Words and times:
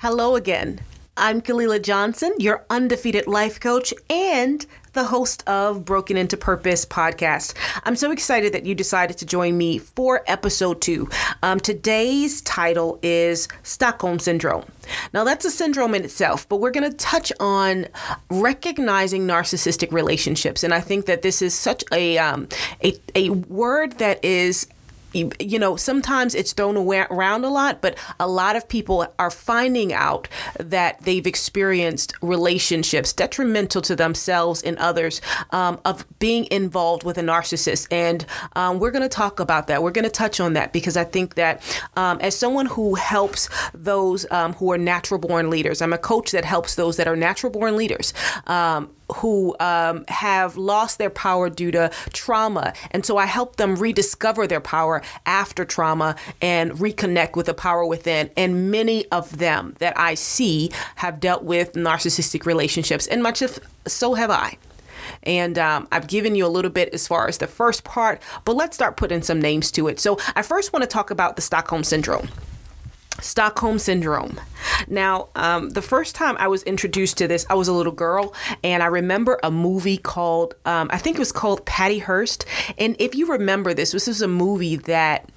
Hello 0.00 0.34
again. 0.34 0.80
I'm 1.18 1.42
Kalila 1.42 1.82
Johnson, 1.82 2.32
your 2.38 2.64
undefeated 2.70 3.26
life 3.26 3.60
coach 3.60 3.92
and 4.08 4.64
the 4.94 5.04
host 5.04 5.46
of 5.46 5.84
Broken 5.84 6.16
Into 6.16 6.38
Purpose 6.38 6.86
podcast. 6.86 7.52
I'm 7.84 7.96
so 7.96 8.10
excited 8.10 8.54
that 8.54 8.64
you 8.64 8.74
decided 8.74 9.18
to 9.18 9.26
join 9.26 9.58
me 9.58 9.76
for 9.76 10.22
episode 10.26 10.80
two. 10.80 11.10
Um, 11.42 11.60
today's 11.60 12.40
title 12.40 12.98
is 13.02 13.46
Stockholm 13.62 14.18
Syndrome. 14.18 14.64
Now, 15.12 15.22
that's 15.24 15.44
a 15.44 15.50
syndrome 15.50 15.94
in 15.94 16.02
itself, 16.02 16.48
but 16.48 16.60
we're 16.60 16.70
going 16.70 16.90
to 16.90 16.96
touch 16.96 17.30
on 17.38 17.86
recognizing 18.30 19.26
narcissistic 19.26 19.92
relationships. 19.92 20.64
And 20.64 20.72
I 20.72 20.80
think 20.80 21.04
that 21.04 21.20
this 21.20 21.42
is 21.42 21.52
such 21.52 21.84
a, 21.92 22.16
um, 22.16 22.48
a, 22.82 22.94
a 23.14 23.28
word 23.28 23.98
that 23.98 24.24
is 24.24 24.66
you 25.12 25.58
know, 25.58 25.76
sometimes 25.76 26.34
it's 26.34 26.52
thrown 26.52 26.76
around 26.76 27.44
a 27.44 27.48
lot, 27.48 27.80
but 27.80 27.98
a 28.18 28.28
lot 28.28 28.56
of 28.56 28.68
people 28.68 29.06
are 29.18 29.30
finding 29.30 29.92
out 29.92 30.28
that 30.58 31.00
they've 31.02 31.26
experienced 31.26 32.14
relationships 32.22 33.12
detrimental 33.12 33.82
to 33.82 33.96
themselves 33.96 34.62
and 34.62 34.76
others 34.78 35.20
um, 35.50 35.80
of 35.84 36.06
being 36.18 36.46
involved 36.50 37.04
with 37.04 37.18
a 37.18 37.22
narcissist. 37.22 37.88
And 37.90 38.24
um, 38.54 38.78
we're 38.78 38.90
going 38.90 39.02
to 39.02 39.08
talk 39.08 39.40
about 39.40 39.66
that. 39.66 39.82
We're 39.82 39.90
going 39.90 40.04
to 40.04 40.10
touch 40.10 40.40
on 40.40 40.52
that 40.54 40.72
because 40.72 40.96
I 40.96 41.04
think 41.04 41.34
that 41.34 41.62
um, 41.96 42.18
as 42.20 42.36
someone 42.36 42.66
who 42.66 42.94
helps 42.94 43.48
those 43.74 44.26
um, 44.30 44.52
who 44.54 44.72
are 44.72 44.78
natural 44.78 45.18
born 45.18 45.50
leaders, 45.50 45.82
I'm 45.82 45.92
a 45.92 45.98
coach 45.98 46.30
that 46.32 46.44
helps 46.44 46.74
those 46.74 46.96
that 46.96 47.08
are 47.08 47.16
natural 47.16 47.52
born 47.52 47.76
leaders 47.76 48.12
um, 48.46 48.90
who 49.16 49.56
um, 49.60 50.04
have 50.08 50.56
lost 50.56 50.98
their 50.98 51.10
power 51.10 51.50
due 51.50 51.70
to 51.70 51.90
trauma. 52.12 52.72
And 52.90 53.04
so 53.04 53.16
I 53.16 53.26
help 53.26 53.56
them 53.56 53.76
rediscover 53.76 54.46
their 54.46 54.60
power 54.60 55.02
after 55.26 55.64
trauma 55.64 56.16
and 56.40 56.72
reconnect 56.72 57.36
with 57.36 57.46
the 57.46 57.54
power 57.54 57.84
within. 57.84 58.30
And 58.36 58.70
many 58.70 59.06
of 59.10 59.38
them 59.38 59.74
that 59.78 59.98
I 59.98 60.14
see 60.14 60.70
have 60.96 61.20
dealt 61.20 61.44
with 61.44 61.72
narcissistic 61.72 62.46
relationships, 62.46 63.06
and 63.06 63.22
much 63.22 63.42
of 63.42 63.58
so 63.86 64.14
have 64.14 64.30
I. 64.30 64.56
And 65.22 65.58
um, 65.58 65.88
I've 65.92 66.06
given 66.06 66.34
you 66.34 66.46
a 66.46 66.48
little 66.48 66.70
bit 66.70 66.92
as 66.94 67.06
far 67.06 67.28
as 67.28 67.38
the 67.38 67.46
first 67.46 67.84
part, 67.84 68.22
but 68.44 68.56
let's 68.56 68.76
start 68.76 68.96
putting 68.96 69.22
some 69.22 69.40
names 69.40 69.70
to 69.72 69.88
it. 69.88 69.98
So 69.98 70.18
I 70.36 70.42
first 70.42 70.72
want 70.72 70.82
to 70.82 70.86
talk 70.86 71.10
about 71.10 71.36
the 71.36 71.42
Stockholm 71.42 71.84
Syndrome. 71.84 72.28
Stockholm 73.20 73.78
Syndrome. 73.78 74.40
Now, 74.88 75.28
um, 75.34 75.70
the 75.70 75.82
first 75.82 76.14
time 76.14 76.36
I 76.38 76.48
was 76.48 76.62
introduced 76.64 77.18
to 77.18 77.28
this, 77.28 77.46
I 77.48 77.54
was 77.54 77.68
a 77.68 77.72
little 77.72 77.92
girl, 77.92 78.34
and 78.62 78.82
I 78.82 78.86
remember 78.86 79.38
a 79.42 79.50
movie 79.50 79.96
called, 79.98 80.54
um, 80.64 80.88
I 80.92 80.98
think 80.98 81.16
it 81.16 81.20
was 81.20 81.32
called 81.32 81.64
Patty 81.66 81.98
Hearst. 81.98 82.44
And 82.78 82.96
if 82.98 83.14
you 83.14 83.26
remember 83.26 83.74
this, 83.74 83.92
this 83.92 84.06
was 84.06 84.22
a 84.22 84.28
movie 84.28 84.76
that 84.76 85.28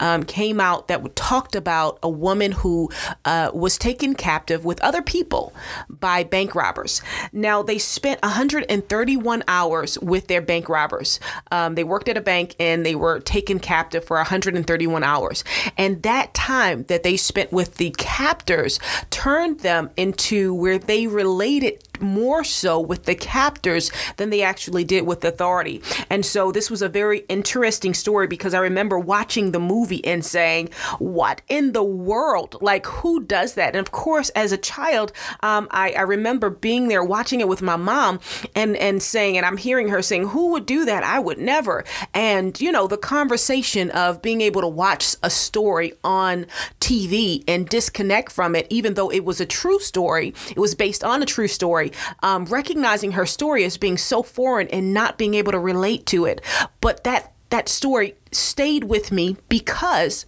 um, 0.00 0.24
came 0.24 0.60
out 0.60 0.88
that 0.88 1.14
talked 1.16 1.54
about 1.54 1.98
a 2.02 2.08
woman 2.08 2.52
who 2.52 2.90
uh, 3.24 3.50
was 3.54 3.78
taken 3.78 4.14
captive 4.14 4.64
with 4.64 4.80
other 4.80 5.02
people 5.02 5.52
by 5.88 6.24
bank 6.24 6.54
robbers. 6.54 7.02
Now, 7.32 7.62
they 7.62 7.78
spent 7.78 8.20
131 8.22 9.44
hours 9.46 9.98
with 10.00 10.26
their 10.26 10.40
bank 10.40 10.68
robbers. 10.68 11.20
Um, 11.50 11.74
they 11.74 11.84
worked 11.84 12.08
at 12.08 12.16
a 12.16 12.20
bank 12.20 12.56
and 12.58 12.84
they 12.84 12.94
were 12.94 13.20
taken 13.20 13.58
captive 13.60 14.04
for 14.04 14.16
131 14.16 15.04
hours. 15.04 15.44
And 15.76 16.02
that 16.02 16.34
time 16.34 16.84
that 16.84 17.02
they 17.02 17.16
spent 17.16 17.52
with 17.52 17.76
the 17.76 17.90
captors 17.90 18.80
turned 19.10 19.60
them 19.60 19.90
into 19.96 20.54
where 20.54 20.78
they 20.78 21.06
related 21.06 21.82
more 22.02 22.44
so 22.44 22.80
with 22.80 23.04
the 23.04 23.14
captors 23.14 23.90
than 24.16 24.30
they 24.30 24.42
actually 24.42 24.84
did 24.84 25.06
with 25.06 25.24
authority. 25.24 25.82
And 26.08 26.24
so 26.24 26.52
this 26.52 26.70
was 26.70 26.82
a 26.82 26.88
very 26.88 27.20
interesting 27.28 27.94
story 27.94 28.26
because 28.26 28.54
I 28.54 28.60
remember 28.60 28.98
watching 28.98 29.52
the 29.52 29.60
movie 29.60 30.04
and 30.04 30.24
saying, 30.24 30.70
What 30.98 31.42
in 31.48 31.72
the 31.72 31.82
world? 31.82 32.56
Like, 32.60 32.86
who 32.86 33.22
does 33.22 33.54
that? 33.54 33.74
And 33.74 33.84
of 33.84 33.92
course, 33.92 34.30
as 34.30 34.52
a 34.52 34.58
child, 34.58 35.12
um, 35.42 35.68
I, 35.70 35.92
I 35.92 36.02
remember 36.02 36.50
being 36.50 36.88
there 36.88 37.04
watching 37.04 37.40
it 37.40 37.48
with 37.48 37.62
my 37.62 37.76
mom 37.76 38.20
and, 38.54 38.76
and 38.76 39.02
saying, 39.02 39.36
and 39.36 39.46
I'm 39.46 39.56
hearing 39.56 39.88
her 39.88 40.02
saying, 40.02 40.28
Who 40.28 40.52
would 40.52 40.66
do 40.66 40.84
that? 40.84 41.04
I 41.04 41.18
would 41.18 41.38
never. 41.38 41.84
And, 42.14 42.60
you 42.60 42.72
know, 42.72 42.86
the 42.86 42.96
conversation 42.96 43.90
of 43.90 44.22
being 44.22 44.40
able 44.40 44.60
to 44.60 44.68
watch 44.68 45.16
a 45.22 45.30
story 45.30 45.92
on 46.04 46.46
TV 46.80 47.44
and 47.46 47.68
disconnect 47.68 48.32
from 48.32 48.54
it, 48.54 48.66
even 48.70 48.94
though 48.94 49.10
it 49.10 49.24
was 49.24 49.40
a 49.40 49.46
true 49.46 49.78
story, 49.80 50.34
it 50.48 50.58
was 50.58 50.74
based 50.74 51.04
on 51.04 51.22
a 51.22 51.26
true 51.26 51.48
story 51.48 51.89
um, 52.22 52.44
recognizing 52.46 53.12
her 53.12 53.26
story 53.26 53.64
as 53.64 53.76
being 53.76 53.98
so 53.98 54.22
foreign 54.22 54.68
and 54.68 54.94
not 54.94 55.18
being 55.18 55.34
able 55.34 55.52
to 55.52 55.58
relate 55.58 56.06
to 56.06 56.24
it. 56.24 56.40
But 56.80 57.04
that 57.04 57.32
that 57.50 57.68
story 57.68 58.14
stayed 58.32 58.84
with 58.84 59.10
me 59.10 59.36
because 59.48 60.24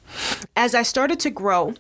as 0.57 0.75
I 0.75 0.83
started 0.83 1.21
to 1.21 1.31
grow 1.31 1.75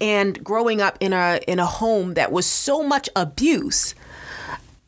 and 0.00 0.42
growing 0.42 0.80
up 0.80 0.96
in 1.00 1.12
a 1.12 1.40
in 1.46 1.58
a 1.58 1.66
home 1.66 2.14
that 2.14 2.32
was 2.32 2.46
so 2.46 2.82
much 2.82 3.08
abuse, 3.14 3.94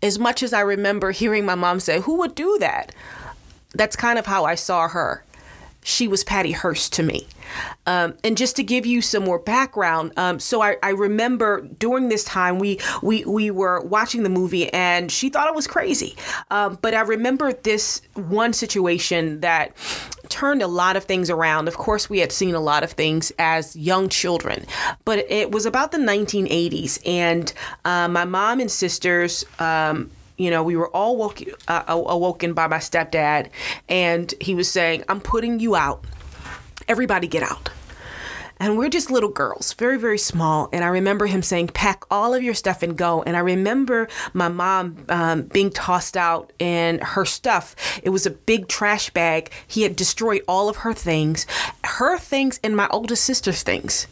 as 0.03 0.19
much 0.19 0.43
as 0.43 0.53
I 0.53 0.61
remember 0.61 1.11
hearing 1.11 1.45
my 1.45 1.55
mom 1.55 1.81
say, 1.81 2.01
"Who 2.01 2.17
would 2.19 2.35
do 2.35 2.57
that?" 2.61 2.95
That's 3.75 3.97
kind 3.97 4.19
of 4.19 4.27
how 4.27 4.45
I 4.45 4.55
saw 4.55 4.89
her. 4.89 5.25
She 5.85 6.09
was 6.09 6.25
Patty 6.25 6.53
Hearst 6.53 6.95
to 6.95 7.03
me. 7.03 7.27
Um, 7.87 8.15
and 8.25 8.37
just 8.37 8.57
to 8.57 8.63
give 8.63 8.87
you 8.87 9.03
some 9.03 9.23
more 9.23 9.39
background, 9.39 10.13
um, 10.17 10.41
so 10.41 10.63
I, 10.63 10.77
I, 10.83 10.91
remember 10.91 11.61
during 11.61 12.09
this 12.09 12.25
time 12.25 12.59
we 12.59 12.81
we 13.03 13.25
we 13.27 13.51
were 13.51 13.83
watching 13.83 14.23
the 14.23 14.31
movie 14.31 14.73
and 14.73 15.13
she 15.13 15.29
thought 15.29 15.47
it 15.47 15.55
was 15.55 15.67
crazy. 15.67 16.17
Um, 16.51 16.79
but 16.81 16.95
I 16.95 17.03
remember 17.03 17.53
this 17.53 18.01
one 18.15 18.55
situation 18.55 19.41
that 19.41 19.77
turned 20.31 20.63
a 20.63 20.67
lot 20.67 20.97
of 20.97 21.05
things 21.05 21.29
around. 21.29 21.69
Of 21.69 21.77
course, 21.77 22.09
we 22.09 22.19
had 22.19 22.33
seen 22.33 22.55
a 22.55 22.61
lot 22.61 22.83
of 22.83 22.93
things 22.93 23.31
as 23.39 23.77
young 23.77 24.09
children, 24.09 24.65
but 25.05 25.19
it 25.31 25.53
was 25.53 25.67
about 25.67 25.93
the 25.93 25.99
1980s, 25.99 26.99
and 27.07 27.53
uh, 27.85 28.09
my 28.09 28.25
mom 28.25 28.61
and 28.61 28.71
sisters 28.71 29.45
um, 29.59 30.11
you 30.37 30.51
know, 30.51 30.63
we 30.63 30.77
were 30.77 30.89
all 30.89 31.17
woke, 31.17 31.41
uh, 31.69 31.85
awoken 31.87 32.55
by 32.55 32.67
my 32.67 32.79
stepdad, 32.79 33.51
and 33.89 34.35
he 34.41 34.55
was 34.55 34.71
saying, 34.71 35.05
I'm 35.09 35.21
putting 35.21 35.61
you 35.61 35.77
out 35.77 36.05
everybody 36.89 37.27
get 37.27 37.43
out. 37.43 37.71
And 38.61 38.79
we're 38.79 38.89
just 38.89 39.11
little 39.11 39.31
girls, 39.31 39.73
very, 39.73 39.99
very 39.99 40.17
small. 40.17 40.69
And 40.73 40.85
I 40.85 40.89
remember 40.89 41.27
him 41.27 41.43
saying, 41.43 41.69
pack 41.69 42.05
all 42.09 42.35
of 42.35 42.43
your 42.43 42.55
stuff 42.55 42.85
and 42.85 42.97
go. 42.97 43.23
And 43.25 43.37
I 43.37 43.41
remember 43.41 44.09
my 44.33 44.49
mom 44.49 45.05
um, 45.09 45.43
being 45.43 45.71
tossed 45.71 46.17
out 46.17 46.53
and 46.61 47.03
her 47.03 47.25
stuff. 47.25 47.75
It 48.05 48.11
was 48.11 48.27
a 48.27 48.31
big 48.31 48.69
trash 48.69 49.11
bag. 49.11 49.51
He 49.67 49.83
had 49.83 49.97
destroyed 49.97 50.43
all 50.47 50.69
of 50.69 50.77
her 50.79 50.95
things, 50.95 51.47
her 51.83 52.17
things, 52.17 52.61
and 52.63 52.77
my 52.77 52.89
oldest 52.91 53.25
sister's 53.25 53.65
things. 53.65 54.07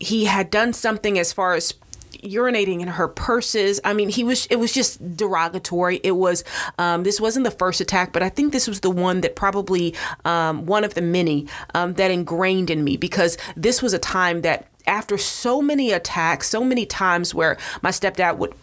He 0.00 0.24
had 0.24 0.50
done 0.50 0.72
something 0.72 1.16
as 1.16 1.32
far 1.32 1.54
as 1.54 1.74
urinating 2.22 2.80
in 2.80 2.88
her 2.88 3.08
purses. 3.08 3.80
I 3.84 3.92
mean, 3.94 4.08
he 4.08 4.24
was. 4.24 4.46
It 4.46 4.56
was 4.56 4.72
just 4.72 5.16
derogatory. 5.16 6.00
It 6.02 6.12
was. 6.12 6.44
Um, 6.78 7.02
this 7.02 7.20
wasn't 7.20 7.44
the 7.44 7.50
first 7.50 7.80
attack, 7.80 8.12
but 8.12 8.22
I 8.22 8.28
think 8.28 8.52
this 8.52 8.68
was 8.68 8.80
the 8.80 8.90
one 8.90 9.20
that 9.22 9.36
probably 9.36 9.94
um, 10.24 10.66
one 10.66 10.84
of 10.84 10.94
the 10.94 11.02
many 11.02 11.46
um, 11.74 11.94
that 11.94 12.10
ingrained 12.10 12.70
in 12.70 12.84
me 12.84 12.96
because 12.96 13.36
this 13.56 13.82
was 13.82 13.92
a 13.92 13.98
time 13.98 14.42
that 14.42 14.68
after 14.86 15.16
so 15.16 15.62
many 15.62 15.92
attacks, 15.92 16.48
so 16.48 16.62
many 16.62 16.86
times 16.86 17.34
where 17.34 17.56
my 17.82 17.90
stepdad 17.90 18.36
would 18.36 18.54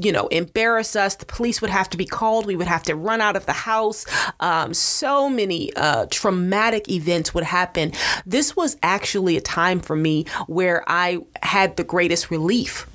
you 0.00 0.12
know, 0.12 0.26
embarrass 0.28 0.96
us. 0.96 1.16
The 1.16 1.26
police 1.26 1.60
would 1.60 1.70
have 1.70 1.88
to 1.90 1.96
be 1.96 2.04
called. 2.04 2.46
We 2.46 2.56
would 2.56 2.66
have 2.66 2.82
to 2.84 2.94
run 2.94 3.20
out 3.20 3.36
of 3.36 3.46
the 3.46 3.52
house. 3.52 4.04
Um, 4.40 4.74
so 4.74 5.28
many 5.28 5.72
uh, 5.74 6.06
traumatic 6.10 6.88
events 6.90 7.34
would 7.34 7.44
happen. 7.44 7.92
This 8.26 8.56
was 8.56 8.76
actually 8.82 9.36
a 9.36 9.40
time 9.40 9.80
for 9.80 9.96
me 9.96 10.26
where 10.46 10.84
I 10.86 11.20
had 11.42 11.76
the 11.76 11.84
greatest 11.84 12.30
relief 12.30 12.87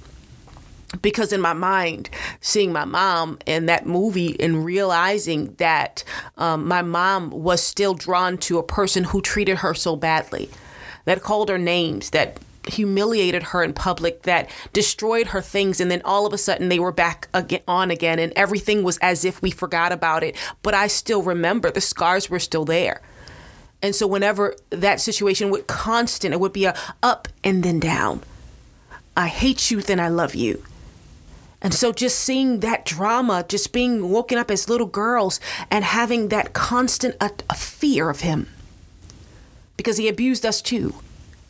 because 1.01 1.33
in 1.33 1.41
my 1.41 1.53
mind, 1.53 2.09
seeing 2.41 2.71
my 2.71 2.85
mom 2.85 3.39
in 3.45 3.65
that 3.65 3.85
movie 3.85 4.39
and 4.39 4.63
realizing 4.63 5.53
that 5.55 6.03
um, 6.37 6.67
my 6.67 6.81
mom 6.81 7.31
was 7.31 7.61
still 7.61 7.93
drawn 7.93 8.37
to 8.37 8.57
a 8.57 8.63
person 8.63 9.03
who 9.05 9.21
treated 9.21 9.57
her 9.57 9.73
so 9.73 9.95
badly, 9.95 10.49
that 11.05 11.21
called 11.21 11.49
her 11.49 11.57
names, 11.57 12.11
that 12.11 12.39
humiliated 12.67 13.43
her 13.43 13.61
in 13.61 13.73
public, 13.73 14.21
that 14.23 14.49
destroyed 14.71 15.28
her 15.28 15.41
things, 15.41 15.81
and 15.81 15.91
then 15.91 16.01
all 16.05 16.25
of 16.25 16.31
a 16.31 16.37
sudden 16.37 16.69
they 16.69 16.79
were 16.79 16.93
back 16.93 17.28
again, 17.34 17.61
on 17.67 17.91
again, 17.91 18.19
and 18.19 18.31
everything 18.35 18.84
was 18.84 18.97
as 18.99 19.25
if 19.25 19.41
we 19.41 19.51
forgot 19.51 19.91
about 19.91 20.23
it. 20.23 20.35
But 20.61 20.73
I 20.73 20.87
still 20.87 21.22
remember 21.22 21.72
the 21.72 21.81
scars 21.81 22.29
were 22.29 22.39
still 22.39 22.66
there. 22.66 23.01
And 23.81 23.93
so 23.93 24.07
whenever 24.07 24.55
that 24.69 25.01
situation 25.01 25.49
would 25.49 25.67
constant, 25.67 26.34
it 26.34 26.39
would 26.39 26.53
be 26.53 26.63
a 26.63 26.75
up 27.01 27.28
and 27.43 27.63
then 27.63 27.81
down. 27.81 28.22
I 29.17 29.28
hate 29.28 29.69
you, 29.69 29.81
then 29.81 29.99
I 29.99 30.07
love 30.07 30.34
you 30.34 30.63
and 31.63 31.73
so 31.73 31.93
just 31.93 32.19
seeing 32.19 32.59
that 32.59 32.85
drama, 32.85 33.45
just 33.47 33.71
being 33.71 34.09
woken 34.09 34.37
up 34.37 34.51
as 34.51 34.69
little 34.69 34.85
girls 34.85 35.39
and 35.71 35.85
having 35.85 36.27
that 36.27 36.51
constant 36.51 37.15
a, 37.21 37.31
fear 37.55 38.09
of 38.09 38.19
him. 38.19 38.49
Because 39.77 39.95
he 39.95 40.09
abused 40.09 40.45
us 40.45 40.61
too. 40.61 40.93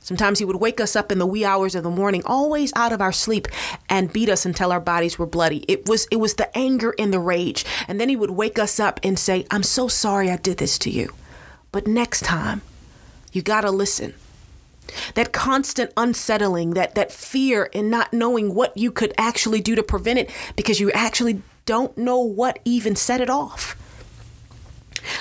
Sometimes 0.02 0.38
he 0.38 0.46
would 0.46 0.58
wake 0.58 0.80
us 0.80 0.96
up 0.96 1.12
in 1.12 1.18
the 1.18 1.26
wee 1.26 1.46
hours 1.46 1.76
of 1.76 1.84
the 1.84 1.90
morning, 1.90 2.22
always 2.26 2.72
out 2.76 2.92
of 2.92 3.02
our 3.02 3.12
sleep, 3.12 3.48
and 3.90 4.14
beat 4.14 4.30
us 4.30 4.46
until 4.46 4.72
our 4.72 4.82
bodies 4.82 5.18
were 5.18 5.26
bloody. 5.26 5.66
It 5.68 5.88
was 5.88 6.08
it 6.12 6.18
was 6.18 6.36
the 6.36 6.56
anger 6.56 6.94
and 7.00 7.12
the 7.12 7.20
rage. 7.20 7.66
And 7.88 8.00
then 8.00 8.10
he 8.10 8.16
would 8.16 8.32
wake 8.32 8.60
us 8.60 8.82
up 8.82 9.00
and 9.02 9.18
say, 9.18 9.48
"I'm 9.50 9.64
so 9.64 9.88
sorry 9.88 10.30
I 10.30 10.36
did 10.36 10.58
this 10.58 10.78
to 10.80 10.90
you. 10.90 11.14
But 11.72 11.88
next 11.88 12.26
time, 12.26 12.62
you 13.32 13.42
got 13.42 13.62
to 13.62 13.72
listen. 13.72 14.14
That 15.16 15.34
constant 15.34 15.92
unsettling, 15.98 16.72
that 16.72 16.96
that 16.96 17.12
fear 17.12 17.70
and 17.74 17.90
not 17.90 18.14
knowing 18.14 18.54
what 18.54 18.76
you 18.78 18.92
could 18.92 19.14
actually 19.18 19.62
do 19.62 19.76
to 19.76 19.84
prevent 19.84 20.20
it 20.20 20.30
because 20.56 20.80
you 20.80 20.92
actually 20.92 21.42
don't 21.66 21.98
know 21.98 22.20
what 22.20 22.60
even 22.66 22.96
set 22.96 23.22
it 23.22 23.30
off. 23.30 23.76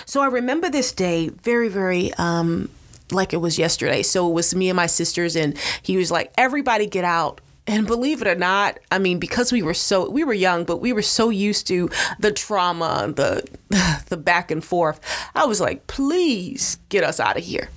So 0.07 0.21
I 0.21 0.27
remember 0.27 0.71
this 0.71 0.93
day 0.93 1.29
very, 1.29 1.69
very 1.69 2.13
um, 2.15 2.69
like 3.11 3.33
it 3.33 3.39
was 3.39 3.59
yesterday. 3.59 4.03
So 4.03 4.29
it 4.29 4.33
was 4.33 4.55
me 4.55 4.69
and 4.69 4.77
my 4.77 4.87
sisters, 4.87 5.37
and 5.37 5.59
he 5.83 5.97
was 5.97 6.11
like, 6.11 6.33
"Everybody 6.37 6.87
get 6.87 7.05
out." 7.05 7.41
And 7.65 7.87
believe 7.87 8.21
it 8.21 8.27
or 8.27 8.35
not, 8.35 8.81
I 8.91 8.99
mean, 8.99 9.21
because 9.21 9.53
we 9.53 9.63
were 9.63 9.75
so 9.75 10.11
we 10.11 10.25
were 10.25 10.33
young, 10.33 10.65
but 10.65 10.79
we 10.79 10.93
were 10.93 11.03
so 11.03 11.31
used 11.31 11.69
to 11.69 11.91
the 12.19 12.33
trauma, 12.33 13.13
the 13.15 13.47
the 14.09 14.17
back 14.17 14.51
and 14.51 14.65
forth. 14.65 15.01
I 15.35 15.47
was 15.47 15.61
like, 15.61 15.87
please 15.87 16.79
get 16.89 17.05
us 17.05 17.21
out 17.21 17.37
of 17.37 17.45
here. 17.45 17.69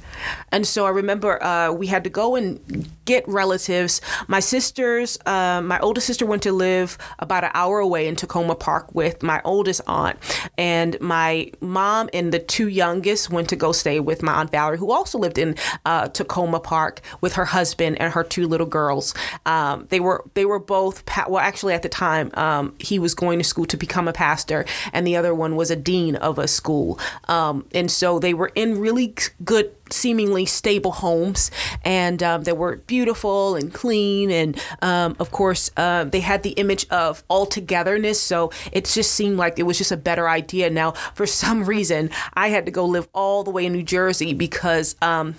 And 0.52 0.66
so 0.66 0.86
I 0.86 0.90
remember 0.90 1.42
uh, 1.44 1.72
we 1.72 1.88
had 1.88 2.04
to 2.04 2.10
go 2.10 2.36
and 2.36 2.90
get 3.06 3.28
relatives. 3.28 4.02
My 4.28 4.40
sisters, 4.40 5.18
uh, 5.26 5.62
my 5.62 5.80
oldest 5.80 6.08
sister 6.08 6.26
went 6.26 6.44
to 6.44 6.52
live 6.52 6.98
about 7.20 7.44
an 7.44 7.52
hour 7.54 7.80
away 7.80 8.08
in 8.08 8.16
Takoma 8.16 8.60
Park 8.60 8.94
with 8.94 9.22
my 9.24 9.42
oldest 9.44 9.82
aunt. 9.88 10.18
And 10.58 11.00
my 11.00 11.52
mom 11.62 12.10
and 12.14 12.32
the 12.32 12.40
two 12.40 12.68
youngest 12.68 13.30
went 13.30 13.50
to 13.50 13.56
go 13.56 13.72
stay 13.72 14.00
with 14.00 14.24
my 14.24 14.34
aunt 14.34 14.52
Valerie, 14.52 14.78
who 14.78 14.92
also 14.92 15.18
lived 15.20 15.38
in 15.38 15.56
uh, 15.86 16.08
Takoma 16.10 16.62
Park 16.62 17.02
with 17.22 17.34
her 17.34 17.46
husband 17.46 18.00
and 18.00 18.14
her 18.14 18.24
two 18.24 18.48
little 18.48 18.68
girls. 18.68 19.14
Um, 19.46 19.88
they 19.90 20.00
were 20.00 20.24
they 20.34 20.46
were 20.46 20.60
both 20.60 21.06
pa- 21.06 21.26
well, 21.28 21.42
actually 21.42 21.74
at 21.74 21.84
the 21.84 21.90
time 21.90 22.32
um, 22.34 22.76
he 22.80 23.00
was 23.00 23.14
going 23.14 23.40
to 23.40 23.46
school 23.46 23.66
to 23.66 23.78
become 23.78 24.08
a 24.08 24.14
pastor, 24.14 24.66
and 24.94 25.06
the 25.06 25.16
other 25.16 25.34
one 25.34 25.56
was 25.56 25.72
a 25.72 25.76
dean 25.76 26.16
of 26.16 26.40
a 26.40 26.48
school. 26.48 27.00
Um, 27.28 27.66
and 27.74 27.90
so 27.92 28.20
they 28.20 28.34
were 28.34 28.52
in 28.56 28.80
really 28.80 29.14
good 29.44 29.72
seemingly 29.90 30.46
stable 30.46 30.92
homes, 30.92 31.52
and 31.84 32.22
um, 32.24 32.44
they 32.44 32.54
were 32.54 32.78
beautiful 32.88 33.56
and 33.56 33.74
clean. 33.74 34.32
And 34.32 34.62
um, 34.82 35.16
of 35.20 35.32
course, 35.32 35.72
uh, 35.78 36.06
they 36.06 36.22
had 36.22 36.44
the 36.44 36.52
image 36.52 36.88
of 36.90 37.24
all 37.28 37.46
togetherness. 37.46 38.20
So 38.20 38.52
it 38.72 38.86
just 38.86 39.12
seemed 39.12 39.38
like 39.38 39.60
it 39.60 39.64
was 39.64 39.78
just 39.78 39.92
a 39.92 39.98
better 39.98 40.28
idea. 40.28 40.70
Now, 40.70 40.92
for 41.14 41.26
some 41.26 41.66
reason, 41.66 42.10
I 42.34 42.50
had 42.50 42.66
to 42.66 42.72
go 42.72 42.86
live 42.86 43.08
all 43.14 43.44
the 43.44 43.52
way 43.52 43.66
in 43.66 43.74
New 43.74 43.84
Jersey 43.84 44.34
because. 44.34 44.96
Um, 45.02 45.36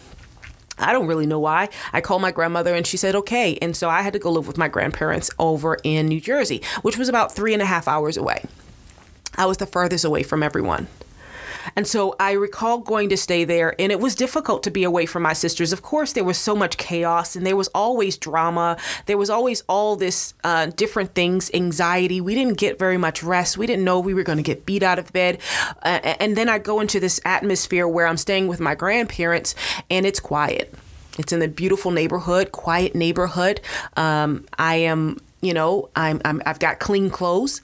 I 0.79 0.93
don't 0.93 1.07
really 1.07 1.25
know 1.25 1.39
why. 1.39 1.71
I 1.95 2.03
called 2.03 2.21
my 2.21 2.31
grandmother 2.31 2.75
and 2.75 2.87
she 2.87 2.99
said, 2.99 3.15
okay. 3.15 3.57
And 3.63 3.75
so 3.75 3.89
I 3.89 4.03
had 4.03 4.13
to 4.13 4.19
go 4.19 4.31
live 4.31 4.47
with 4.47 4.59
my 4.59 4.69
grandparents 4.69 5.31
over 5.39 5.79
in 5.83 6.07
New 6.07 6.21
Jersey, 6.21 6.61
which 6.83 6.99
was 6.99 7.09
about 7.09 7.35
three 7.35 7.55
and 7.55 7.63
a 7.63 7.65
half 7.65 7.89
hours 7.89 8.19
away. 8.19 8.45
I 9.37 9.47
was 9.47 9.57
the 9.57 9.65
furthest 9.65 10.05
away 10.05 10.23
from 10.23 10.43
everyone. 10.43 10.87
And 11.75 11.87
so 11.87 12.15
I 12.21 12.33
recall 12.33 12.79
going 12.79 13.09
to 13.09 13.17
stay 13.17 13.45
there, 13.45 13.75
and 13.81 13.91
it 13.91 14.01
was 14.01 14.15
difficult 14.15 14.63
to 14.65 14.71
be 14.71 14.85
away 14.85 15.07
from 15.07 15.23
my 15.23 15.33
sisters. 15.33 15.73
Of 15.73 15.83
course, 15.83 16.13
there 16.13 16.25
was 16.25 16.39
so 16.39 16.55
much 16.55 16.77
chaos, 16.77 17.35
and 17.35 17.45
there 17.45 17.57
was 17.57 17.69
always 17.75 18.17
drama. 18.17 18.77
There 19.07 19.19
was 19.19 19.31
always 19.31 19.63
all 19.69 19.97
this 19.97 20.35
uh, 20.45 20.67
different 20.67 21.15
things, 21.15 21.51
anxiety. 21.53 22.21
We 22.21 22.35
didn't 22.35 22.59
get 22.59 22.79
very 22.79 22.99
much 22.99 23.23
rest. 23.23 23.59
We 23.59 23.67
didn't 23.67 23.85
know 23.85 23.99
we 23.99 24.15
were 24.15 24.23
going 24.23 24.39
to 24.39 24.45
get 24.45 24.67
beat 24.67 24.83
out 24.83 24.99
of 24.99 25.13
bed. 25.13 25.39
Uh, 25.83 26.15
and 26.21 26.37
then 26.37 26.49
I 26.49 26.59
go 26.59 26.81
into 26.81 27.01
this 27.01 27.21
atmosphere 27.25 27.89
where 27.89 28.07
I'm 28.07 28.17
staying 28.17 28.47
with 28.49 28.61
my 28.61 28.75
grandparents, 28.75 29.55
and 29.91 30.07
it's 30.07 30.21
quiet. 30.21 30.73
It's 31.19 31.33
in 31.33 31.43
a 31.43 31.49
beautiful 31.49 31.91
neighborhood, 31.91 32.53
quiet 32.53 32.95
neighborhood. 32.95 33.61
Um, 33.97 34.45
I 34.59 34.77
am, 34.77 35.19
you 35.41 35.55
know, 35.55 35.89
I'm, 35.97 36.21
I'm 36.25 36.43
I've 36.45 36.59
got 36.59 36.79
clean 36.79 37.11
clothes. 37.11 37.62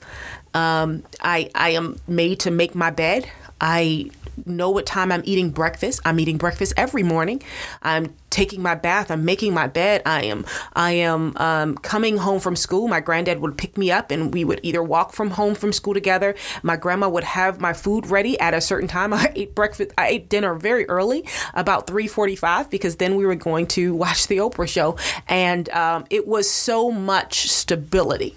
Um, 0.53 1.03
I 1.21 1.49
I 1.55 1.69
am 1.71 1.97
made 2.07 2.39
to 2.41 2.51
make 2.51 2.75
my 2.75 2.89
bed. 2.89 3.29
I 3.63 4.09
know 4.45 4.69
what 4.69 4.85
time 4.85 5.09
I'm 5.09 5.21
eating 5.23 5.51
breakfast. 5.51 6.01
I'm 6.03 6.19
eating 6.19 6.37
breakfast 6.37 6.73
every 6.75 7.01
morning. 7.01 7.41
I'm 7.81 8.13
taking 8.29 8.61
my 8.61 8.75
bath. 8.75 9.09
I'm 9.09 9.23
making 9.23 9.53
my 9.53 9.67
bed. 9.67 10.01
I 10.05 10.23
am 10.25 10.45
I 10.73 10.91
am 10.91 11.37
um, 11.37 11.77
coming 11.77 12.17
home 12.17 12.41
from 12.41 12.57
school. 12.57 12.89
My 12.89 12.99
granddad 12.99 13.39
would 13.39 13.57
pick 13.57 13.77
me 13.77 13.89
up, 13.89 14.11
and 14.11 14.33
we 14.33 14.43
would 14.43 14.59
either 14.63 14.83
walk 14.83 15.13
from 15.13 15.31
home 15.31 15.55
from 15.55 15.71
school 15.71 15.93
together. 15.93 16.35
My 16.61 16.75
grandma 16.75 17.07
would 17.07 17.23
have 17.23 17.61
my 17.61 17.71
food 17.71 18.07
ready 18.07 18.37
at 18.37 18.53
a 18.53 18.59
certain 18.59 18.89
time. 18.89 19.13
I 19.23 19.31
ate 19.33 19.55
breakfast. 19.55 19.91
I 19.97 20.07
ate 20.09 20.27
dinner 20.27 20.55
very 20.55 20.85
early, 20.89 21.25
about 21.53 21.87
three 21.87 22.07
forty-five, 22.07 22.69
because 22.69 22.97
then 22.97 23.15
we 23.15 23.25
were 23.25 23.35
going 23.35 23.67
to 23.67 23.95
watch 23.95 24.27
the 24.27 24.37
Oprah 24.39 24.67
show, 24.67 24.97
and 25.29 25.69
um, 25.69 26.05
it 26.09 26.27
was 26.27 26.49
so 26.49 26.91
much 26.91 27.49
stability, 27.49 28.35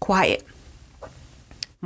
quiet 0.00 0.42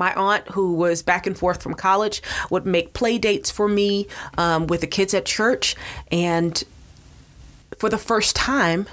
my 0.00 0.12
aunt, 0.14 0.48
who 0.48 0.72
was 0.72 1.02
back 1.02 1.26
and 1.26 1.36
forth 1.38 1.62
from 1.62 1.74
college, 1.74 2.22
would 2.48 2.66
make 2.66 2.94
play 2.94 3.18
dates 3.18 3.50
for 3.50 3.68
me 3.68 4.08
um, 4.38 4.66
with 4.66 4.80
the 4.80 4.86
kids 4.86 5.12
at 5.14 5.26
church. 5.26 5.76
And 6.10 6.64
for 7.76 7.90
the 7.90 7.98
first 7.98 8.34
time, 8.34 8.86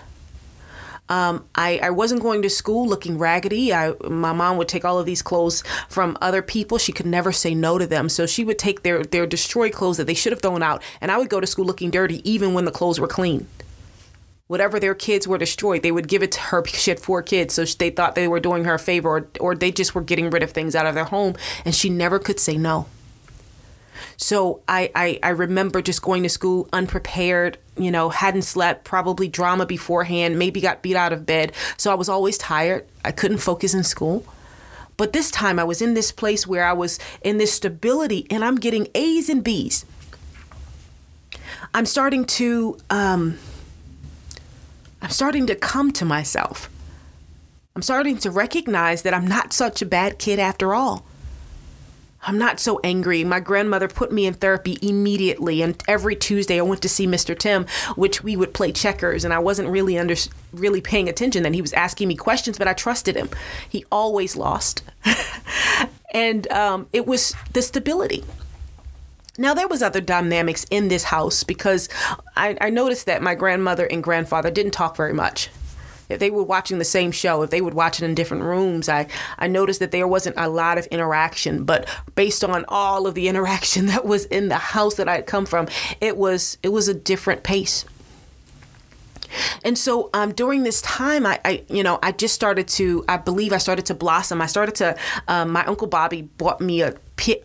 um, 1.10 1.46
I, 1.56 1.80
I 1.82 1.90
wasn't 1.92 2.22
going 2.22 2.42
to 2.42 2.50
school 2.50 2.86
looking 2.86 3.18
raggedy. 3.18 3.74
I, 3.74 3.94
my 4.04 4.34
mom 4.34 4.58
would 4.58 4.68
take 4.68 4.84
all 4.84 5.00
of 5.00 5.06
these 5.06 5.22
clothes 5.22 5.64
from 5.88 6.18
other 6.22 6.42
people. 6.42 6.78
She 6.78 6.92
could 6.92 7.06
never 7.06 7.32
say 7.32 7.56
no 7.56 7.78
to 7.78 7.88
them. 7.88 8.10
So 8.10 8.26
she 8.26 8.44
would 8.44 8.60
take 8.60 8.84
their, 8.84 9.04
their 9.04 9.26
destroyed 9.26 9.72
clothes 9.72 9.96
that 9.98 10.08
they 10.08 10.14
should 10.14 10.34
have 10.34 10.42
thrown 10.42 10.62
out, 10.62 10.84
and 11.00 11.10
I 11.10 11.18
would 11.18 11.30
go 11.30 11.40
to 11.40 11.48
school 11.48 11.66
looking 11.66 11.90
dirty 11.90 12.30
even 12.30 12.54
when 12.54 12.66
the 12.66 12.72
clothes 12.72 13.00
were 13.00 13.08
clean 13.08 13.48
whatever 14.48 14.80
their 14.80 14.96
kids 14.96 15.28
were 15.28 15.38
destroyed, 15.38 15.84
they 15.84 15.92
would 15.92 16.08
give 16.08 16.24
it 16.24 16.32
to 16.34 16.40
her 16.40 16.62
because 16.62 16.82
she 16.82 16.92
had 16.92 17.00
four 17.00 17.22
kids. 17.22 17.54
So 17.54 17.66
they 17.66 17.90
thought 17.90 18.16
they 18.16 18.28
were 18.28 18.40
doing 18.40 18.64
her 18.64 18.76
a 18.76 18.80
favor 18.80 19.10
or, 19.10 19.30
or 19.40 19.56
they 19.56 19.72
just 19.72 19.94
were 19.94 20.02
getting 20.02 20.30
rid 20.30 20.44
of 20.44 20.52
things 20.52 20.76
out 20.76 20.86
of 20.86 20.96
their 20.96 21.06
home. 21.06 21.36
And 21.66 21.76
she 21.76 21.90
never 21.90 22.20
could 22.20 22.40
say 22.40 22.58
no. 22.58 22.88
So 24.16 24.62
I, 24.68 24.92
I, 24.96 25.20
I 25.22 25.30
remember 25.30 25.82
just 25.82 26.02
going 26.02 26.24
to 26.24 26.30
school 26.30 26.68
unprepared, 26.74 27.58
you 27.78 27.92
know, 27.92 28.10
hadn't 28.10 28.44
slept, 28.44 28.84
probably 28.84 29.28
drama 29.28 29.66
beforehand, 29.66 30.40
maybe 30.40 30.62
got 30.62 30.82
beat 30.82 30.96
out 30.96 31.14
of 31.14 31.26
bed. 31.26 31.52
So 31.78 31.92
I 31.92 31.96
was 31.96 32.10
always 32.10 32.38
tired. 32.38 32.88
I 33.04 33.12
couldn't 33.12 33.40
focus 33.40 33.74
in 33.74 33.84
school. 33.84 34.26
But 34.98 35.14
this 35.14 35.30
time 35.30 35.60
I 35.60 35.64
was 35.64 35.82
in 35.82 35.94
this 35.94 36.12
place 36.12 36.48
where 36.48 36.66
I 36.66 36.74
was 36.74 36.98
in 37.22 37.38
this 37.38 37.54
stability 37.54 38.26
and 38.32 38.44
I'm 38.44 38.56
getting 38.56 38.88
A's 38.96 39.30
and 39.30 39.44
B's. 39.44 39.86
I'm 41.74 41.86
starting 41.86 42.26
to 42.26 42.78
um, 42.90 43.38
I'm 45.08 45.12
starting 45.12 45.48
to 45.48 45.56
come 45.56 45.94
to 45.94 46.04
myself. 46.04 46.70
I'm 47.78 47.82
starting 47.82 48.18
to 48.18 48.30
recognize 48.30 49.04
that 49.04 49.14
I'm 49.14 49.26
not 49.26 49.54
such 49.54 49.82
a 49.82 49.86
bad 49.86 50.20
kid 50.20 50.38
after 50.38 50.76
all. 50.76 51.06
I'm 52.24 52.38
not 52.38 52.60
so 52.60 52.82
angry. 52.84 53.24
My 53.24 53.40
grandmother 53.40 53.88
put 53.88 54.12
me 54.12 54.26
in 54.26 54.34
therapy 54.34 54.78
immediately, 54.82 55.62
and 55.62 55.82
every 55.88 56.18
Tuesday 56.18 56.60
I 56.60 56.64
went 56.64 56.82
to 56.82 56.90
see 56.90 57.08
Mr. 57.08 57.40
Tim, 57.40 57.68
which 57.96 58.22
we 58.22 58.36
would 58.36 58.54
play 58.54 58.74
checkers, 58.74 59.24
and 59.24 59.34
I 59.34 59.40
wasn't 59.40 59.70
really 59.70 59.98
under 59.98 60.16
really 60.52 60.82
paying 60.82 61.08
attention. 61.08 61.44
Then 61.44 61.54
he 61.54 61.62
was 61.62 61.72
asking 61.72 62.10
me 62.10 62.18
questions, 62.18 62.58
but 62.58 62.68
I 62.68 62.74
trusted 62.74 63.16
him. 63.16 63.30
He 63.70 63.86
always 63.90 64.36
lost, 64.36 64.84
and 66.14 66.52
um, 66.52 66.90
it 66.92 67.08
was 67.08 67.34
the 67.54 67.62
stability. 67.62 68.26
Now 69.38 69.54
there 69.54 69.68
was 69.68 69.82
other 69.82 70.02
dynamics 70.02 70.66
in 70.72 70.88
this 70.88 71.04
house 71.04 71.44
because 71.44 71.90
I, 72.36 72.58
I 72.60 72.70
noticed 72.70 73.06
that 73.06 73.22
my 73.22 73.36
grandmother 73.36 73.86
and 73.86 74.04
grandfather 74.04 74.50
didn't 74.50 74.72
talk 74.72 74.98
very 74.98 75.14
much 75.14 75.50
if 76.10 76.20
they 76.20 76.30
were 76.30 76.44
watching 76.44 76.80
the 76.80 76.86
same 76.86 77.12
show, 77.12 77.42
if 77.42 77.50
they 77.50 77.62
would 77.62 77.74
watch 77.74 78.02
it 78.02 78.06
in 78.06 78.16
different 78.16 78.44
rooms, 78.44 78.88
I, 78.88 79.08
I 79.38 79.48
noticed 79.48 79.80
that 79.80 79.92
there 79.92 80.08
wasn't 80.08 80.38
a 80.38 80.48
lot 80.48 80.78
of 80.78 80.86
interaction. 80.88 81.66
But 81.66 81.88
based 82.16 82.44
on 82.44 82.66
all 82.68 83.08
of 83.08 83.14
the 83.14 83.28
interaction 83.28 83.88
that 83.88 84.06
was 84.06 84.26
in 84.26 84.50
the 84.50 84.58
house 84.58 84.96
that 84.96 85.10
I 85.10 85.16
had 85.16 85.26
come 85.26 85.46
from, 85.46 85.68
it 86.02 86.18
was 86.18 86.58
it 86.64 86.70
was 86.70 86.88
a 86.88 86.94
different 86.94 87.44
pace. 87.44 87.86
And 89.64 89.78
so 89.78 90.10
um, 90.14 90.32
during 90.32 90.64
this 90.64 90.82
time, 90.82 91.26
I, 91.26 91.40
I, 91.44 91.64
you 91.68 91.84
know, 91.84 92.00
I 92.02 92.14
just 92.14 92.34
started 92.34 92.66
to, 92.70 93.04
I 93.10 93.18
believe 93.18 93.52
I 93.52 93.58
started 93.58 93.86
to 93.88 93.94
blossom. 93.94 94.42
I 94.42 94.46
started 94.46 94.76
to, 94.76 94.98
um, 95.28 95.52
my 95.52 95.66
Uncle 95.66 95.88
Bobby 95.88 96.22
bought 96.22 96.62
me 96.62 96.82
a 96.82 96.96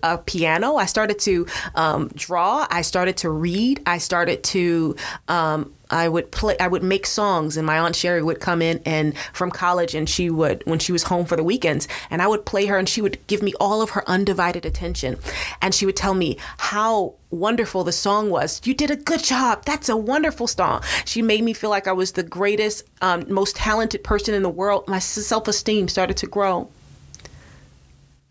a 0.02 0.18
piano. 0.18 0.76
I 0.76 0.86
started 0.86 1.18
to 1.20 1.46
um, 1.74 2.08
draw. 2.14 2.66
I 2.70 2.82
started 2.82 3.16
to 3.18 3.30
read. 3.30 3.82
I 3.86 3.98
started 3.98 4.42
to 4.44 4.96
um, 5.28 5.72
I 5.92 6.08
would 6.08 6.30
play 6.30 6.56
I 6.58 6.68
would 6.68 6.82
make 6.82 7.06
songs 7.06 7.56
and 7.56 7.66
my 7.66 7.78
aunt 7.78 7.94
Sherry 7.94 8.22
would 8.22 8.40
come 8.40 8.62
in 8.62 8.80
and 8.86 9.16
from 9.32 9.50
college 9.50 9.94
and 9.94 10.08
she 10.08 10.30
would 10.30 10.62
when 10.64 10.78
she 10.78 10.90
was 10.90 11.04
home 11.04 11.26
for 11.26 11.36
the 11.36 11.44
weekends 11.44 11.86
and 12.10 12.22
I 12.22 12.26
would 12.26 12.46
play 12.46 12.66
her 12.66 12.78
and 12.78 12.88
she 12.88 13.02
would 13.02 13.24
give 13.26 13.42
me 13.42 13.52
all 13.60 13.82
of 13.82 13.90
her 13.90 14.08
undivided 14.08 14.64
attention 14.64 15.18
and 15.60 15.74
she 15.74 15.84
would 15.84 15.96
tell 15.96 16.14
me 16.14 16.38
how 16.58 17.14
wonderful 17.30 17.84
the 17.84 17.92
song 17.92 18.30
was. 18.30 18.60
You 18.64 18.74
did 18.74 18.90
a 18.90 18.96
good 18.96 19.22
job. 19.22 19.64
That's 19.64 19.88
a 19.88 19.96
wonderful 19.96 20.46
song. 20.46 20.82
She 21.04 21.22
made 21.22 21.44
me 21.44 21.52
feel 21.52 21.70
like 21.70 21.86
I 21.86 21.92
was 21.92 22.12
the 22.12 22.22
greatest 22.22 22.84
um, 23.02 23.24
most 23.28 23.56
talented 23.56 24.02
person 24.02 24.34
in 24.34 24.42
the 24.42 24.50
world. 24.50 24.88
My 24.88 24.98
self-esteem 24.98 25.88
started 25.88 26.16
to 26.18 26.26
grow. 26.26 26.70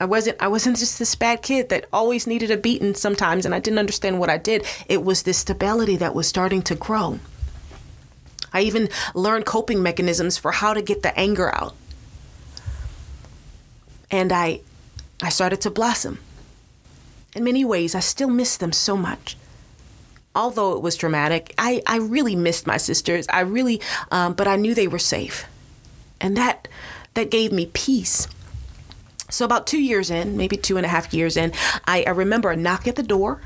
I 0.01 0.05
wasn't 0.05 0.37
I 0.41 0.47
wasn't 0.47 0.77
just 0.77 0.97
this 0.99 1.15
bad 1.15 1.41
kid 1.43 1.69
that 1.69 1.85
always 1.93 2.25
needed 2.25 2.49
a 2.51 2.57
beating 2.57 2.95
sometimes 2.95 3.45
and 3.45 3.53
I 3.55 3.59
didn't 3.59 3.79
understand 3.79 4.19
what 4.19 4.29
I 4.31 4.37
did. 4.37 4.65
It 4.89 5.03
was 5.03 5.23
this 5.23 5.37
stability 5.37 5.95
that 5.97 6.15
was 6.15 6.27
starting 6.27 6.63
to 6.63 6.75
grow. 6.75 7.19
I 8.51 8.61
even 8.61 8.89
learned 9.13 9.45
coping 9.45 9.83
mechanisms 9.83 10.37
for 10.37 10.51
how 10.51 10.73
to 10.73 10.81
get 10.81 11.03
the 11.03 11.13
anger 11.17 11.53
out. 11.55 11.75
And 14.09 14.31
I 14.33 14.61
I 15.21 15.29
started 15.29 15.61
to 15.61 15.69
blossom. 15.69 16.17
In 17.35 17.43
many 17.43 17.63
ways, 17.63 17.95
I 17.95 18.01
still 18.01 18.29
miss 18.29 18.57
them 18.57 18.73
so 18.73 18.97
much. 18.97 19.37
although 20.35 20.73
it 20.75 20.81
was 20.81 20.95
dramatic, 20.95 21.53
I, 21.57 21.81
I 21.85 21.97
really 21.97 22.35
missed 22.35 22.65
my 22.67 22.77
sisters. 22.77 23.25
I 23.29 23.41
really, 23.41 23.81
um, 24.11 24.33
but 24.33 24.47
I 24.47 24.55
knew 24.55 24.73
they 24.73 24.87
were 24.87 24.99
safe. 24.99 25.45
And 26.19 26.37
that, 26.37 26.67
that 27.15 27.31
gave 27.31 27.51
me 27.51 27.65
peace. 27.73 28.27
So 29.31 29.45
about 29.45 29.65
two 29.65 29.81
years 29.81 30.11
in, 30.11 30.37
maybe 30.37 30.57
two 30.57 30.77
and 30.77 30.85
a 30.85 30.89
half 30.89 31.13
years 31.13 31.37
in, 31.37 31.53
I, 31.85 32.03
I 32.05 32.11
remember 32.11 32.51
a 32.51 32.57
knock 32.57 32.87
at 32.87 32.97
the 32.97 33.03
door 33.03 33.41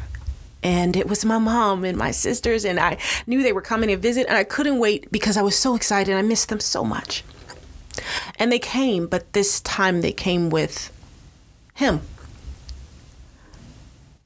and 0.64 0.98
it 0.98 1.08
was 1.08 1.24
my 1.24 1.38
mom 1.38 1.86
and 1.86 1.96
my 1.96 2.10
sisters 2.10 2.66
and 2.66 2.80
i 2.80 2.98
knew 3.28 3.44
they 3.44 3.54
were 3.54 3.62
coming 3.62 3.90
to 3.90 3.98
visit 3.98 4.26
and 4.28 4.36
i 4.36 4.44
couldn't 4.44 4.80
wait 4.80 5.12
because 5.12 5.38
i 5.38 5.42
was 5.42 5.56
so 5.56 5.76
excited. 5.76 6.16
I 6.16 6.24
missed 6.24 6.50
them 6.50 6.60
so 6.60 6.84
much. 6.84 7.24
And 8.38 8.52
they 8.52 8.60
came 8.60 9.06
but 9.06 9.32
this 9.34 9.62
time 9.62 10.02
they 10.02 10.12
came 10.12 10.50
with 10.50 10.92
him. 11.76 12.02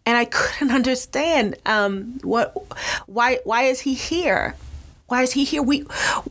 And 0.05 0.17
i 0.17 0.25
couldn't 0.31 0.73
understand 0.73 1.57
um, 1.65 2.19
what 2.23 2.55
why 3.05 3.39
why 3.43 3.63
is 3.63 3.81
he 3.81 3.93
here 3.93 4.55
why 5.09 5.21
is 5.23 5.33
he 5.33 5.43
here 5.43 5.61
we 5.61 5.85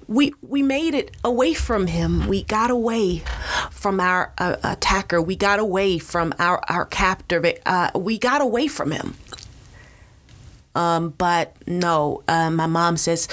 we 0.06 0.32
we 0.40 0.62
made 0.62 0.94
it 0.94 1.16
away 1.22 1.52
from 1.54 1.86
him 1.86 2.26
we 2.26 2.42
got 2.44 2.70
away 2.70 3.22
from 3.70 4.00
our 4.00 4.32
uh, 4.38 4.56
attacker 4.64 5.20
we 5.20 5.36
got 5.36 5.58
away 5.58 5.98
from 5.98 6.32
our 6.38 6.62
our 6.68 6.86
captor 6.86 7.54
uh, 7.66 7.90
we 7.94 8.18
got 8.18 8.40
away 8.40 8.66
from 8.66 8.90
him 8.90 9.14
um, 10.78 11.10
but 11.18 11.56
no, 11.66 12.22
uh, 12.28 12.50
my 12.50 12.66
mom 12.66 12.96
says 12.96 13.26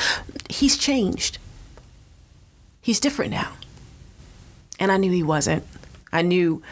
he's 0.49 0.77
changed. 0.77 1.37
He's 2.81 2.99
different 2.99 3.29
now. 3.29 3.53
And 4.79 4.91
I 4.91 4.97
knew 4.97 5.11
he 5.11 5.21
wasn't. 5.21 5.63
I 6.11 6.23
knew 6.23 6.63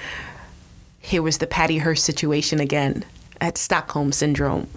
here 1.00 1.22
was 1.22 1.38
the 1.38 1.46
Patty 1.46 1.78
Hearst 1.78 2.04
situation 2.04 2.60
again 2.60 3.06
at 3.40 3.58
Stockholm 3.58 4.12
Syndrome. 4.12 4.68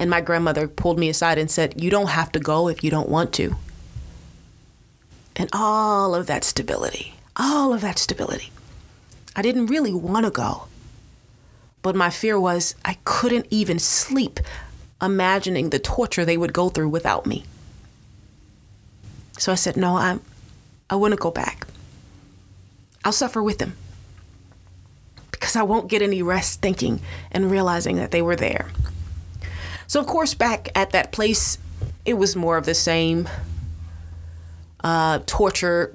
And 0.00 0.08
my 0.08 0.22
grandmother 0.22 0.66
pulled 0.66 0.98
me 0.98 1.10
aside 1.10 1.36
and 1.36 1.50
said, 1.50 1.80
You 1.80 1.90
don't 1.90 2.08
have 2.08 2.32
to 2.32 2.40
go 2.40 2.68
if 2.68 2.82
you 2.82 2.90
don't 2.90 3.10
want 3.10 3.34
to. 3.34 3.54
And 5.36 5.50
all 5.52 6.14
of 6.14 6.26
that 6.26 6.42
stability, 6.42 7.14
all 7.36 7.74
of 7.74 7.82
that 7.82 7.98
stability. 7.98 8.50
I 9.36 9.42
didn't 9.42 9.66
really 9.66 9.92
want 9.92 10.24
to 10.24 10.30
go. 10.30 10.64
But 11.82 11.94
my 11.94 12.08
fear 12.08 12.40
was 12.40 12.74
I 12.82 12.96
couldn't 13.04 13.46
even 13.50 13.78
sleep 13.78 14.40
imagining 15.02 15.68
the 15.68 15.78
torture 15.78 16.24
they 16.24 16.36
would 16.36 16.52
go 16.54 16.70
through 16.70 16.88
without 16.88 17.26
me. 17.26 17.44
So 19.38 19.52
I 19.52 19.56
said, 19.56 19.76
No, 19.76 19.96
I'm, 19.96 20.22
I 20.88 20.96
wouldn't 20.96 21.20
go 21.20 21.30
back. 21.30 21.66
I'll 23.04 23.12
suffer 23.12 23.42
with 23.42 23.58
them 23.58 23.76
because 25.30 25.56
I 25.56 25.62
won't 25.62 25.88
get 25.88 26.00
any 26.00 26.22
rest 26.22 26.62
thinking 26.62 27.00
and 27.30 27.50
realizing 27.50 27.96
that 27.96 28.12
they 28.12 28.22
were 28.22 28.36
there. 28.36 28.70
So, 29.90 29.98
of 29.98 30.06
course, 30.06 30.34
back 30.34 30.68
at 30.76 30.90
that 30.90 31.10
place, 31.10 31.58
it 32.04 32.14
was 32.14 32.36
more 32.36 32.56
of 32.56 32.64
the 32.64 32.74
same 32.74 33.28
uh, 34.84 35.18
torture, 35.26 35.92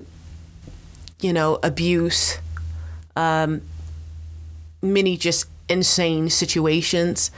you 1.21 1.31
know, 1.31 1.59
abuse, 1.63 2.37
um, 3.15 3.61
many 4.81 5.15
just 5.15 5.47
insane 5.69 6.29
situations. 6.29 7.31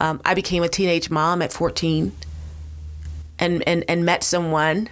Um, 0.00 0.22
I 0.24 0.32
became 0.32 0.62
a 0.62 0.68
teenage 0.70 1.10
mom 1.10 1.42
at 1.42 1.52
14 1.52 2.12
and, 3.38 3.68
and, 3.68 3.84
and 3.86 4.06
met 4.06 4.24
someone 4.24 4.88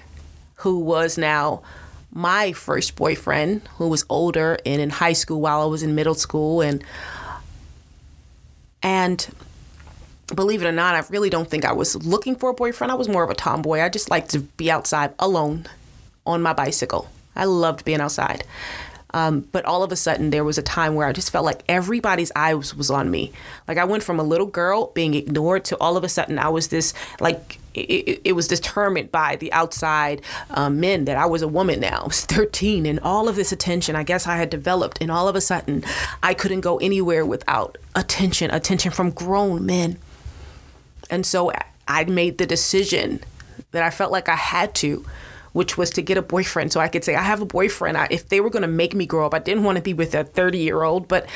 who 0.57 0.81
was 0.81 1.17
now 1.17 1.63
my 2.13 2.53
first 2.53 2.95
boyfriend, 2.95 3.63
who 3.79 3.89
was 3.89 4.05
older 4.11 4.59
and 4.67 4.83
in 4.83 4.91
high 4.91 5.15
school 5.15 5.41
while 5.41 5.63
I 5.63 5.65
was 5.65 5.83
in 5.83 5.95
middle 5.95 6.15
school. 6.15 6.61
And, 6.61 6.85
and 8.83 9.27
believe 10.35 10.62
it 10.62 10.66
or 10.66 10.73
not, 10.73 10.95
I 10.95 11.06
really 11.11 11.30
don't 11.30 11.49
think 11.49 11.64
I 11.64 11.73
was 11.73 11.95
looking 12.04 12.37
for 12.37 12.50
a 12.50 12.54
boyfriend. 12.54 12.90
I 12.90 12.97
was 12.97 13.09
more 13.09 13.23
of 13.23 13.30
a 13.30 13.35
tomboy. 13.35 13.80
I 13.80 13.88
just 13.88 14.11
liked 14.11 14.30
to 14.30 14.40
be 14.40 14.71
outside 14.71 15.14
alone 15.18 15.66
on 16.26 16.42
my 16.42 16.52
bicycle. 16.52 17.09
I 17.37 17.45
loved 17.45 17.85
being 17.85 18.00
outside. 18.00 18.45
Um, 19.16 19.49
but 19.52 19.64
all 19.64 19.83
of 19.83 19.92
a 19.92 19.97
sudden, 19.97 20.30
there 20.30 20.45
was 20.45 20.59
a 20.59 20.62
time 20.62 20.95
where 20.95 21.06
I 21.06 21.12
just 21.12 21.30
felt 21.30 21.45
like 21.45 21.62
everybody's 21.68 22.33
eyes 22.37 22.75
was 22.75 22.90
on 22.90 23.11
me. 23.11 23.33
Like 23.66 23.78
I 23.78 23.85
went 23.85 24.02
from 24.02 24.18
a 24.18 24.23
little 24.23 24.47
girl 24.47 24.90
being 24.95 25.14
ignored 25.14 25.64
to 25.66 25.78
all 25.78 25.97
of 25.97 26.04
a 26.04 26.09
sudden 26.09 26.38
I 26.38 26.49
was 26.49 26.68
this 26.68 26.92
like 27.21 27.59
it, 27.73 28.21
it, 28.25 28.33
was 28.33 28.49
determined 28.49 29.12
by 29.12 29.37
the 29.37 29.52
outside 29.52 30.23
um, 30.50 30.80
men 30.80 31.04
that 31.04 31.16
I 31.16 31.26
was 31.26 31.42
a 31.42 31.49
woman 31.49 31.80
now. 31.80 32.02
I 32.02 32.06
was 32.06 32.25
13, 32.26 32.85
and 32.85 33.00
all 33.00 33.28
of 33.28 33.37
this 33.37 33.52
attention 33.52 33.97
I 33.97 34.02
guess 34.02 34.26
I 34.26 34.37
had 34.37 34.50
developed, 34.50 34.99
and 35.00 35.11
all 35.11 35.28
of 35.28 35.37
a 35.37 35.40
sudden 35.40 35.85
I 36.23 36.35
couldn't 36.35 36.61
go 36.61 36.78
anywhere 36.78 37.25
without 37.25 37.78
attention, 37.95 38.50
attention 38.50 38.90
from 38.92 39.11
grown 39.11 39.64
men. 39.64 39.99
And 41.11 41.25
so 41.25 41.53
I 41.89 42.05
made 42.05 42.39
the 42.39 42.47
decision 42.47 43.21
that 43.73 43.83
I 43.83 43.91
felt 43.91 44.13
like 44.13 44.29
I 44.29 44.37
had 44.37 44.75
to 44.77 45.05
which 45.57 45.79
was 45.79 45.91
to 45.91 46.03
get 46.03 46.19
a 46.19 46.23
boyfriend 46.23 46.71
so 46.71 46.81
I 46.81 46.89
could 46.89 47.03
say, 47.03 47.15
I 47.15 47.23
have 47.23 47.41
a 47.41 47.47
boyfriend. 47.47 47.97
I, 47.97 48.09
if 48.11 48.29
they 48.29 48.43
were 48.43 48.51
going 48.51 48.61
to 48.61 48.69
make 48.69 48.95
me 48.95 49.07
grow 49.07 49.25
up, 49.25 49.33
I 49.33 49.39
didn't 49.39 49.65
want 49.65 49.77
to 49.77 49.83
be 49.83 49.95
with 49.95 50.15
a 50.15 50.23
30 50.23 50.59
year 50.59 50.83
old, 50.83 51.09
but 51.09 51.27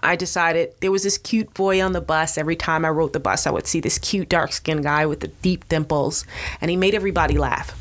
I 0.00 0.16
decided 0.16 0.72
there 0.80 0.90
was 0.90 1.02
this 1.02 1.18
cute 1.18 1.52
boy 1.52 1.82
on 1.82 1.92
the 1.92 2.00
bus. 2.00 2.38
Every 2.38 2.56
time 2.56 2.86
I 2.86 2.88
rode 2.88 3.12
the 3.12 3.20
bus, 3.20 3.46
I 3.46 3.50
would 3.50 3.66
see 3.66 3.80
this 3.80 3.98
cute 3.98 4.30
dark 4.30 4.52
skinned 4.52 4.82
guy 4.82 5.04
with 5.04 5.20
the 5.20 5.28
deep 5.28 5.68
dimples, 5.68 6.24
and 6.62 6.70
he 6.70 6.76
made 6.78 6.94
everybody 6.94 7.36
laugh. 7.36 7.76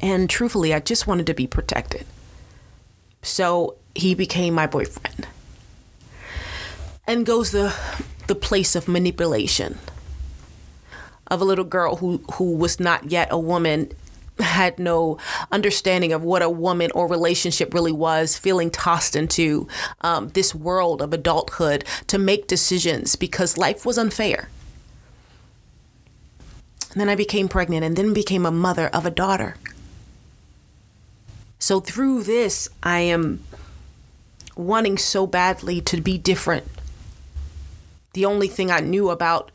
And 0.00 0.30
truthfully, 0.30 0.72
I 0.72 0.80
just 0.80 1.06
wanted 1.06 1.26
to 1.26 1.34
be 1.34 1.46
protected. 1.46 2.06
So 3.20 3.74
he 3.94 4.14
became 4.14 4.54
my 4.54 4.66
boyfriend. 4.66 5.28
And 7.06 7.26
goes 7.26 7.50
the 7.50 7.74
the 8.26 8.34
place 8.34 8.74
of 8.74 8.88
manipulation 8.88 9.78
of 11.28 11.40
a 11.40 11.44
little 11.44 11.64
girl 11.64 11.96
who 11.96 12.18
who 12.34 12.56
was 12.56 12.80
not 12.80 13.10
yet 13.10 13.28
a 13.30 13.38
woman 13.38 13.90
had 14.38 14.78
no 14.78 15.18
understanding 15.50 16.12
of 16.12 16.22
what 16.22 16.42
a 16.42 16.50
woman 16.50 16.90
or 16.94 17.08
relationship 17.08 17.72
really 17.72 17.92
was, 17.92 18.36
feeling 18.36 18.70
tossed 18.70 19.16
into 19.16 19.66
um, 20.02 20.28
this 20.30 20.54
world 20.54 21.00
of 21.00 21.12
adulthood 21.12 21.84
to 22.06 22.18
make 22.18 22.46
decisions 22.46 23.16
because 23.16 23.56
life 23.56 23.86
was 23.86 23.96
unfair. 23.96 24.50
And 26.92 27.00
then 27.00 27.08
I 27.08 27.14
became 27.14 27.48
pregnant 27.48 27.84
and 27.84 27.96
then 27.96 28.12
became 28.12 28.46
a 28.46 28.50
mother 28.50 28.88
of 28.88 29.06
a 29.06 29.10
daughter. 29.10 29.56
So 31.58 31.80
through 31.80 32.22
this, 32.22 32.68
I 32.82 33.00
am 33.00 33.42
wanting 34.56 34.98
so 34.98 35.26
badly 35.26 35.80
to 35.82 36.00
be 36.00 36.16
different. 36.16 36.66
The 38.12 38.24
only 38.24 38.48
thing 38.48 38.70
I 38.70 38.80
knew 38.80 39.10
about 39.10 39.50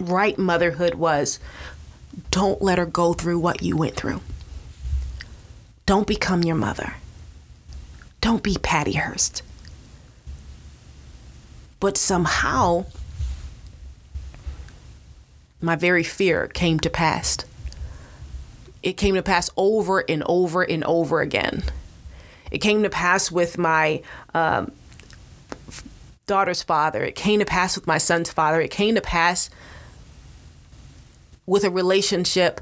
right 0.00 0.38
motherhood 0.38 0.94
was 0.94 1.38
don't 2.30 2.62
let 2.62 2.78
her 2.78 2.86
go 2.86 3.12
through 3.12 3.38
what 3.38 3.62
you 3.62 3.76
went 3.76 3.96
through. 3.96 4.20
Don't 5.86 6.06
become 6.06 6.42
your 6.42 6.56
mother. 6.56 6.94
Don't 8.20 8.42
be 8.42 8.56
Patty 8.62 8.92
Hearst. 8.92 9.42
But 11.80 11.98
somehow, 11.98 12.86
my 15.60 15.76
very 15.76 16.02
fear 16.02 16.48
came 16.48 16.80
to 16.80 16.88
pass. 16.88 17.38
It 18.82 18.94
came 18.94 19.14
to 19.14 19.22
pass 19.22 19.50
over 19.56 20.04
and 20.08 20.22
over 20.26 20.62
and 20.62 20.84
over 20.84 21.20
again. 21.20 21.64
It 22.50 22.58
came 22.58 22.82
to 22.82 22.90
pass 22.90 23.30
with 23.30 23.58
my 23.58 24.02
um, 24.32 24.72
daughter's 26.26 26.62
father. 26.62 27.02
It 27.02 27.14
came 27.14 27.40
to 27.40 27.46
pass 27.46 27.76
with 27.76 27.86
my 27.86 27.98
son's 27.98 28.30
father. 28.30 28.60
It 28.60 28.70
came 28.70 28.94
to 28.94 29.00
pass 29.00 29.50
with 31.46 31.64
a 31.64 31.70
relationship 31.70 32.60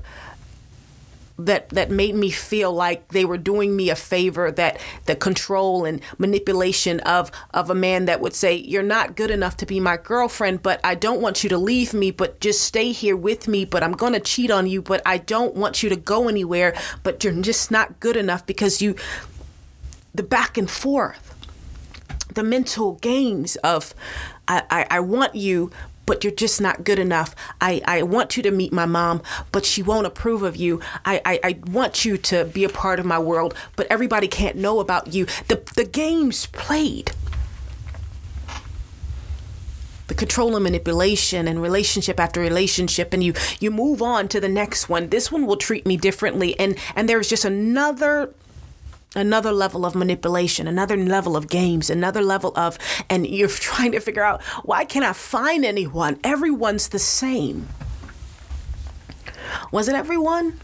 that 1.39 1.69
that 1.71 1.91
made 1.91 2.15
me 2.15 2.31
feel 2.31 2.73
like 2.73 3.09
they 3.09 3.25
were 3.25 3.39
doing 3.39 3.75
me 3.75 3.89
a 3.89 3.97
favor 3.97 4.51
that 4.51 4.79
the 5.07 5.17
control 5.17 5.85
and 5.85 6.01
manipulation 6.19 7.01
of 7.01 7.31
of 7.55 7.71
a 7.71 7.75
man 7.75 8.05
that 8.05 8.21
would 8.21 8.35
say 8.35 8.55
you're 8.55 8.83
not 8.83 9.17
good 9.17 9.31
enough 9.31 9.57
to 9.57 9.67
be 9.67 9.81
my 9.81 9.97
girlfriend 9.97 10.63
but 10.63 10.79
I 10.85 10.95
don't 10.95 11.21
want 11.21 11.43
you 11.43 11.49
to 11.49 11.59
leave 11.59 11.95
me 11.95 12.11
but 12.11 12.39
just 12.41 12.61
stay 12.61 12.93
here 12.93 13.17
with 13.17 13.49
me 13.49 13.65
but 13.65 13.83
I'm 13.83 13.93
going 13.93 14.13
to 14.13 14.21
cheat 14.21 14.51
on 14.51 14.67
you 14.67 14.83
but 14.83 15.01
I 15.07 15.19
don't 15.19 15.55
want 15.55 15.83
you 15.83 15.89
to 15.89 15.97
go 15.97 16.29
anywhere 16.29 16.75
but 17.03 17.25
you're 17.25 17.33
just 17.41 17.71
not 17.71 17.99
good 17.99 18.17
enough 18.17 18.45
because 18.47 18.83
you 18.83 18.95
the 20.15 20.23
back 20.23 20.59
and 20.59 20.71
forth 20.71 21.35
the 22.35 22.43
mental 22.43 22.95
games 22.95 23.57
of 23.57 23.95
I, 24.49 24.63
I, 24.71 24.87
I 24.91 25.01
want 25.01 25.35
you, 25.35 25.71
but 26.07 26.25
you're 26.25 26.33
just 26.33 26.61
not 26.61 26.85
good 26.85 26.99
enough. 26.99 27.35
I, 27.61 27.81
I 27.85 28.03
want 28.03 28.37
you 28.37 28.43
to 28.45 28.51
meet 28.51 28.73
my 28.73 28.87
mom, 28.87 29.23
but 29.51 29.65
she 29.65 29.83
won't 29.83 30.07
approve 30.07 30.43
of 30.43 30.57
you. 30.57 30.81
I, 31.05 31.21
I, 31.25 31.41
I 31.45 31.59
want 31.71 32.05
you 32.05 32.17
to 32.19 32.45
be 32.45 32.65
a 32.65 32.69
part 32.69 32.99
of 32.99 33.07
my 33.07 33.19
world, 33.19 33.55
but 33.77 33.87
everybody 33.89 34.29
can't 34.29 34.57
know 34.57 34.81
about 34.81 35.13
you. 35.15 35.27
The, 35.49 35.63
the 35.77 35.85
games 35.85 36.47
played. 36.47 37.13
The 40.09 40.15
control 40.15 40.55
and 40.57 40.65
manipulation 40.65 41.49
and 41.49 41.63
relationship 41.63 42.21
after 42.21 42.41
relationship, 42.41 43.15
and 43.15 43.25
you 43.25 43.33
you 43.61 43.71
move 43.71 44.03
on 44.03 44.29
to 44.29 44.41
the 44.41 44.49
next 44.49 44.91
one. 44.91 45.09
This 45.09 45.33
one 45.33 45.47
will 45.47 45.57
treat 45.57 45.87
me 45.87 45.97
differently, 45.97 46.59
and 46.59 46.77
and 46.95 47.09
there's 47.09 47.31
just 47.31 47.47
another 47.47 48.35
another 49.15 49.53
level 49.53 49.85
of 49.85 49.95
manipulation, 49.95 50.67
another 50.67 50.97
level 50.97 51.37
of 51.37 51.49
games, 51.49 51.91
another 51.91 52.23
level 52.23 52.53
of, 52.57 52.79
and 53.09 53.27
you're 53.27 53.49
trying 53.69 53.93
to 53.93 54.01
figure 54.01 54.23
out 54.23 54.43
why 54.65 54.85
can't 54.85 55.05
I 55.05 55.13
find 55.13 55.65
anyone? 55.65 56.19
Everyone's 56.25 56.89
the 56.89 56.99
same. 56.99 57.69
Was 59.71 59.89
it 59.89 59.95
everyone? 59.95 60.61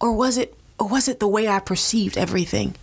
Or 0.00 0.12
was 0.12 0.36
it, 0.38 0.54
or 0.78 0.88
was 0.88 1.08
it 1.08 1.20
the 1.20 1.28
way 1.28 1.48
I 1.48 1.58
perceived 1.58 2.18
everything? 2.18 2.76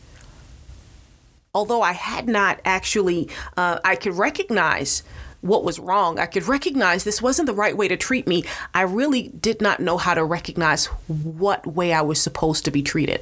Although 1.55 1.83
I 1.83 1.91
had 1.91 2.27
not 2.27 2.59
actually, 2.65 3.29
uh, 3.55 3.79
I 3.83 3.95
could 3.95 4.15
recognize 4.15 5.03
what 5.43 5.65
was 5.65 5.77
wrong. 5.77 6.19
I 6.19 6.25
could 6.25 6.47
recognize 6.47 7.03
this 7.03 7.21
wasn't 7.21 7.47
the 7.47 7.53
right 7.53 7.75
way 7.75 7.89
to 7.89 7.97
treat 7.97 8.27
me. 8.27 8.45
I 8.73 8.83
really 8.83 9.27
did 9.27 9.61
not 9.61 9.81
know 9.81 9.97
how 9.97 10.13
to 10.13 10.23
recognize 10.23 10.85
what 11.07 11.67
way 11.67 11.91
I 11.91 12.01
was 12.01 12.21
supposed 12.21 12.63
to 12.65 12.71
be 12.71 12.81
treated. 12.81 13.21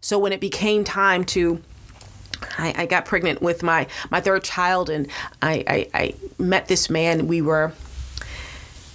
So 0.00 0.16
when 0.18 0.32
it 0.32 0.40
became 0.40 0.84
time 0.84 1.24
to 1.24 1.60
I, 2.56 2.72
I 2.78 2.86
got 2.86 3.04
pregnant 3.04 3.42
with 3.42 3.62
my, 3.62 3.86
my 4.10 4.20
third 4.20 4.44
child 4.44 4.88
and 4.88 5.08
I, 5.42 5.62
I, 5.66 5.88
I 5.92 6.14
met 6.38 6.68
this 6.68 6.88
man. 6.88 7.26
We 7.26 7.42
were 7.42 7.72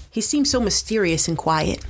he 0.10 0.22
seemed 0.22 0.48
so 0.48 0.62
mysterious 0.62 1.27
and 1.27 1.38
quiet 1.38 1.86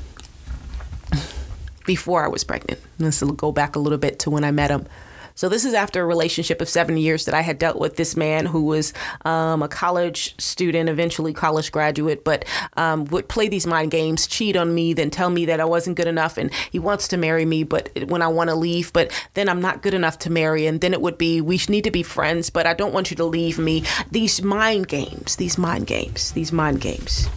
before 1.86 2.26
I 2.26 2.28
was 2.28 2.44
pregnant. 2.44 2.82
Let's 2.98 3.22
go 3.22 3.52
back 3.52 3.76
a 3.76 3.80
little 3.80 4.00
bit 4.00 4.18
to 4.20 4.32
when 4.32 4.44
I 4.44 4.50
met 4.50 4.72
him. 4.72 4.88
So 5.36 5.50
this 5.50 5.66
is 5.66 5.74
after 5.74 6.02
a 6.02 6.06
relationship 6.06 6.62
of 6.62 6.70
seven 6.70 6.98
years 6.98 7.26
that 7.26 7.34
I 7.34 7.42
had 7.42 7.60
dealt 7.60 7.78
with 7.78 7.98
this 7.98 8.16
man 8.16 8.46
who 8.46 8.64
was 8.64 8.94
um, 9.26 9.62
a 9.62 9.68
college 9.68 10.34
student, 10.42 10.88
eventually 10.88 11.34
college 11.34 11.74
graduate, 11.74 12.24
but 12.24 12.46
um, 12.78 13.04
would 13.06 13.28
play 13.28 13.50
these 13.50 13.68
mind 13.68 13.92
games, 13.92 14.28
cheat 14.28 14.56
on 14.56 14.74
me, 14.74 14.94
then 14.94 15.10
tell 15.10 15.30
me 15.30 15.46
that 15.46 15.60
I 15.60 15.66
wasn't 15.66 15.98
good 15.98 16.08
enough, 16.08 16.38
and 16.38 16.54
he 16.72 16.80
wants 16.80 17.10
to 17.10 17.18
marry 17.18 17.44
me, 17.46 17.64
but 17.64 17.90
when 18.08 18.22
I 18.22 18.28
want 18.30 18.50
to 18.50 18.56
leave, 18.56 18.94
but 18.94 19.12
then 19.34 19.50
I'm 19.50 19.62
not 19.62 19.82
good 19.82 19.94
enough 19.94 20.20
to 20.20 20.32
marry, 20.32 20.66
and 20.68 20.80
then 20.80 20.94
it 20.94 21.02
would 21.02 21.18
be 21.18 21.42
we 21.42 21.60
need 21.68 21.84
to 21.84 21.92
be 21.92 22.04
friends, 22.04 22.50
but 22.50 22.66
I 22.66 22.74
don't 22.74 22.94
want 22.94 23.12
you 23.12 23.18
to 23.18 23.26
leave 23.26 23.60
me. 23.60 23.84
These 24.12 24.42
mind 24.42 24.88
games, 24.88 25.36
these 25.36 25.58
mind 25.58 25.88
games, 25.88 26.32
these 26.32 26.54
mind 26.54 26.80
games. 26.80 27.28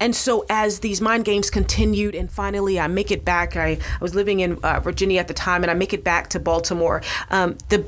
And 0.00 0.14
so, 0.14 0.46
as 0.48 0.80
these 0.80 1.00
mind 1.00 1.24
games 1.24 1.50
continued, 1.50 2.14
and 2.14 2.30
finally 2.30 2.78
I 2.78 2.86
make 2.86 3.10
it 3.10 3.24
back, 3.24 3.56
I, 3.56 3.66
I 3.68 3.78
was 4.00 4.14
living 4.14 4.40
in 4.40 4.58
uh, 4.62 4.80
Virginia 4.80 5.20
at 5.20 5.28
the 5.28 5.34
time, 5.34 5.62
and 5.62 5.70
I 5.70 5.74
make 5.74 5.92
it 5.92 6.04
back 6.04 6.28
to 6.30 6.40
Baltimore. 6.40 7.02
Um, 7.30 7.58
the 7.68 7.84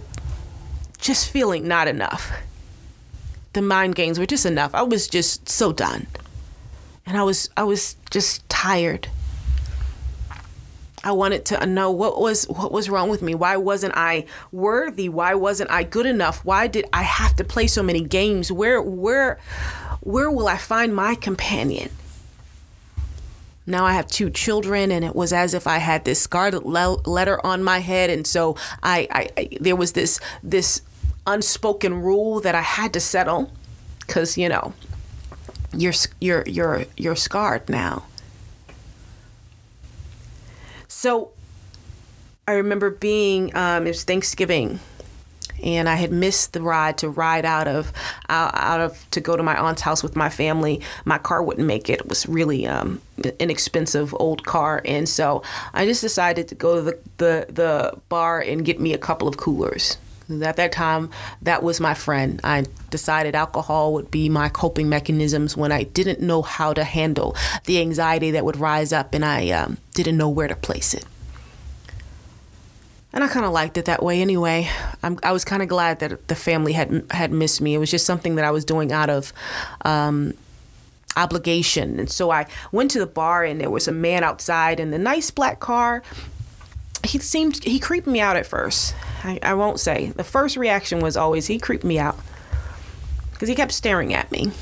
just 0.98 1.30
feeling 1.30 1.66
not 1.66 1.88
enough. 1.88 2.32
The 3.52 3.62
mind 3.62 3.94
games 3.94 4.18
were 4.18 4.26
just 4.26 4.46
enough. 4.46 4.74
I 4.74 4.82
was 4.82 5.08
just 5.08 5.48
so 5.48 5.72
done, 5.72 6.06
and 7.06 7.16
I 7.16 7.22
was 7.22 7.50
I 7.56 7.64
was 7.64 7.96
just 8.10 8.48
tired. 8.48 9.08
I 11.02 11.12
wanted 11.12 11.46
to 11.46 11.66
know 11.66 11.90
what 11.90 12.20
was 12.20 12.44
what 12.44 12.70
was 12.70 12.90
wrong 12.90 13.08
with 13.08 13.22
me. 13.22 13.34
Why 13.34 13.56
wasn't 13.56 13.94
I 13.96 14.26
worthy? 14.52 15.08
Why 15.08 15.34
wasn't 15.34 15.70
I 15.70 15.82
good 15.82 16.06
enough? 16.06 16.44
Why 16.44 16.66
did 16.66 16.84
I 16.92 17.02
have 17.02 17.34
to 17.36 17.44
play 17.44 17.66
so 17.66 17.82
many 17.82 18.02
games? 18.02 18.52
Where 18.52 18.82
where 18.82 19.38
where 20.00 20.30
will 20.30 20.48
I 20.48 20.56
find 20.56 20.94
my 20.94 21.14
companion? 21.14 21.90
Now 23.66 23.84
I 23.84 23.92
have 23.92 24.06
two 24.06 24.30
children, 24.30 24.90
and 24.90 25.04
it 25.04 25.14
was 25.14 25.32
as 25.32 25.54
if 25.54 25.66
I 25.66 25.78
had 25.78 26.04
this 26.04 26.20
scarlet 26.20 26.66
le- 26.66 27.00
letter 27.08 27.44
on 27.46 27.62
my 27.62 27.78
head, 27.78 28.10
and 28.10 28.26
so 28.26 28.56
I, 28.82 29.06
I, 29.10 29.28
I 29.36 29.48
there 29.60 29.76
was 29.76 29.92
this 29.92 30.18
this 30.42 30.82
unspoken 31.26 32.02
rule 32.02 32.40
that 32.40 32.54
I 32.54 32.62
had 32.62 32.92
to 32.94 33.00
settle, 33.00 33.52
because 34.00 34.36
you 34.36 34.48
know, 34.48 34.72
you're 35.72 35.92
you're 36.20 36.42
you're 36.46 36.84
you're 36.96 37.16
scarred 37.16 37.68
now. 37.68 38.04
So 40.88 41.30
I 42.48 42.54
remember 42.54 42.90
being 42.90 43.54
um, 43.54 43.86
it 43.86 43.90
was 43.90 44.04
Thanksgiving 44.04 44.80
and 45.62 45.88
I 45.88 45.96
had 45.96 46.12
missed 46.12 46.52
the 46.52 46.62
ride 46.62 46.98
to 46.98 47.08
ride 47.08 47.44
out 47.44 47.68
of 47.68 47.92
out, 48.28 48.52
out 48.54 48.80
of 48.80 49.10
to 49.10 49.20
go 49.20 49.36
to 49.36 49.42
my 49.42 49.56
aunt's 49.56 49.82
house 49.82 50.02
with 50.02 50.16
my 50.16 50.28
family. 50.28 50.80
My 51.04 51.18
car 51.18 51.42
wouldn't 51.42 51.66
make 51.66 51.88
it. 51.88 52.00
It 52.00 52.08
was 52.08 52.26
really 52.28 52.66
um, 52.66 53.00
an 53.18 53.50
expensive 53.50 54.14
old 54.18 54.44
car, 54.44 54.82
and 54.84 55.08
so 55.08 55.42
I 55.74 55.86
just 55.86 56.00
decided 56.00 56.48
to 56.48 56.54
go 56.54 56.76
to 56.76 56.82
the, 56.82 56.98
the 57.18 57.46
the 57.48 57.98
bar 58.08 58.40
and 58.40 58.64
get 58.64 58.80
me 58.80 58.92
a 58.92 58.98
couple 58.98 59.28
of 59.28 59.36
coolers. 59.36 59.96
At 60.42 60.56
that 60.56 60.70
time, 60.70 61.10
that 61.42 61.64
was 61.64 61.80
my 61.80 61.92
friend. 61.92 62.40
I 62.44 62.66
decided 62.90 63.34
alcohol 63.34 63.92
would 63.94 64.12
be 64.12 64.28
my 64.28 64.48
coping 64.48 64.88
mechanisms 64.88 65.56
when 65.56 65.72
I 65.72 65.82
didn't 65.82 66.20
know 66.20 66.42
how 66.42 66.72
to 66.72 66.84
handle 66.84 67.34
the 67.64 67.80
anxiety 67.80 68.30
that 68.30 68.44
would 68.44 68.56
rise 68.56 68.92
up 68.92 69.12
and 69.12 69.24
I 69.24 69.50
um, 69.50 69.78
didn't 69.92 70.16
know 70.16 70.28
where 70.28 70.46
to 70.46 70.54
place 70.54 70.94
it 70.94 71.04
and 73.12 73.24
I 73.24 73.28
kind 73.28 73.44
of 73.44 73.52
liked 73.52 73.76
it 73.76 73.86
that 73.86 74.02
way 74.02 74.20
anyway. 74.20 74.68
I'm, 75.02 75.18
i 75.22 75.32
was 75.32 75.44
kind 75.44 75.62
of 75.62 75.68
glad 75.68 75.98
that 76.00 76.28
the 76.28 76.34
family 76.34 76.72
had 76.72 77.04
had 77.10 77.32
missed 77.32 77.60
me. 77.60 77.74
It 77.74 77.78
was 77.78 77.90
just 77.90 78.06
something 78.06 78.36
that 78.36 78.44
I 78.44 78.50
was 78.50 78.64
doing 78.64 78.92
out 78.92 79.10
of 79.10 79.32
um, 79.84 80.34
obligation. 81.16 81.98
And 81.98 82.10
so 82.10 82.30
I 82.30 82.46
went 82.72 82.90
to 82.92 82.98
the 82.98 83.06
bar, 83.06 83.44
and 83.44 83.60
there 83.60 83.70
was 83.70 83.88
a 83.88 83.92
man 83.92 84.22
outside 84.22 84.78
in 84.78 84.90
the 84.90 84.98
nice 84.98 85.30
black 85.30 85.60
car. 85.60 86.02
He 87.04 87.18
seemed 87.18 87.64
he 87.64 87.78
creeped 87.78 88.06
me 88.06 88.20
out 88.20 88.36
at 88.36 88.46
first. 88.46 88.94
I, 89.24 89.38
I 89.42 89.54
won't 89.54 89.80
say 89.80 90.10
the 90.10 90.24
first 90.24 90.56
reaction 90.56 91.00
was 91.00 91.16
always 91.16 91.46
he 91.46 91.58
creeped 91.58 91.84
me 91.84 91.98
out 91.98 92.18
because 93.32 93.48
he 93.48 93.54
kept 93.54 93.72
staring 93.72 94.14
at 94.14 94.30
me, 94.30 94.52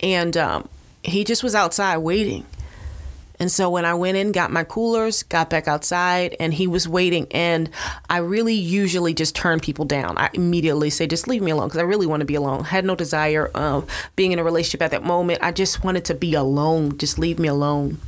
and 0.00 0.36
um, 0.36 0.68
he 1.02 1.24
just 1.24 1.42
was 1.42 1.54
outside 1.54 1.98
waiting. 1.98 2.44
And 3.40 3.50
so 3.50 3.68
when 3.68 3.84
I 3.84 3.94
went 3.94 4.16
in, 4.16 4.30
got 4.30 4.52
my 4.52 4.62
coolers, 4.62 5.24
got 5.24 5.50
back 5.50 5.66
outside, 5.66 6.36
and 6.38 6.54
he 6.54 6.68
was 6.68 6.88
waiting. 6.88 7.26
And 7.32 7.68
I 8.08 8.18
really 8.18 8.54
usually 8.54 9.12
just 9.12 9.34
turn 9.34 9.58
people 9.58 9.84
down. 9.84 10.16
I 10.16 10.30
immediately 10.34 10.88
say, 10.90 11.08
just 11.08 11.26
leave 11.26 11.42
me 11.42 11.50
alone 11.50 11.68
because 11.68 11.80
I 11.80 11.84
really 11.84 12.06
want 12.06 12.20
to 12.20 12.26
be 12.26 12.36
alone. 12.36 12.60
I 12.60 12.68
had 12.68 12.84
no 12.84 12.94
desire 12.94 13.46
of 13.54 13.90
being 14.14 14.30
in 14.30 14.38
a 14.38 14.44
relationship 14.44 14.82
at 14.82 14.92
that 14.92 15.02
moment. 15.02 15.40
I 15.42 15.50
just 15.50 15.82
wanted 15.82 16.04
to 16.06 16.14
be 16.14 16.34
alone. 16.34 16.96
Just 16.96 17.18
leave 17.18 17.40
me 17.40 17.48
alone 17.48 17.98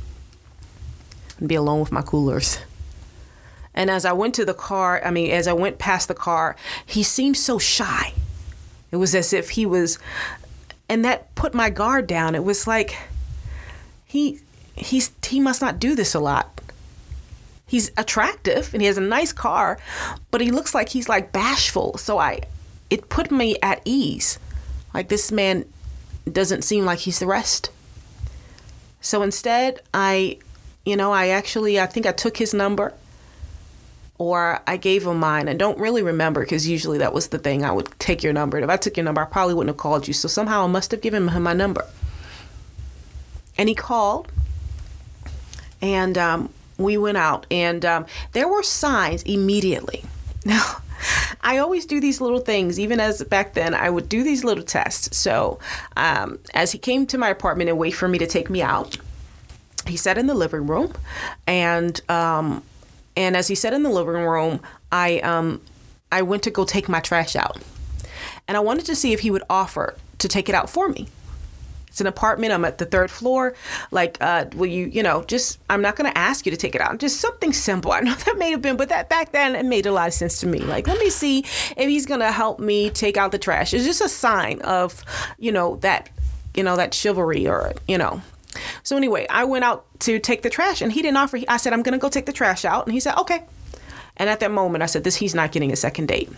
and 1.39 1.49
be 1.49 1.55
alone 1.55 1.81
with 1.81 1.91
my 1.91 2.01
coolers. 2.01 2.59
And 3.73 3.91
as 3.91 4.05
I 4.05 4.13
went 4.13 4.33
to 4.35 4.45
the 4.45 4.53
car, 4.53 5.01
I 5.03 5.11
mean, 5.11 5.29
as 5.29 5.47
I 5.47 5.53
went 5.53 5.77
past 5.77 6.07
the 6.07 6.15
car, 6.15 6.55
he 6.85 7.03
seemed 7.03 7.37
so 7.37 7.59
shy. 7.59 8.13
It 8.91 8.95
was 8.95 9.13
as 9.13 9.33
if 9.33 9.51
he 9.51 9.65
was, 9.65 9.99
and 10.87 11.03
that 11.03 11.35
put 11.35 11.53
my 11.53 11.69
guard 11.69 12.07
down. 12.07 12.33
It 12.33 12.43
was 12.43 12.65
like, 12.65 12.97
he 14.05 14.39
he's 14.77 15.11
he 15.25 15.39
must 15.39 15.61
not 15.61 15.79
do 15.79 15.95
this 15.95 16.13
a 16.13 16.19
lot. 16.19 16.61
He's 17.65 17.91
attractive 17.97 18.73
and 18.73 18.81
he 18.81 18.87
has 18.87 18.97
a 18.97 19.01
nice 19.01 19.33
car, 19.33 19.77
but 20.31 20.39
he 20.39 20.51
looks 20.51 20.73
like 20.73 20.89
he's 20.89 21.09
like 21.09 21.31
bashful. 21.31 21.97
So 21.97 22.17
I 22.17 22.41
it 22.89 23.09
put 23.09 23.31
me 23.31 23.57
at 23.61 23.81
ease. 23.83 24.39
Like 24.93 25.09
this 25.09 25.31
man 25.31 25.65
doesn't 26.31 26.63
seem 26.63 26.85
like 26.85 26.99
he's 26.99 27.19
the 27.19 27.27
rest. 27.27 27.71
So 29.01 29.21
instead, 29.21 29.81
I 29.93 30.37
you 30.85 30.95
know, 30.95 31.11
I 31.11 31.29
actually 31.29 31.79
I 31.79 31.87
think 31.87 32.05
I 32.05 32.13
took 32.13 32.37
his 32.37 32.53
number 32.53 32.93
or 34.17 34.61
I 34.65 34.77
gave 34.77 35.05
him 35.05 35.19
mine. 35.19 35.47
I 35.47 35.53
don't 35.53 35.77
really 35.77 36.01
remember 36.01 36.41
because 36.41 36.67
usually 36.67 36.99
that 36.99 37.13
was 37.13 37.27
the 37.27 37.37
thing. 37.37 37.63
I 37.63 37.71
would 37.71 37.87
take 37.99 38.23
your 38.23 38.33
number. 38.33 38.57
And 38.57 38.63
if 38.63 38.69
I 38.69 38.77
took 38.77 38.97
your 38.97 39.03
number, 39.03 39.21
I 39.21 39.25
probably 39.25 39.53
wouldn't 39.53 39.75
have 39.75 39.77
called 39.77 40.07
you. 40.07 40.13
So 40.13 40.27
somehow 40.27 40.63
I 40.63 40.67
must 40.67 40.91
have 40.91 41.01
given 41.01 41.27
him 41.27 41.43
my 41.43 41.53
number. 41.53 41.85
And 43.57 43.69
he 43.69 43.75
called 43.75 44.31
and 45.81 46.17
um, 46.17 46.49
we 46.77 46.97
went 46.97 47.17
out, 47.17 47.45
and 47.51 47.83
um, 47.85 48.05
there 48.33 48.47
were 48.47 48.63
signs 48.63 49.23
immediately. 49.23 50.03
Now, 50.45 50.77
I 51.41 51.57
always 51.57 51.85
do 51.85 51.99
these 51.99 52.21
little 52.21 52.39
things, 52.39 52.79
even 52.79 52.99
as 52.99 53.23
back 53.23 53.53
then, 53.53 53.73
I 53.73 53.89
would 53.89 54.09
do 54.09 54.23
these 54.23 54.43
little 54.43 54.63
tests. 54.63 55.17
So, 55.17 55.59
um, 55.95 56.39
as 56.53 56.71
he 56.71 56.77
came 56.77 57.05
to 57.07 57.17
my 57.17 57.29
apartment 57.29 57.69
and 57.69 57.77
wait 57.77 57.91
for 57.91 58.07
me 58.07 58.17
to 58.17 58.27
take 58.27 58.49
me 58.49 58.61
out, 58.61 58.97
he 59.85 59.97
sat 59.97 60.17
in 60.17 60.27
the 60.27 60.33
living 60.33 60.67
room, 60.67 60.93
and 61.45 61.99
um, 62.09 62.63
and 63.15 63.35
as 63.35 63.47
he 63.47 63.55
sat 63.55 63.73
in 63.73 63.83
the 63.83 63.89
living 63.89 64.23
room, 64.23 64.61
I 64.91 65.19
um, 65.19 65.61
I 66.11 66.21
went 66.21 66.43
to 66.43 66.51
go 66.51 66.65
take 66.65 66.89
my 66.89 66.99
trash 66.99 67.35
out, 67.35 67.57
and 68.47 68.57
I 68.57 68.59
wanted 68.59 68.85
to 68.85 68.95
see 68.95 69.13
if 69.13 69.21
he 69.21 69.31
would 69.31 69.43
offer 69.49 69.95
to 70.19 70.27
take 70.27 70.49
it 70.49 70.55
out 70.55 70.69
for 70.69 70.89
me. 70.89 71.07
It's 71.97 72.01
an 72.01 72.05
apartment. 72.05 72.53
I'm 72.53 72.63
at 72.63 72.77
the 72.77 72.85
third 72.85 73.09
floor. 73.09 73.55
Like, 73.89 74.19
uh, 74.21 74.45
will 74.55 74.67
you, 74.67 74.85
you 74.85 75.01
know, 75.01 75.23
just, 75.23 75.57
I'm 75.67 75.81
not 75.81 75.95
going 75.95 76.07
to 76.07 76.15
ask 76.15 76.45
you 76.45 76.51
to 76.51 76.57
take 76.57 76.75
it 76.75 76.81
out. 76.81 76.99
Just 76.99 77.19
something 77.19 77.51
simple. 77.51 77.91
I 77.97 78.01
know 78.01 78.13
that 78.13 78.37
may 78.37 78.51
have 78.51 78.61
been, 78.61 78.77
but 78.77 78.89
that 78.89 79.09
back 79.09 79.31
then 79.31 79.55
it 79.55 79.65
made 79.65 79.87
a 79.87 79.91
lot 79.91 80.07
of 80.07 80.13
sense 80.13 80.39
to 80.41 80.47
me. 80.47 80.59
Like, 80.59 80.85
let 80.85 80.99
me 80.99 81.09
see 81.09 81.39
if 81.39 81.89
he's 81.89 82.05
going 82.05 82.19
to 82.19 82.31
help 82.31 82.59
me 82.59 82.91
take 82.91 83.17
out 83.17 83.31
the 83.31 83.39
trash. 83.39 83.73
It's 83.73 83.83
just 83.83 84.01
a 84.01 84.09
sign 84.09 84.61
of, 84.61 85.03
you 85.39 85.51
know, 85.51 85.77
that, 85.77 86.11
you 86.53 86.61
know, 86.61 86.75
that 86.75 86.93
chivalry 86.93 87.47
or, 87.47 87.73
you 87.87 87.97
know, 87.97 88.21
so 88.83 88.95
anyway, 88.95 89.25
I 89.27 89.45
went 89.45 89.65
out 89.65 89.87
to 90.01 90.19
take 90.19 90.43
the 90.43 90.51
trash 90.51 90.83
and 90.83 90.91
he 90.91 91.01
didn't 91.01 91.17
offer. 91.17 91.39
I 91.47 91.57
said, 91.57 91.73
I'm 91.73 91.81
going 91.81 91.93
to 91.93 91.99
go 91.99 92.09
take 92.09 92.27
the 92.27 92.31
trash 92.31 92.63
out. 92.63 92.85
And 92.85 92.93
he 92.93 92.99
said, 92.99 93.15
okay. 93.17 93.43
And 94.17 94.29
at 94.29 94.39
that 94.41 94.51
moment, 94.51 94.83
I 94.83 94.85
said, 94.85 95.03
this, 95.03 95.15
he's 95.15 95.33
not 95.33 95.51
getting 95.51 95.71
a 95.71 95.75
second 95.75 96.09
date. 96.09 96.29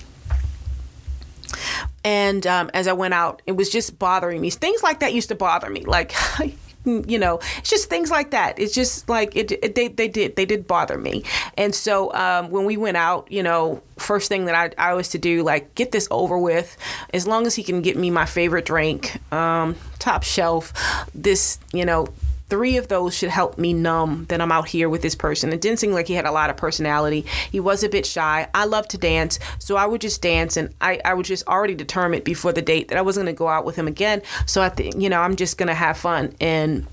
And 2.03 2.45
um, 2.47 2.69
as 2.73 2.87
I 2.87 2.93
went 2.93 3.13
out, 3.13 3.41
it 3.45 3.53
was 3.53 3.69
just 3.69 3.99
bothering 3.99 4.41
me. 4.41 4.49
Things 4.49 4.83
like 4.83 4.99
that 4.99 5.13
used 5.13 5.29
to 5.29 5.35
bother 5.35 5.69
me. 5.69 5.81
Like, 5.81 6.13
you 6.85 7.19
know, 7.19 7.39
it's 7.57 7.69
just 7.69 7.89
things 7.89 8.09
like 8.09 8.31
that. 8.31 8.57
It's 8.57 8.73
just 8.73 9.09
like 9.09 9.35
it, 9.35 9.51
it 9.51 9.75
they, 9.75 9.89
they 9.89 10.07
did, 10.07 10.35
they 10.35 10.45
did 10.45 10.67
bother 10.67 10.97
me. 10.97 11.23
And 11.57 11.75
so 11.75 12.13
um, 12.13 12.51
when 12.51 12.65
we 12.65 12.77
went 12.77 12.97
out, 12.97 13.31
you 13.31 13.43
know, 13.43 13.81
first 13.97 14.29
thing 14.29 14.45
that 14.45 14.55
I, 14.55 14.91
I 14.91 14.93
was 14.93 15.09
to 15.09 15.17
do, 15.17 15.43
like 15.43 15.75
get 15.75 15.91
this 15.91 16.07
over 16.09 16.37
with, 16.37 16.77
as 17.13 17.27
long 17.27 17.45
as 17.45 17.55
he 17.55 17.63
can 17.63 17.81
get 17.81 17.97
me 17.97 18.09
my 18.09 18.25
favorite 18.25 18.65
drink, 18.65 19.19
um, 19.33 19.75
top 19.99 20.23
shelf, 20.23 20.73
this, 21.13 21.59
you 21.73 21.85
know, 21.85 22.07
three 22.49 22.77
of 22.77 22.87
those 22.87 23.15
should 23.15 23.29
help 23.29 23.57
me 23.57 23.73
numb 23.73 24.25
that 24.29 24.41
I'm 24.41 24.51
out 24.51 24.67
here 24.67 24.89
with 24.89 25.01
this 25.01 25.15
person. 25.15 25.53
It 25.53 25.61
didn't 25.61 25.79
seem 25.79 25.91
like 25.91 26.07
he 26.07 26.15
had 26.15 26.25
a 26.25 26.31
lot 26.31 26.49
of 26.49 26.57
personality. 26.57 27.25
He 27.51 27.59
was 27.59 27.83
a 27.83 27.89
bit 27.89 28.05
shy. 28.05 28.47
I 28.53 28.65
love 28.65 28.87
to 28.89 28.97
dance, 28.97 29.39
so 29.59 29.75
I 29.75 29.85
would 29.85 30.01
just 30.01 30.21
dance, 30.21 30.57
and 30.57 30.73
I, 30.81 30.99
I 31.05 31.13
was 31.13 31.27
just 31.27 31.47
already 31.47 31.75
determined 31.75 32.23
before 32.23 32.51
the 32.51 32.61
date 32.61 32.89
that 32.89 32.97
I 32.97 33.01
wasn't 33.01 33.25
going 33.25 33.35
to 33.35 33.37
go 33.39 33.47
out 33.47 33.65
with 33.65 33.75
him 33.75 33.87
again. 33.87 34.21
So 34.45 34.61
I 34.61 34.69
think, 34.69 34.99
you 34.99 35.09
know, 35.09 35.21
I'm 35.21 35.35
just 35.35 35.57
going 35.57 35.67
to 35.67 35.75
have 35.75 35.97
fun. 35.97 36.35
And 36.41 36.87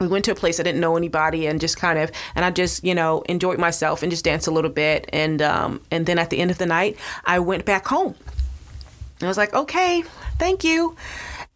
we 0.00 0.06
went 0.06 0.24
to 0.26 0.32
a 0.32 0.34
place 0.34 0.58
I 0.60 0.62
didn't 0.62 0.80
know 0.80 0.96
anybody 0.96 1.46
and 1.46 1.60
just 1.60 1.76
kind 1.76 1.98
of 1.98 2.10
and 2.34 2.44
I 2.44 2.50
just 2.50 2.82
you 2.84 2.94
know 2.94 3.22
enjoyed 3.22 3.58
myself 3.58 4.02
and 4.02 4.10
just 4.10 4.24
danced 4.24 4.48
a 4.48 4.50
little 4.50 4.70
bit 4.70 5.08
and 5.12 5.40
um, 5.40 5.80
and 5.90 6.04
then 6.04 6.18
at 6.18 6.30
the 6.30 6.38
end 6.40 6.50
of 6.50 6.58
the 6.58 6.66
night 6.66 6.98
I 7.24 7.38
went 7.38 7.64
back 7.64 7.86
home. 7.86 8.16
I 9.22 9.28
was 9.28 9.36
like, 9.36 9.54
okay, 9.54 10.02
thank 10.38 10.64
you. 10.64 10.96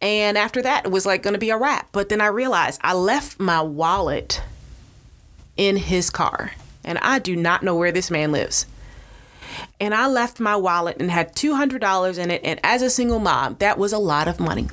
And 0.01 0.37
after 0.37 0.61
that, 0.61 0.85
it 0.85 0.91
was 0.91 1.05
like 1.05 1.23
going 1.23 1.33
to 1.33 1.39
be 1.39 1.49
a 1.49 1.57
wrap. 1.57 1.89
But 1.91 2.09
then 2.09 2.21
I 2.21 2.27
realized 2.27 2.79
I 2.83 2.93
left 2.93 3.39
my 3.39 3.61
wallet 3.61 4.41
in 5.57 5.75
his 5.75 6.09
car. 6.09 6.51
And 6.83 6.97
I 6.99 7.19
do 7.19 7.35
not 7.35 7.63
know 7.63 7.75
where 7.75 7.91
this 7.91 8.09
man 8.09 8.31
lives. 8.31 8.65
And 9.79 9.93
I 9.93 10.07
left 10.07 10.39
my 10.39 10.55
wallet 10.55 10.97
and 10.99 11.11
had 11.11 11.35
$200 11.35 12.17
in 12.17 12.31
it. 12.31 12.41
And 12.43 12.59
as 12.63 12.81
a 12.81 12.89
single 12.89 13.19
mom, 13.19 13.57
that 13.59 13.77
was 13.77 13.91
a 13.91 13.97
lot 13.97 14.27
of 14.27 14.39
money. 14.39 14.69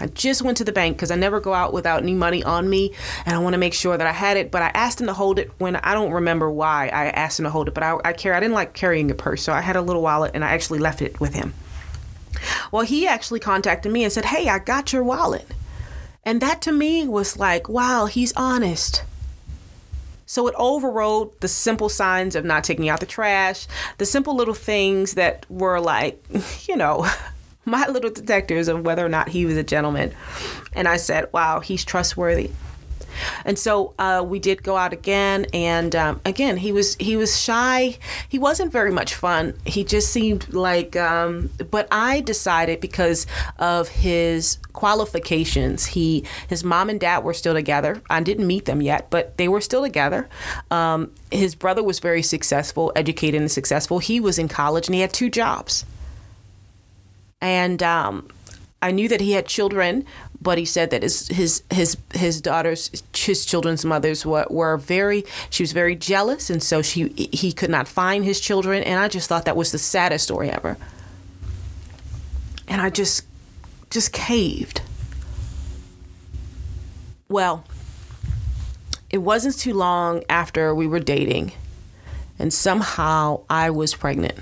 I 0.00 0.08
just 0.08 0.42
went 0.42 0.56
to 0.58 0.64
the 0.64 0.72
bank 0.72 0.96
because 0.96 1.12
I 1.12 1.16
never 1.16 1.38
go 1.38 1.54
out 1.54 1.72
without 1.72 2.02
any 2.02 2.14
money 2.14 2.42
on 2.42 2.68
me, 2.68 2.92
and 3.24 3.36
I 3.36 3.38
want 3.38 3.54
to 3.54 3.58
make 3.58 3.74
sure 3.74 3.96
that 3.96 4.06
I 4.06 4.12
had 4.12 4.36
it. 4.36 4.50
But 4.50 4.62
I 4.62 4.72
asked 4.74 5.00
him 5.00 5.06
to 5.06 5.12
hold 5.12 5.38
it 5.38 5.52
when 5.58 5.76
I 5.76 5.94
don't 5.94 6.10
remember 6.10 6.50
why 6.50 6.88
I 6.88 7.06
asked 7.10 7.38
him 7.38 7.44
to 7.44 7.50
hold 7.50 7.68
it, 7.68 7.74
but 7.74 7.84
I, 7.84 7.92
I 8.04 8.08
I 8.08 8.12
didn't 8.12 8.52
like 8.52 8.74
carrying 8.74 9.10
a 9.10 9.14
purse, 9.14 9.42
so 9.42 9.52
I 9.52 9.60
had 9.60 9.76
a 9.76 9.82
little 9.82 10.02
wallet 10.02 10.32
and 10.34 10.44
I 10.44 10.48
actually 10.48 10.80
left 10.80 11.00
it 11.00 11.20
with 11.20 11.34
him. 11.34 11.54
Well, 12.74 12.84
he 12.84 13.06
actually 13.06 13.38
contacted 13.38 13.92
me 13.92 14.02
and 14.02 14.12
said, 14.12 14.24
Hey, 14.24 14.48
I 14.48 14.58
got 14.58 14.92
your 14.92 15.04
wallet. 15.04 15.46
And 16.24 16.40
that 16.40 16.60
to 16.62 16.72
me 16.72 17.06
was 17.06 17.38
like, 17.38 17.68
wow, 17.68 18.06
he's 18.06 18.32
honest. 18.32 19.04
So 20.26 20.48
it 20.48 20.56
overrode 20.58 21.40
the 21.40 21.46
simple 21.46 21.88
signs 21.88 22.34
of 22.34 22.44
not 22.44 22.64
taking 22.64 22.88
out 22.88 22.98
the 22.98 23.06
trash, 23.06 23.68
the 23.98 24.04
simple 24.04 24.34
little 24.34 24.54
things 24.54 25.14
that 25.14 25.46
were 25.48 25.78
like, 25.78 26.20
you 26.66 26.74
know, 26.74 27.08
my 27.64 27.86
little 27.86 28.10
detectors 28.10 28.66
of 28.66 28.84
whether 28.84 29.06
or 29.06 29.08
not 29.08 29.28
he 29.28 29.46
was 29.46 29.56
a 29.56 29.62
gentleman. 29.62 30.12
And 30.72 30.88
I 30.88 30.96
said, 30.96 31.32
wow, 31.32 31.60
he's 31.60 31.84
trustworthy. 31.84 32.50
And 33.44 33.58
so 33.58 33.94
uh, 33.98 34.24
we 34.26 34.38
did 34.38 34.62
go 34.62 34.76
out 34.76 34.92
again, 34.92 35.46
and 35.52 35.94
um, 35.94 36.20
again 36.24 36.56
he 36.56 36.72
was 36.72 36.96
he 36.96 37.16
was 37.16 37.40
shy. 37.40 37.98
He 38.28 38.38
wasn't 38.38 38.72
very 38.72 38.90
much 38.90 39.14
fun. 39.14 39.54
He 39.64 39.84
just 39.84 40.10
seemed 40.10 40.52
like. 40.52 40.96
Um, 40.96 41.50
but 41.70 41.88
I 41.90 42.20
decided 42.20 42.80
because 42.80 43.26
of 43.58 43.88
his 43.88 44.58
qualifications, 44.72 45.86
he 45.86 46.24
his 46.48 46.64
mom 46.64 46.90
and 46.90 47.00
dad 47.00 47.24
were 47.24 47.34
still 47.34 47.54
together. 47.54 48.02
I 48.10 48.20
didn't 48.20 48.46
meet 48.46 48.64
them 48.64 48.82
yet, 48.82 49.10
but 49.10 49.36
they 49.36 49.48
were 49.48 49.60
still 49.60 49.82
together. 49.82 50.28
Um, 50.70 51.10
his 51.30 51.54
brother 51.54 51.82
was 51.82 51.98
very 51.98 52.22
successful, 52.22 52.92
educated 52.96 53.40
and 53.40 53.50
successful. 53.50 53.98
He 53.98 54.20
was 54.20 54.38
in 54.38 54.48
college 54.48 54.88
and 54.88 54.94
he 54.94 55.00
had 55.00 55.12
two 55.12 55.30
jobs. 55.30 55.84
And 57.40 57.82
um, 57.82 58.28
I 58.80 58.90
knew 58.90 59.08
that 59.08 59.20
he 59.20 59.32
had 59.32 59.46
children, 59.46 60.04
but 60.44 60.58
he 60.58 60.66
said 60.66 60.90
that 60.90 61.02
his 61.02 61.26
his 61.28 61.62
his 61.70 61.96
his 62.12 62.40
daughters, 62.40 63.02
his 63.16 63.44
children's 63.46 63.84
mothers 63.84 64.24
were, 64.24 64.46
were 64.50 64.76
very. 64.76 65.24
She 65.50 65.62
was 65.62 65.72
very 65.72 65.96
jealous, 65.96 66.50
and 66.50 66.62
so 66.62 66.82
she 66.82 67.08
he 67.32 67.50
could 67.50 67.70
not 67.70 67.88
find 67.88 68.24
his 68.24 68.38
children, 68.40 68.84
and 68.84 69.00
I 69.00 69.08
just 69.08 69.28
thought 69.28 69.46
that 69.46 69.56
was 69.56 69.72
the 69.72 69.78
saddest 69.78 70.24
story 70.24 70.50
ever. 70.50 70.76
And 72.68 72.80
I 72.80 72.90
just 72.90 73.26
just 73.90 74.12
caved. 74.12 74.82
Well, 77.28 77.64
it 79.08 79.18
wasn't 79.18 79.58
too 79.58 79.72
long 79.72 80.24
after 80.28 80.74
we 80.74 80.86
were 80.86 81.00
dating, 81.00 81.52
and 82.38 82.52
somehow 82.52 83.40
I 83.48 83.70
was 83.70 83.94
pregnant. 83.94 84.38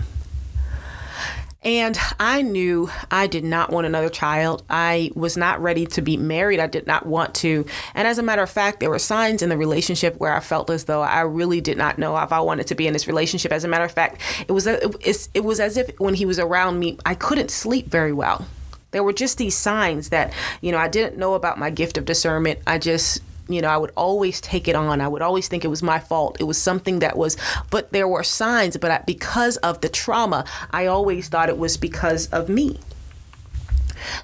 And 1.64 1.96
I 2.18 2.42
knew 2.42 2.90
I 3.11 3.29
did 3.29 3.44
not 3.44 3.70
want 3.70 3.87
another 3.87 4.09
child. 4.09 4.64
I 4.68 5.12
was 5.14 5.37
not 5.37 5.62
ready 5.62 5.87
to 5.87 6.03
be 6.03 6.16
married. 6.16 6.59
I 6.59 6.66
did 6.66 6.87
not 6.88 7.07
want 7.07 7.35
to. 7.37 7.64
And 7.94 8.09
as 8.09 8.18
a 8.18 8.22
matter 8.22 8.42
of 8.42 8.51
fact, 8.51 8.81
there 8.81 8.90
were 8.90 8.98
signs 8.98 9.42
in 9.42 9.48
the 9.48 9.57
relationship 9.57 10.16
where 10.16 10.35
I 10.35 10.40
felt 10.40 10.70
as 10.70 10.85
though 10.85 11.03
I 11.03 11.20
really 11.20 11.61
did 11.61 11.79
not 11.79 11.98
know 11.98 12.16
if 12.18 12.33
I 12.33 12.40
wanted 12.40 12.66
to 12.68 12.75
be 12.75 12.88
in 12.88 12.92
this 12.92 13.07
relationship. 13.07 13.53
As 13.53 13.62
a 13.62 13.68
matter 13.68 13.85
of 13.85 13.92
fact, 13.92 14.20
it 14.48 14.53
was 14.53 14.66
it, 14.66 15.29
it 15.35 15.44
was 15.44 15.61
as 15.61 15.77
if 15.77 15.90
when 16.01 16.14
he 16.14 16.27
was 16.27 16.40
around 16.40 16.81
me, 16.81 16.98
I 17.07 17.14
couldn't 17.14 17.51
sleep 17.51 17.87
very 17.87 18.12
well. 18.12 18.44
There 18.90 19.05
were 19.05 19.12
just 19.12 19.38
these 19.38 19.57
signs 19.57 20.11
that, 20.11 20.35
you 20.61 20.72
know, 20.72 20.79
I 20.79 20.88
didn't 20.88 21.16
know 21.16 21.35
about 21.35 21.59
my 21.59 21.70
gift 21.70 21.96
of 21.96 22.05
discernment. 22.05 22.59
I 22.66 22.79
just 22.79 23.22
you 23.48 23.61
know, 23.61 23.68
I 23.68 23.76
would 23.76 23.92
always 23.96 24.40
take 24.40 24.68
it 24.68 24.74
on. 24.74 25.00
I 25.00 25.09
would 25.09 25.22
always 25.22 25.48
think 25.48 25.64
it 25.64 25.68
was 25.68 25.83
my 25.83 25.98
fault. 25.98 26.37
It 26.40 26.44
was 26.44 26.59
something 26.59 27.00
that 27.00 27.16
was, 27.16 27.37
but 27.70 27.92
there 27.92 28.09
were 28.09 28.22
signs, 28.22 28.76
but 28.76 28.90
I, 28.90 29.02
because 29.07 29.57
of 29.59 29.81
the 29.81 29.88
trauma, 29.88 30.44
I 30.70 30.87
always 30.87 31.28
thought 31.28 31.48
it 31.48 31.59
was 31.59 31.76
because 31.76 32.28
of 32.28 32.48
me. 32.48 32.78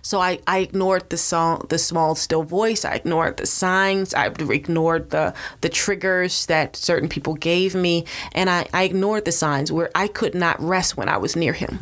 So 0.02 0.20
I, 0.20 0.40
I 0.46 0.59
ignored 0.59 1.11
the 1.11 1.16
song, 1.16 1.66
the 1.68 1.78
small 1.78 2.14
still 2.14 2.42
voice. 2.42 2.85
I 2.85 2.94
ignored 2.94 3.37
the 3.37 3.46
signs. 3.46 4.14
I 4.14 4.26
ignored 4.26 5.11
the 5.11 5.35
the 5.61 5.68
triggers 5.68 6.46
that 6.46 6.76
certain 6.76 7.09
people 7.09 7.35
gave 7.35 7.74
me, 7.74 8.04
and 8.33 8.50
I, 8.50 8.66
I 8.72 8.85
ignored 8.85 9.24
the 9.24 9.33
signs 9.33 9.70
where 9.70 9.90
I 9.94 10.09
could 10.09 10.35
not 10.35 10.61
rest 10.61 10.96
when 10.96 11.09
I 11.09 11.16
was 11.18 11.37
near 11.37 11.52
him. 11.52 11.81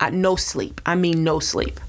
I, 0.00 0.10
no 0.10 0.36
sleep. 0.36 0.80
I 0.86 0.94
mean, 0.94 1.24
no 1.24 1.40
sleep. 1.40 1.80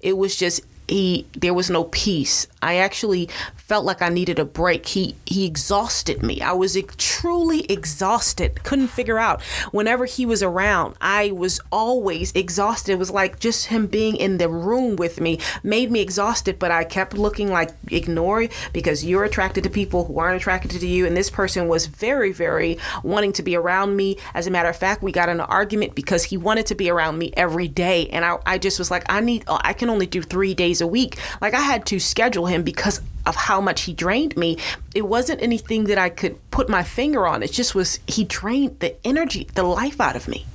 It 0.00 0.16
was 0.16 0.36
just 0.36 0.62
he 0.92 1.26
there 1.32 1.54
was 1.54 1.70
no 1.70 1.84
peace. 1.84 2.46
I 2.60 2.76
actually 2.76 3.28
felt 3.56 3.84
like 3.84 4.02
I 4.02 4.10
needed 4.10 4.38
a 4.38 4.44
break. 4.44 4.86
He 4.86 5.16
he 5.24 5.46
exhausted 5.46 6.22
me. 6.22 6.40
I 6.42 6.52
was 6.52 6.76
truly 6.98 7.64
exhausted. 7.64 8.62
Couldn't 8.62 8.88
figure 8.88 9.18
out. 9.18 9.42
Whenever 9.72 10.04
he 10.04 10.26
was 10.26 10.42
around, 10.42 10.94
I 11.00 11.30
was 11.30 11.60
always 11.70 12.32
exhausted. 12.32 12.92
It 12.92 12.98
was 12.98 13.10
like 13.10 13.40
just 13.40 13.66
him 13.66 13.86
being 13.86 14.16
in 14.16 14.38
the 14.38 14.48
room 14.48 14.96
with 14.96 15.20
me 15.20 15.38
made 15.62 15.90
me 15.90 16.00
exhausted, 16.00 16.58
but 16.58 16.70
I 16.70 16.84
kept 16.84 17.14
looking 17.14 17.50
like 17.50 17.70
ignore 17.90 18.48
because 18.72 19.04
you're 19.04 19.24
attracted 19.24 19.64
to 19.64 19.70
people 19.70 20.04
who 20.04 20.18
aren't 20.18 20.40
attracted 20.40 20.72
to 20.72 20.86
you 20.86 21.06
and 21.06 21.16
this 21.16 21.30
person 21.30 21.68
was 21.68 21.86
very 21.86 22.32
very 22.32 22.78
wanting 23.02 23.32
to 23.32 23.42
be 23.42 23.56
around 23.56 23.96
me. 23.96 24.18
As 24.34 24.46
a 24.46 24.50
matter 24.50 24.68
of 24.68 24.76
fact, 24.76 25.02
we 25.02 25.12
got 25.12 25.28
in 25.28 25.40
an 25.40 25.46
argument 25.46 25.94
because 25.94 26.24
he 26.24 26.36
wanted 26.36 26.66
to 26.66 26.74
be 26.74 26.90
around 26.90 27.18
me 27.18 27.32
every 27.36 27.68
day 27.68 28.08
and 28.08 28.24
I 28.24 28.38
I 28.44 28.58
just 28.58 28.78
was 28.78 28.90
like 28.90 29.04
I 29.08 29.20
need 29.20 29.44
I 29.48 29.72
can 29.72 29.88
only 29.88 30.06
do 30.06 30.20
3 30.20 30.52
days 30.54 30.81
a 30.82 30.86
week. 30.86 31.16
Like 31.40 31.54
I 31.54 31.60
had 31.60 31.86
to 31.86 31.98
schedule 31.98 32.46
him 32.46 32.62
because 32.62 33.00
of 33.24 33.36
how 33.36 33.60
much 33.60 33.82
he 33.82 33.94
drained 33.94 34.36
me. 34.36 34.58
It 34.94 35.02
wasn't 35.02 35.42
anything 35.42 35.84
that 35.84 35.98
I 35.98 36.10
could 36.10 36.38
put 36.50 36.68
my 36.68 36.82
finger 36.82 37.26
on. 37.26 37.42
It 37.42 37.52
just 37.52 37.74
was 37.74 38.00
he 38.06 38.24
drained 38.24 38.80
the 38.80 38.94
energy, 39.06 39.48
the 39.54 39.62
life 39.62 40.00
out 40.00 40.16
of 40.16 40.28
me. 40.28 40.46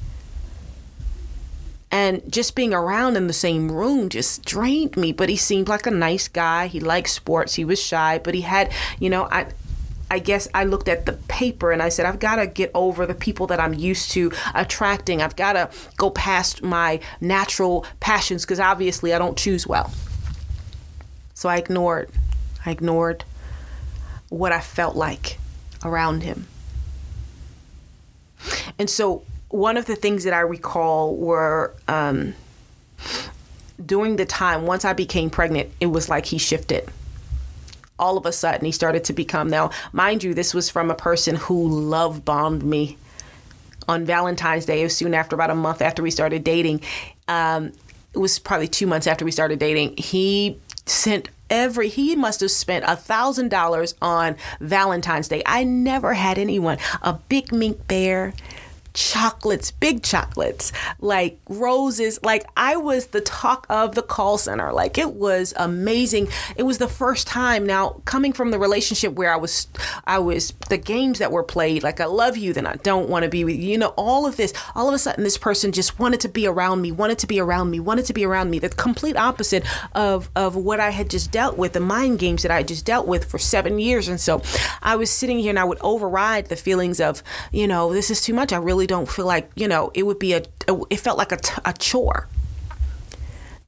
And 1.90 2.22
just 2.32 2.54
being 2.56 2.74
around 2.74 3.16
in 3.16 3.28
the 3.28 3.34
same 3.34 3.72
room 3.72 4.10
just 4.10 4.44
drained 4.44 4.98
me. 4.98 5.14
But 5.14 5.30
he 5.30 5.38
seemed 5.38 5.70
like 5.70 5.88
a 5.88 5.92
nice 5.92 6.28
guy. 6.28 6.68
He 6.68 6.82
liked 6.82 7.10
sports. 7.10 7.56
He 7.56 7.64
was 7.64 7.82
shy, 7.82 8.20
but 8.22 8.36
he 8.36 8.42
had, 8.42 8.72
you 9.00 9.10
know, 9.10 9.24
I 9.32 9.48
I 10.10 10.20
guess 10.20 10.48
I 10.54 10.64
looked 10.64 10.88
at 10.88 11.06
the 11.06 11.14
paper 11.14 11.72
and 11.72 11.82
I 11.82 11.90
said, 11.90 12.06
I've 12.06 12.20
got 12.20 12.38
to 12.38 12.48
get 12.48 12.72
over 12.74 13.06
the 13.06 13.14
people 13.14 13.48
that 13.48 13.60
I'm 13.60 13.74
used 13.74 14.12
to 14.12 14.32
attracting. 14.56 15.22
I've 15.22 15.36
got 15.36 15.54
to 15.54 15.70
go 15.98 16.10
past 16.12 16.64
my 16.64 17.02
natural 17.20 17.86
passions 18.00 18.46
because 18.46 18.60
obviously 18.60 19.14
I 19.14 19.20
don't 19.20 19.38
choose 19.38 19.68
well. 19.68 19.92
So 21.38 21.50
I 21.50 21.58
ignored. 21.58 22.10
I 22.66 22.72
ignored 22.72 23.24
what 24.30 24.52
I 24.52 24.60
felt 24.60 24.96
like 24.96 25.38
around 25.86 26.24
him. 26.24 26.48
And 28.80 28.90
so 28.90 29.22
one 29.50 29.78
of 29.78 29.86
the 29.86 29.96
things 29.96 30.24
that 30.24 30.34
I 30.34 30.40
recall 30.40 31.16
were 31.16 31.76
um, 31.88 32.34
during 33.86 34.16
the 34.16 34.26
time, 34.26 34.66
once 34.66 34.84
I 34.84 34.94
became 34.94 35.30
pregnant, 35.30 35.70
it 35.80 35.86
was 35.86 36.10
like 36.10 36.26
he 36.26 36.40
shifted. 36.40 36.90
All 38.00 38.18
of 38.18 38.26
a 38.26 38.32
sudden, 38.32 38.66
he 38.66 38.72
started 38.72 39.04
to 39.04 39.14
become. 39.14 39.48
Now, 39.48 39.70
mind 39.94 40.24
you, 40.24 40.34
this 40.34 40.56
was 40.56 40.72
from 40.72 40.90
a 40.90 40.96
person 40.96 41.36
who 41.36 41.70
love 41.70 42.26
bombed 42.26 42.64
me 42.64 42.98
on 43.88 44.06
Valentine's 44.06 44.66
Day. 44.66 44.88
Soon 44.88 45.14
after, 45.14 45.36
about 45.36 45.52
a 45.52 45.56
month 45.56 45.84
after 45.84 46.02
we 46.02 46.10
started 46.10 46.44
dating. 46.44 46.82
Um, 47.28 47.74
it 48.16 48.18
was 48.18 48.40
probably 48.40 48.68
two 48.68 48.88
months 48.88 49.06
after 49.06 49.24
we 49.24 49.30
started 49.30 49.60
dating. 49.60 49.98
He 49.98 50.58
sent 50.88 51.30
every 51.50 51.88
he 51.90 52.16
must 52.16 52.42
have 52.42 52.52
spent 52.52 52.84
a 52.88 52.96
thousand 52.96 53.50
dollars 53.50 53.96
on 54.02 54.36
valentine's 54.60 55.28
day. 55.28 55.42
I 55.46 55.64
never 55.64 56.14
had 56.14 56.38
anyone 56.38 56.78
a 57.02 57.14
big 57.14 57.52
mink 57.54 57.88
bear 57.88 58.34
chocolates, 58.98 59.70
big 59.70 60.02
chocolates, 60.02 60.72
like 61.00 61.40
roses. 61.48 62.20
Like 62.24 62.46
I 62.58 62.76
was 62.78 63.08
the 63.08 63.22
talk 63.22 63.68
of 63.70 63.94
the 63.94 64.02
call 64.02 64.40
center. 64.40 64.74
Like 64.74 64.98
it 64.98 65.14
was 65.14 65.54
amazing. 65.56 66.30
It 66.56 66.64
was 66.64 66.80
the 66.80 66.88
first 66.88 67.28
time 67.28 67.66
now 67.66 68.02
coming 68.06 68.34
from 68.34 68.50
the 68.50 68.58
relationship 68.58 69.14
where 69.14 69.32
I 69.32 69.36
was, 69.36 69.68
I 70.06 70.18
was 70.18 70.54
the 70.70 70.80
games 70.80 71.20
that 71.20 71.32
were 71.32 71.44
played. 71.44 71.84
Like 71.84 72.02
I 72.02 72.06
love 72.06 72.38
you, 72.38 72.54
then 72.54 72.66
I 72.66 72.74
don't 72.78 73.08
want 73.08 73.22
to 73.24 73.30
be 73.30 73.46
with 73.46 73.58
you. 73.58 73.68
You 73.68 73.78
know, 73.78 73.94
all 73.98 74.26
of 74.26 74.36
this. 74.36 74.52
All 74.74 74.88
of 74.88 74.96
a 74.96 74.98
sudden, 74.98 75.24
this 75.24 75.38
person 75.38 75.72
just 75.72 76.00
wanted 76.00 76.20
to 76.22 76.30
be 76.30 76.48
around 76.48 76.82
me, 76.82 76.92
wanted 76.92 77.20
to 77.20 77.28
be 77.28 77.40
around 77.40 77.70
me, 77.70 77.80
wanted 77.80 78.06
to 78.06 78.14
be 78.14 78.26
around 78.26 78.50
me. 78.50 78.58
The 78.58 78.70
complete 78.70 79.16
opposite 79.16 79.64
of 79.94 80.32
of 80.36 80.56
what 80.56 80.80
I 80.80 80.90
had 80.90 81.12
just 81.12 81.32
dealt 81.32 81.56
with, 81.56 81.74
the 81.74 81.80
mind 81.80 82.18
games 82.18 82.42
that 82.42 82.52
I 82.52 82.58
had 82.58 82.68
just 82.68 82.86
dealt 82.86 83.06
with 83.06 83.26
for 83.26 83.38
seven 83.38 83.78
years. 83.78 84.08
And 84.08 84.20
so 84.20 84.42
I 84.82 84.96
was 84.96 85.12
sitting 85.12 85.38
here 85.38 85.52
and 85.52 85.60
I 85.60 85.66
would 85.66 85.78
override 85.82 86.48
the 86.48 86.56
feelings 86.56 87.00
of, 87.00 87.22
you 87.52 87.68
know, 87.68 87.94
this 87.94 88.10
is 88.10 88.22
too 88.22 88.34
much. 88.34 88.52
I 88.52 88.58
really 88.58 88.87
don't 88.88 89.10
feel 89.10 89.26
like, 89.26 89.52
you 89.56 89.68
know, 89.68 89.92
it 89.94 90.04
would 90.04 90.20
be 90.20 90.34
a, 90.34 90.44
it 90.90 90.98
felt 90.98 91.18
like 91.18 91.32
a, 91.32 91.40
a 91.66 91.74
chore. 91.74 92.28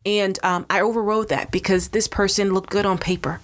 And 0.05 0.39
um, 0.43 0.65
I 0.69 0.81
overrode 0.81 1.29
that 1.29 1.51
because 1.51 1.89
this 1.89 2.07
person 2.07 2.53
looked 2.53 2.69
good 2.69 2.85
on 2.85 2.97
paper. 2.97 3.41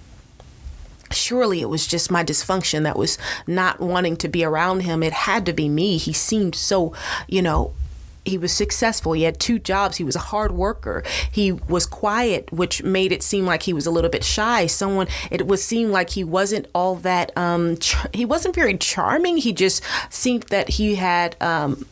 Surely 1.11 1.61
it 1.61 1.69
was 1.69 1.85
just 1.85 2.09
my 2.09 2.23
dysfunction 2.23 2.83
that 2.83 2.97
was 2.97 3.17
not 3.45 3.79
wanting 3.79 4.17
to 4.17 4.27
be 4.27 4.43
around 4.43 4.81
him. 4.81 5.03
It 5.03 5.13
had 5.13 5.45
to 5.45 5.53
be 5.53 5.69
me. 5.69 5.97
He 5.97 6.13
seemed 6.13 6.55
so, 6.55 6.93
you 7.27 7.41
know, 7.41 7.73
he 8.25 8.37
was 8.37 8.51
successful. 8.51 9.13
He 9.13 9.23
had 9.23 9.39
two 9.39 9.59
jobs. 9.59 9.97
He 9.97 10.03
was 10.03 10.15
a 10.15 10.19
hard 10.19 10.51
worker. 10.51 11.03
He 11.31 11.51
was 11.51 11.85
quiet, 11.85 12.51
which 12.51 12.83
made 12.83 13.11
it 13.11 13.23
seem 13.23 13.45
like 13.45 13.63
he 13.63 13.73
was 13.73 13.85
a 13.85 13.91
little 13.91 14.09
bit 14.09 14.23
shy. 14.23 14.65
Someone 14.65 15.07
it 15.31 15.45
would 15.47 15.59
seem 15.59 15.91
like 15.91 16.09
he 16.09 16.23
wasn't 16.23 16.67
all 16.73 16.95
that. 16.95 17.31
Um, 17.37 17.77
he 18.13 18.25
wasn't 18.25 18.55
very 18.55 18.77
charming. 18.77 19.37
He 19.37 19.53
just 19.53 19.83
seemed 20.09 20.43
that 20.43 20.69
he 20.69 20.95
had. 20.95 21.41
Um, 21.41 21.85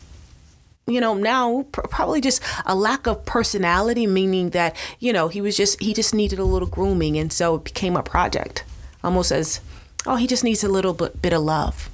you 0.85 0.99
know 0.99 1.13
now 1.13 1.65
pr- 1.71 1.81
probably 1.83 2.19
just 2.19 2.43
a 2.65 2.75
lack 2.75 3.07
of 3.07 3.23
personality 3.25 4.05
meaning 4.05 4.49
that 4.49 4.75
you 4.99 5.13
know 5.13 5.29
he 5.29 5.39
was 5.39 5.55
just 5.55 5.81
he 5.81 5.93
just 5.93 6.13
needed 6.13 6.39
a 6.39 6.43
little 6.43 6.67
grooming 6.67 7.17
and 7.17 7.31
so 7.31 7.55
it 7.55 7.63
became 7.63 7.95
a 7.95 8.03
project 8.03 8.65
almost 9.01 9.31
as 9.31 9.61
oh 10.05 10.17
he 10.17 10.27
just 10.27 10.43
needs 10.43 10.61
a 10.61 10.67
little 10.67 10.93
bit 10.93 11.31
of 11.31 11.41
love 11.41 11.89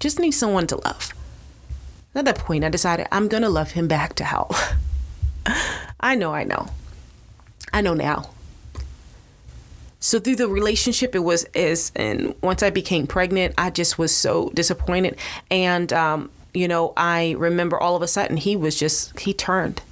just 0.00 0.18
needs 0.18 0.36
someone 0.36 0.66
to 0.66 0.74
love 0.84 1.14
at 2.18 2.24
that 2.24 2.38
point, 2.38 2.64
I 2.64 2.68
decided 2.68 3.06
I'm 3.12 3.28
going 3.28 3.42
to 3.42 3.48
love 3.48 3.72
him 3.72 3.88
back 3.88 4.14
to 4.16 4.24
health. 4.24 4.74
I 6.00 6.14
know, 6.14 6.32
I 6.32 6.44
know. 6.44 6.68
I 7.72 7.80
know 7.80 7.94
now. 7.94 8.30
So 10.00 10.20
through 10.20 10.36
the 10.36 10.48
relationship, 10.48 11.14
it 11.14 11.20
was 11.20 11.44
is, 11.54 11.90
and 11.96 12.34
once 12.42 12.62
I 12.62 12.70
became 12.70 13.06
pregnant, 13.06 13.54
I 13.58 13.70
just 13.70 13.98
was 13.98 14.14
so 14.14 14.50
disappointed. 14.50 15.18
And 15.50 15.92
um, 15.92 16.30
you 16.54 16.68
know, 16.68 16.92
I 16.96 17.32
remember 17.32 17.78
all 17.78 17.96
of 17.96 18.02
a 18.02 18.08
sudden 18.08 18.36
he 18.36 18.56
was 18.56 18.78
just 18.78 19.18
he 19.18 19.34
turned. 19.34 19.82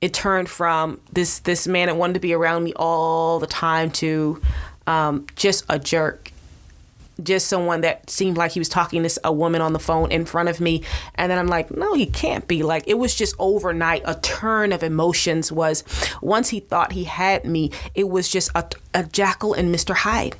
It 0.00 0.14
turned 0.14 0.48
from 0.48 1.00
this 1.12 1.40
this 1.40 1.66
man 1.66 1.88
that 1.88 1.96
wanted 1.96 2.14
to 2.14 2.20
be 2.20 2.32
around 2.32 2.64
me 2.64 2.72
all 2.74 3.38
the 3.38 3.46
time 3.46 3.90
to 3.92 4.40
um, 4.86 5.26
just 5.36 5.64
a 5.68 5.78
jerk 5.78 6.29
just 7.22 7.48
someone 7.48 7.80
that 7.82 8.08
seemed 8.10 8.36
like 8.36 8.52
he 8.52 8.60
was 8.60 8.68
talking 8.68 9.02
to 9.02 9.20
a 9.24 9.32
woman 9.32 9.60
on 9.60 9.72
the 9.72 9.78
phone 9.78 10.10
in 10.10 10.24
front 10.24 10.48
of 10.48 10.60
me. 10.60 10.82
And 11.14 11.30
then 11.30 11.38
i'm 11.38 11.46
like 11.46 11.70
no 11.70 11.94
he 11.94 12.06
can't 12.06 12.46
be. 12.46 12.62
Like 12.62 12.84
it 12.86 12.98
was 12.98 13.14
just 13.14 13.34
overnight 13.38 14.02
a 14.04 14.14
turn 14.16 14.72
of 14.72 14.82
emotions 14.82 15.50
was 15.50 15.84
once 16.20 16.50
he 16.50 16.60
thought 16.60 16.92
he 16.92 17.04
had 17.04 17.44
me 17.44 17.70
it 17.94 18.08
was 18.08 18.28
just 18.28 18.50
a, 18.54 18.68
a 18.94 19.04
Jekyll 19.04 19.54
and 19.54 19.74
mr 19.74 19.94
hyde. 19.94 20.36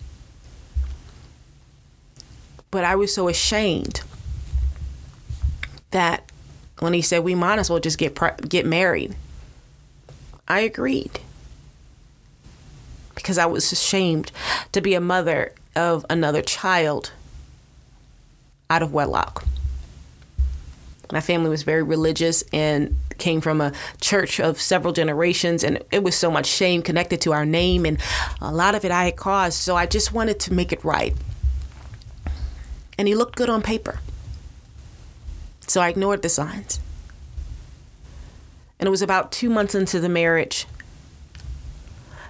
But 2.71 2.85
i 2.85 2.95
was 2.95 3.15
so 3.15 3.29
ashamed 3.29 4.03
that 5.91 6.31
when 6.81 6.93
he 6.93 7.03
said 7.03 7.25
we 7.25 7.35
might 7.35 7.59
as 7.59 7.71
well 7.71 7.81
just 7.81 7.99
get 7.99 8.19
get 8.49 8.67
married. 8.67 9.15
I 10.49 10.61
agreed. 10.61 11.21
Because 13.15 13.39
I 13.39 13.47
was 13.47 13.71
ashamed 13.71 14.33
to 14.73 14.81
be 14.81 14.95
a 14.95 15.01
mother 15.01 15.53
of 15.77 16.05
another 16.11 16.43
child 16.43 17.13
out 18.69 18.83
of 18.83 18.93
wedlock. 18.93 19.45
My 21.13 21.21
family 21.21 21.51
was 21.51 21.65
very 21.65 21.83
religious 21.83 22.43
and 22.53 22.97
came 23.19 23.41
from 23.41 23.61
a 23.61 23.73
church 24.01 24.41
of 24.41 24.61
several 24.61 24.93
generations, 24.93 25.65
and 25.65 25.83
it 25.91 26.03
was 26.03 26.15
so 26.15 26.31
much 26.31 26.47
shame 26.47 26.83
connected 26.83 27.21
to 27.23 27.33
our 27.33 27.45
name, 27.45 27.85
and 27.85 27.99
a 28.41 28.53
lot 28.53 28.75
of 28.75 28.85
it 28.85 28.93
I 28.93 29.05
had 29.07 29.17
caused. 29.17 29.59
So 29.59 29.77
I 29.77 29.87
just 29.87 30.13
wanted 30.13 30.39
to 30.41 30.53
make 30.53 30.73
it 30.73 30.85
right. 30.85 31.15
And 32.97 33.09
he 33.09 33.15
looked 33.15 33.37
good 33.37 33.51
on 33.51 33.63
paper. 33.63 34.01
So 35.67 35.81
I 35.81 35.89
ignored 35.89 36.23
the 36.23 36.29
signs. 36.29 36.81
And 38.79 38.87
it 38.87 38.91
was 38.91 39.03
about 39.03 39.31
two 39.31 39.51
months 39.51 39.75
into 39.75 40.01
the 40.01 40.09
marriage 40.09 40.67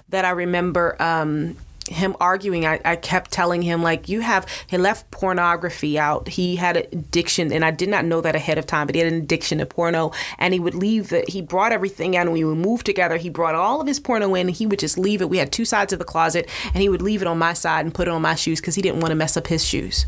that 0.09 0.25
I 0.25 0.31
remember 0.31 1.01
um, 1.01 1.57
him 1.91 2.17
arguing, 2.21 2.65
I, 2.67 2.81
I 2.85 2.97
kept 2.97 3.31
telling 3.31 3.63
him 3.63 3.83
like 3.83 4.09
you 4.09 4.21
have 4.21 4.47
he 4.69 4.79
left 4.79 5.11
pornography 5.11 5.99
out. 5.99 6.29
He 6.29 6.57
had 6.57 6.77
addiction, 6.77 7.53
and 7.53 7.65
I 7.65 7.71
did 7.71 7.89
not 7.89 8.05
know 8.05 8.21
that 8.21 8.37
ahead 8.37 8.59
of 8.59 8.67
time, 8.67 8.87
but 8.87 8.95
he 8.95 9.01
had 9.01 9.13
an 9.13 9.19
addiction 9.19 9.59
to 9.59 9.67
porno. 9.67 10.13
And 10.39 10.55
he 10.55 10.61
would 10.61 10.75
leave 10.75 11.09
the 11.09 11.25
he 11.27 11.43
brought 11.43 11.73
everything 11.73 12.17
out, 12.17 12.27
and 12.27 12.33
we 12.33 12.45
would 12.45 12.59
move 12.59 12.85
together. 12.85 13.17
He 13.17 13.29
brought 13.29 13.55
all 13.55 13.81
of 13.81 13.87
his 13.87 14.01
porno 14.01 14.35
in. 14.35 14.41
And 14.41 14.57
he 14.57 14.67
would 14.67 14.79
just 14.79 14.97
leave 14.97 15.21
it. 15.21 15.29
We 15.29 15.39
had 15.39 15.53
two 15.53 15.65
sides 15.65 15.93
of 15.93 15.99
the 15.99 16.05
closet, 16.05 16.49
and 16.73 16.81
he 16.81 16.89
would 16.89 17.03
leave 17.03 17.21
it 17.21 17.29
on 17.29 17.39
my 17.39 17.53
side 17.53 17.85
and 17.85 17.93
put 17.93 18.09
it 18.09 18.11
on 18.11 18.23
my 18.23 18.37
shoes 18.37 18.61
because 18.61 18.75
he 18.75 18.83
didn't 18.83 19.01
want 19.01 19.11
to 19.11 19.17
mess 19.17 19.37
up 19.37 19.49
his 19.49 19.65
shoes. 19.65 20.07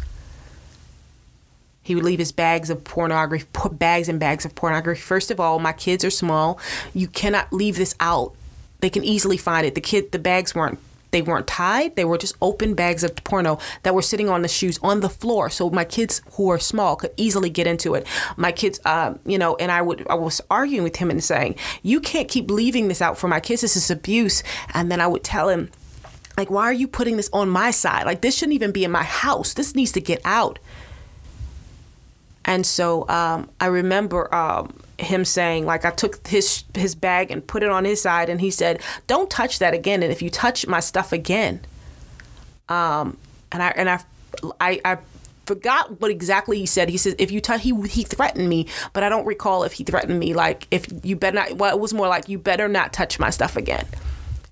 He 1.83 1.95
would 1.95 2.05
leave 2.05 2.21
his 2.21 2.33
bags 2.33 2.71
of 2.71 2.85
pornography, 2.85 3.47
put 3.53 3.79
bags 3.79 4.09
and 4.09 4.21
bags 4.21 4.45
of 4.45 4.55
pornography. 4.55 5.01
First 5.01 5.31
of 5.33 5.41
all, 5.41 5.59
my 5.59 5.73
kids 5.73 6.05
are 6.05 6.11
small. 6.11 6.61
You 6.95 7.09
cannot 7.09 7.53
leave 7.53 7.77
this 7.77 7.95
out. 7.99 8.35
They 8.81 8.89
can 8.89 9.05
easily 9.05 9.37
find 9.37 9.67
it. 9.67 9.75
The 9.75 9.81
kid, 9.81 10.13
the 10.13 10.19
bags 10.19 10.55
weren't 10.55 10.79
they 11.13 11.23
weren't 11.23 11.47
tied. 11.47 11.95
They 11.95 12.05
were 12.05 12.19
just 12.19 12.35
open 12.43 12.75
bags 12.75 13.05
of 13.05 13.15
porno 13.17 13.59
that 13.85 13.95
were 13.95 14.03
sitting 14.03 14.29
on 14.29 14.43
the 14.43 14.49
shoes 14.49 14.79
on 14.83 15.01
the 15.01 15.09
floor. 15.09 15.51
So 15.51 15.71
my 15.71 15.85
kids 15.85 16.23
who 16.33 16.51
are 16.51 16.59
small 16.59 16.97
could 16.97 17.13
easily 17.17 17.51
get 17.51 17.67
into 17.67 17.95
it. 17.95 18.07
My 18.37 18.51
kids, 18.51 18.81
uh, 18.85 19.15
you 19.25 19.39
know, 19.39 19.55
and 19.57 19.71
I 19.71 19.83
would 19.83 20.07
I 20.09 20.15
was 20.15 20.41
arguing 20.51 20.83
with 20.83 20.97
him 20.97 21.11
and 21.11 21.23
saying, 21.23 21.57
"You 21.83 22.01
can't 22.01 22.29
keep 22.29 22.51
leaving 22.51 22.89
this 22.89 23.03
out 23.03 23.19
for 23.19 23.29
my 23.29 23.41
kids. 23.41 23.61
This 23.61 23.77
is 23.77 23.91
abuse." 23.91 24.43
And 24.75 24.91
then 24.91 25.01
I 25.01 25.07
would 25.07 25.23
tell 25.23 25.51
him, 25.51 25.71
like, 26.39 26.51
"Why 26.51 26.65
are 26.65 26.73
you 26.73 26.89
putting 26.89 27.19
this 27.19 27.31
on 27.33 27.49
my 27.51 27.71
side? 27.71 28.07
Like 28.07 28.23
this 28.23 28.37
shouldn't 28.37 28.55
even 28.55 28.73
be 28.73 28.85
in 28.85 28.91
my 28.91 29.05
house. 29.05 29.55
This 29.55 29.75
needs 29.75 29.93
to 29.93 30.01
get 30.01 30.21
out." 30.25 30.59
And 32.45 32.67
so 32.67 33.07
um, 33.09 33.51
I 33.61 33.67
remember 33.67 34.35
um, 34.35 34.82
him 35.03 35.25
saying 35.25 35.67
like 35.67 35.85
I 35.85 35.91
took 35.91 36.27
his 36.27 36.65
his 36.75 36.95
bag 36.95 37.31
and 37.31 37.47
put 37.47 37.63
it 37.63 37.71
on 37.71 37.85
his 37.85 38.01
side 38.01 38.29
and 38.29 38.41
he 38.41 38.51
said 38.51 38.81
don't 39.07 39.31
touch 39.31 39.59
that 39.59 39.75
again 39.75 40.03
and 40.03 40.13
if 40.13 40.23
you 40.23 40.31
touch 40.31 40.67
my 40.67 40.81
stuff 40.81 41.13
again. 41.13 41.61
Um 42.69 43.17
and 43.51 43.63
I 43.63 43.69
and 43.77 43.91
I 43.91 44.01
I, 44.61 44.81
I 44.85 44.99
forgot 45.47 46.01
what 46.01 46.11
exactly 46.11 46.59
he 46.59 46.67
said. 46.67 46.89
He 46.89 46.97
said 46.97 47.17
if 47.19 47.31
you 47.31 47.41
touch 47.41 47.63
he 47.63 47.75
he 47.89 48.05
threatened 48.05 48.49
me 48.49 48.67
but 48.93 49.03
I 49.03 49.09
don't 49.09 49.27
recall 49.27 49.65
if 49.65 49.75
he 49.75 49.85
threatened 49.85 50.19
me 50.19 50.35
like 50.35 50.67
if 50.71 50.87
you 51.05 51.17
better 51.17 51.37
not 51.37 51.53
well 51.57 51.75
it 51.75 51.81
was 51.81 51.93
more 51.93 52.09
like 52.09 52.29
you 52.29 52.39
better 52.39 52.69
not 52.69 52.93
touch 52.93 53.19
my 53.19 53.31
stuff 53.31 53.57
again. 53.57 53.87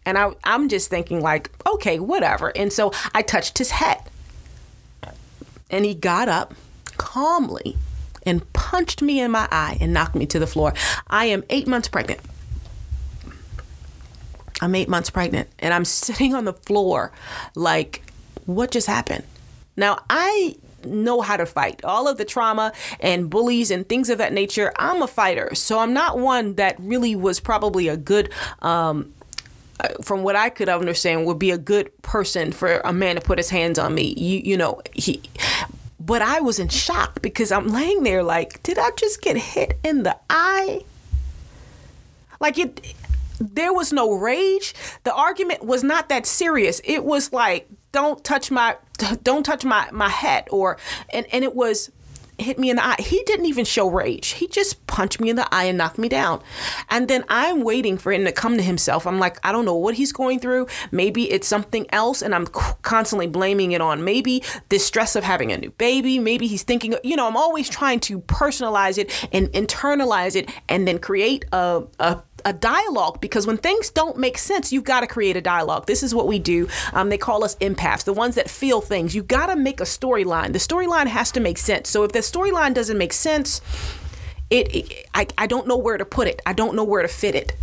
And 0.07 0.19
I 0.19 0.33
I'm 0.45 0.69
just 0.69 0.91
thinking 0.91 1.21
like 1.21 1.51
okay 1.67 1.99
whatever. 1.99 2.53
And 2.57 2.73
so 2.73 2.93
I 3.15 3.23
touched 3.23 3.59
his 3.59 3.71
head. 3.71 4.03
And 5.73 5.85
he 5.85 5.95
got 5.95 6.29
up 6.29 6.55
calmly 6.97 7.77
and 8.25 8.51
punched 8.53 9.03
me 9.03 9.21
in 9.21 9.31
my 9.31 9.49
eye 9.51 9.79
and 9.81 9.93
knocked 9.93 10.15
me 10.15 10.27
to 10.27 10.39
the 10.39 10.47
floor. 10.47 10.75
I 11.09 11.27
am 11.27 11.45
eight 11.51 11.67
months 11.67 11.89
pregnant. 11.89 12.21
I'm 14.61 14.75
eight 14.75 14.89
months 14.89 15.11
pregnant 15.11 15.49
and 15.59 15.73
I'm 15.73 15.85
sitting 15.87 16.35
on 16.35 16.45
the 16.45 16.53
floor 16.53 17.13
like, 17.55 18.03
what 18.47 18.71
just 18.71 18.87
happened? 18.87 19.25
Now, 19.77 19.99
I 20.11 20.57
know 20.85 21.21
how 21.21 21.37
to 21.37 21.47
fight. 21.47 21.85
All 21.85 22.09
of 22.09 22.19
the 22.19 22.25
trauma 22.25 22.73
and 23.01 23.29
bullies 23.31 23.71
and 23.71 23.89
things 23.89 24.11
of 24.11 24.19
that 24.19 24.33
nature, 24.33 24.73
I'm 24.77 25.03
a 25.03 25.07
fighter. 25.07 25.55
So 25.55 25.79
I'm 25.79 25.93
not 25.93 26.19
one 26.19 26.55
that 26.55 26.77
really 26.79 27.15
was 27.17 27.41
probably 27.41 27.89
a 27.89 27.97
good, 27.97 28.33
um, 28.63 29.13
uh, 29.79 29.89
from 30.03 30.23
what 30.23 30.37
I 30.37 30.51
could 30.51 30.69
understand, 30.69 31.27
would 31.27 31.39
be 31.39 31.51
a 31.51 31.59
good 31.59 31.91
person 32.03 32.53
for 32.53 32.81
a 32.85 32.93
man 32.93 33.17
to 33.17 33.21
put 33.21 33.39
his 33.39 33.51
hands 33.51 33.79
on 33.79 33.95
me. 33.95 34.15
You, 34.17 34.41
you 34.41 34.57
know, 34.57 34.81
he, 34.95 35.23
but 36.11 36.23
I 36.23 36.41
was 36.41 36.59
in 36.59 36.67
shock 36.67 37.23
because 37.23 37.53
I'm 37.53 37.69
laying 37.69 38.03
there 38.03 38.25
like, 38.25 38.61
did 38.65 38.81
I 38.81 38.91
just 38.97 39.23
get 39.23 39.37
hit 39.37 39.79
in 39.85 40.03
the 40.03 40.17
eye? 40.29 40.83
Like 42.41 42.59
it 42.59 42.97
there 43.39 43.73
was 43.73 43.93
no 43.93 44.15
rage. 44.15 44.75
The 45.05 45.15
argument 45.15 45.65
was 45.65 45.85
not 45.85 46.09
that 46.09 46.27
serious. 46.27 46.81
It 46.83 47.05
was 47.05 47.33
like, 47.33 47.69
don't 47.93 48.25
touch 48.25 48.51
my 48.51 48.77
don't 49.23 49.45
touch 49.45 49.65
my 49.65 49.89
my 49.93 50.09
head 50.09 50.49
or 50.51 50.79
and 51.11 51.27
and 51.33 51.45
it 51.45 51.55
was 51.55 51.93
hit 52.41 52.59
me 52.59 52.71
in 52.71 52.77
the 52.77 52.87
eye. 52.87 52.97
He 52.99 53.23
didn't 53.25 53.47
even 53.47 53.65
show 53.65 53.89
rage. 53.89 54.29
He 54.31 54.47
just 54.49 54.87
punched 54.87 55.21
me 55.21 55.31
in 55.31 55.37
the 55.37 55.53
eye 55.55 55.65
and 55.65 55.79
knocked 55.79 55.99
me 55.99 56.09
down. 56.09 56.43
And 56.89 57.09
then 57.09 57.25
I'm 57.29 57.63
waiting 57.63 57.99
for 57.99 58.13
him 58.13 58.25
to 58.25 58.33
come 58.33 58.57
to 58.57 58.63
himself. 58.63 59.07
I'm 59.07 59.19
like, 59.19 59.39
I 59.45 59.53
don't 59.53 59.65
know 59.65 59.75
what 59.75 59.95
he's 59.95 60.13
going 60.13 60.41
through. 60.41 60.67
Maybe 60.91 61.31
it's 61.31 61.47
something 61.47 61.87
else. 61.91 62.23
And 62.23 62.35
I'm 62.35 62.47
constantly 62.47 63.27
blaming 63.27 63.73
it 63.73 63.81
on 63.81 64.05
maybe 64.05 64.43
the 64.69 64.79
stress 64.79 65.17
of 65.17 65.25
having 65.25 65.53
a 65.53 65.59
new 65.59 65.71
baby. 65.73 66.19
Maybe 66.19 66.47
he's 66.47 66.63
thinking, 66.63 66.95
you 67.03 67.17
know, 67.17 67.27
I'm 67.27 67.37
always 67.37 67.69
trying 67.69 68.01
to 68.01 68.21
personalize 68.21 68.99
it 68.99 69.29
and 69.33 69.49
internalize 69.53 70.37
it 70.37 70.51
and 70.69 70.87
then 70.87 70.99
create 70.99 71.45
a, 71.53 71.85
a 71.99 72.23
a 72.45 72.53
dialogue 72.53 73.21
because 73.21 73.47
when 73.47 73.57
things 73.57 73.91
don't 73.91 74.17
make 74.17 74.39
sense, 74.39 74.73
you've 74.73 74.85
got 74.85 75.01
to 75.01 75.07
create 75.07 75.37
a 75.37 75.41
dialogue. 75.41 75.87
This 75.87 76.03
is 76.03 76.15
what 76.15 76.27
we 76.27 76.39
do. 76.39 76.69
Um, 76.93 77.09
they 77.09 77.19
call 77.19 77.45
us 77.45 77.57
empaths, 77.57 78.05
the 78.05 78.13
ones 78.13 78.35
that 78.35 78.49
feel 78.49 78.81
things. 78.81 79.15
You've 79.15 79.29
got 79.29 79.47
to 79.47 79.57
make 79.57 79.81
a 79.81 79.85
storyline. 79.85 80.53
The 80.53 80.59
storyline 80.59 81.07
has 81.07 81.33
to 81.33 81.41
make 81.41 81.59
sense. 81.59 81.89
So 81.89 82.05
if 82.05 82.13
the 82.13 82.21
storyline 82.21 82.75
doesn't 82.75 82.99
make 82.99 83.13
sense, 83.13 83.61
it, 84.51 84.75
it 84.75 85.07
I, 85.15 85.27
I 85.39 85.47
don't 85.47 85.67
know 85.67 85.77
where 85.77 85.97
to 85.97 86.05
put 86.05 86.29
it. 86.29 86.43
I 86.45 86.53
don't 86.53 86.75
know 86.75 86.85
where 86.85 87.03
to 87.03 87.09
fit 87.09 87.35
it. 87.35 87.55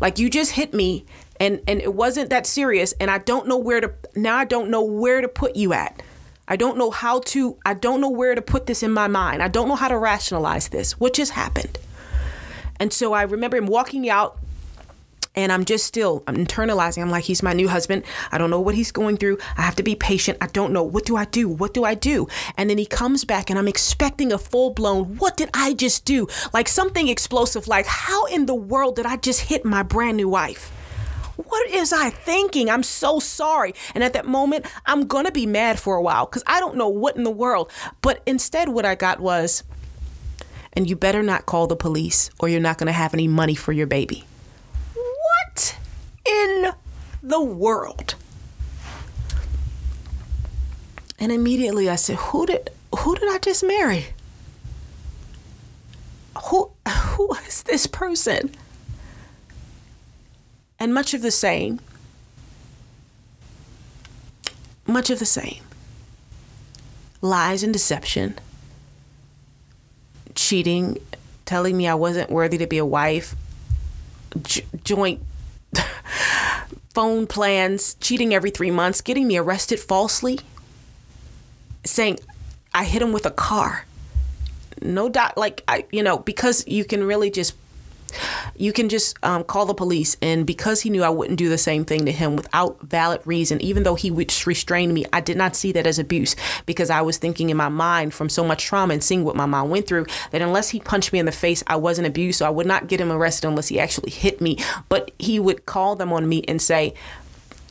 Like 0.00 0.18
you 0.18 0.30
just 0.30 0.52
hit 0.52 0.72
me 0.72 1.04
and 1.38 1.60
and 1.66 1.80
it 1.80 1.94
wasn't 1.94 2.30
that 2.30 2.46
serious 2.46 2.94
and 3.00 3.10
I 3.10 3.18
don't 3.18 3.46
know 3.46 3.58
where 3.58 3.80
to 3.80 3.92
now 4.14 4.36
I 4.36 4.44
don't 4.44 4.70
know 4.70 4.82
where 4.82 5.20
to 5.20 5.28
put 5.28 5.56
you 5.56 5.72
at. 5.72 6.02
I 6.48 6.56
don't 6.56 6.78
know 6.78 6.90
how 6.90 7.20
to 7.20 7.56
I 7.66 7.74
don't 7.74 8.00
know 8.00 8.10
where 8.10 8.34
to 8.34 8.42
put 8.42 8.66
this 8.66 8.82
in 8.82 8.92
my 8.92 9.08
mind. 9.08 9.42
I 9.42 9.48
don't 9.48 9.68
know 9.68 9.76
how 9.76 9.88
to 9.88 9.98
rationalize 9.98 10.68
this. 10.68 10.98
What 10.98 11.14
just 11.14 11.32
happened? 11.32 11.78
And 12.80 12.92
so 12.92 13.12
I 13.12 13.22
remember 13.22 13.56
him 13.56 13.66
walking 13.66 14.08
out 14.08 14.38
and 15.36 15.52
I'm 15.52 15.64
just 15.64 15.86
still 15.86 16.24
I'm 16.26 16.36
internalizing. 16.36 17.02
I'm 17.02 17.10
like, 17.10 17.24
he's 17.24 17.42
my 17.42 17.52
new 17.52 17.68
husband. 17.68 18.02
I 18.32 18.38
don't 18.38 18.50
know 18.50 18.60
what 18.60 18.74
he's 18.74 18.90
going 18.90 19.16
through. 19.16 19.38
I 19.56 19.62
have 19.62 19.76
to 19.76 19.82
be 19.84 19.94
patient. 19.94 20.38
I 20.40 20.48
don't 20.48 20.72
know. 20.72 20.82
What 20.82 21.04
do 21.04 21.16
I 21.16 21.24
do? 21.24 21.48
What 21.48 21.72
do 21.72 21.84
I 21.84 21.94
do? 21.94 22.26
And 22.56 22.68
then 22.68 22.78
he 22.78 22.86
comes 22.86 23.24
back 23.24 23.48
and 23.48 23.58
I'm 23.58 23.68
expecting 23.68 24.32
a 24.32 24.38
full 24.38 24.70
blown, 24.70 25.16
what 25.18 25.36
did 25.36 25.50
I 25.54 25.74
just 25.74 26.04
do? 26.04 26.26
Like 26.52 26.66
something 26.66 27.06
explosive, 27.08 27.68
like, 27.68 27.86
how 27.86 28.24
in 28.26 28.46
the 28.46 28.54
world 28.54 28.96
did 28.96 29.06
I 29.06 29.16
just 29.16 29.42
hit 29.42 29.64
my 29.64 29.84
brand 29.84 30.16
new 30.16 30.28
wife? 30.28 30.72
What 31.36 31.70
is 31.70 31.92
I 31.92 32.10
thinking? 32.10 32.68
I'm 32.68 32.82
so 32.82 33.18
sorry. 33.18 33.74
And 33.94 34.04
at 34.04 34.12
that 34.12 34.26
moment, 34.26 34.66
I'm 34.84 35.06
going 35.06 35.24
to 35.24 35.32
be 35.32 35.46
mad 35.46 35.78
for 35.78 35.96
a 35.96 36.02
while 36.02 36.26
because 36.26 36.42
I 36.46 36.60
don't 36.60 36.76
know 36.76 36.88
what 36.88 37.16
in 37.16 37.24
the 37.24 37.30
world. 37.30 37.70
But 38.02 38.20
instead, 38.26 38.68
what 38.68 38.84
I 38.84 38.94
got 38.94 39.20
was, 39.20 39.64
and 40.72 40.88
you 40.88 40.96
better 40.96 41.22
not 41.22 41.46
call 41.46 41.66
the 41.66 41.76
police 41.76 42.30
or 42.38 42.48
you're 42.48 42.60
not 42.60 42.78
going 42.78 42.86
to 42.86 42.92
have 42.92 43.14
any 43.14 43.28
money 43.28 43.54
for 43.54 43.72
your 43.72 43.86
baby. 43.86 44.24
What 44.94 45.78
in 46.24 46.70
the 47.22 47.42
world? 47.42 48.14
And 51.18 51.32
immediately 51.32 51.88
I 51.88 51.96
said, 51.96 52.16
"Who 52.16 52.46
did 52.46 52.70
who 52.98 53.14
did 53.16 53.28
I 53.28 53.38
just 53.38 53.62
marry? 53.62 54.06
Who 56.44 56.70
who 56.88 57.34
is 57.46 57.62
this 57.62 57.86
person?" 57.86 58.54
And 60.78 60.94
much 60.94 61.12
of 61.12 61.20
the 61.20 61.30
same. 61.30 61.80
Much 64.86 65.10
of 65.10 65.18
the 65.18 65.26
same. 65.26 65.62
Lies 67.20 67.62
and 67.62 67.72
deception 67.72 68.38
cheating, 70.34 70.98
telling 71.44 71.76
me 71.76 71.88
I 71.88 71.94
wasn't 71.94 72.30
worthy 72.30 72.58
to 72.58 72.66
be 72.66 72.78
a 72.78 72.84
wife, 72.84 73.34
j- 74.42 74.64
joint 74.84 75.20
phone 76.94 77.26
plans, 77.26 77.94
cheating 77.94 78.34
every 78.34 78.50
three 78.50 78.70
months, 78.70 79.00
getting 79.00 79.26
me 79.26 79.36
arrested 79.36 79.80
falsely, 79.80 80.40
saying 81.84 82.18
I 82.74 82.84
hit 82.84 83.02
him 83.02 83.12
with 83.12 83.26
a 83.26 83.30
car. 83.30 83.86
No 84.82 85.08
doubt, 85.08 85.36
like 85.36 85.62
I, 85.68 85.84
you 85.90 86.02
know, 86.02 86.18
because 86.18 86.66
you 86.66 86.84
can 86.84 87.04
really 87.04 87.30
just 87.30 87.54
you 88.56 88.72
can 88.72 88.88
just 88.88 89.16
um, 89.22 89.44
call 89.44 89.66
the 89.66 89.74
police. 89.74 90.16
And 90.22 90.46
because 90.46 90.80
he 90.80 90.90
knew 90.90 91.02
I 91.02 91.08
wouldn't 91.08 91.38
do 91.38 91.48
the 91.48 91.58
same 91.58 91.84
thing 91.84 92.06
to 92.06 92.12
him 92.12 92.36
without 92.36 92.80
valid 92.82 93.20
reason, 93.24 93.60
even 93.60 93.82
though 93.82 93.94
he 93.94 94.10
would 94.10 94.34
restrain 94.46 94.92
me, 94.92 95.04
I 95.12 95.20
did 95.20 95.36
not 95.36 95.56
see 95.56 95.72
that 95.72 95.86
as 95.86 95.98
abuse 95.98 96.36
because 96.66 96.90
I 96.90 97.02
was 97.02 97.18
thinking 97.18 97.50
in 97.50 97.56
my 97.56 97.68
mind 97.68 98.14
from 98.14 98.28
so 98.28 98.44
much 98.44 98.64
trauma 98.64 98.94
and 98.94 99.02
seeing 99.02 99.24
what 99.24 99.36
my 99.36 99.46
mom 99.46 99.70
went 99.70 99.86
through 99.86 100.06
that 100.30 100.42
unless 100.42 100.70
he 100.70 100.80
punched 100.80 101.12
me 101.12 101.18
in 101.18 101.26
the 101.26 101.32
face, 101.32 101.62
I 101.66 101.76
wasn't 101.76 102.06
abused. 102.06 102.38
So 102.38 102.46
I 102.46 102.50
would 102.50 102.66
not 102.66 102.88
get 102.88 103.00
him 103.00 103.12
arrested 103.12 103.48
unless 103.48 103.68
he 103.68 103.80
actually 103.80 104.10
hit 104.10 104.40
me. 104.40 104.58
But 104.88 105.10
he 105.18 105.38
would 105.38 105.66
call 105.66 105.96
them 105.96 106.12
on 106.12 106.28
me 106.28 106.44
and 106.48 106.60
say, 106.60 106.94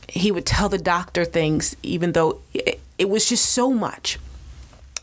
he 0.08 0.32
would 0.32 0.46
tell 0.46 0.68
the 0.68 0.78
doctor 0.78 1.24
things, 1.24 1.76
even 1.82 2.12
though 2.12 2.40
it, 2.52 2.80
it 2.98 3.08
was 3.08 3.28
just 3.28 3.46
so 3.46 3.70
much 3.70 4.18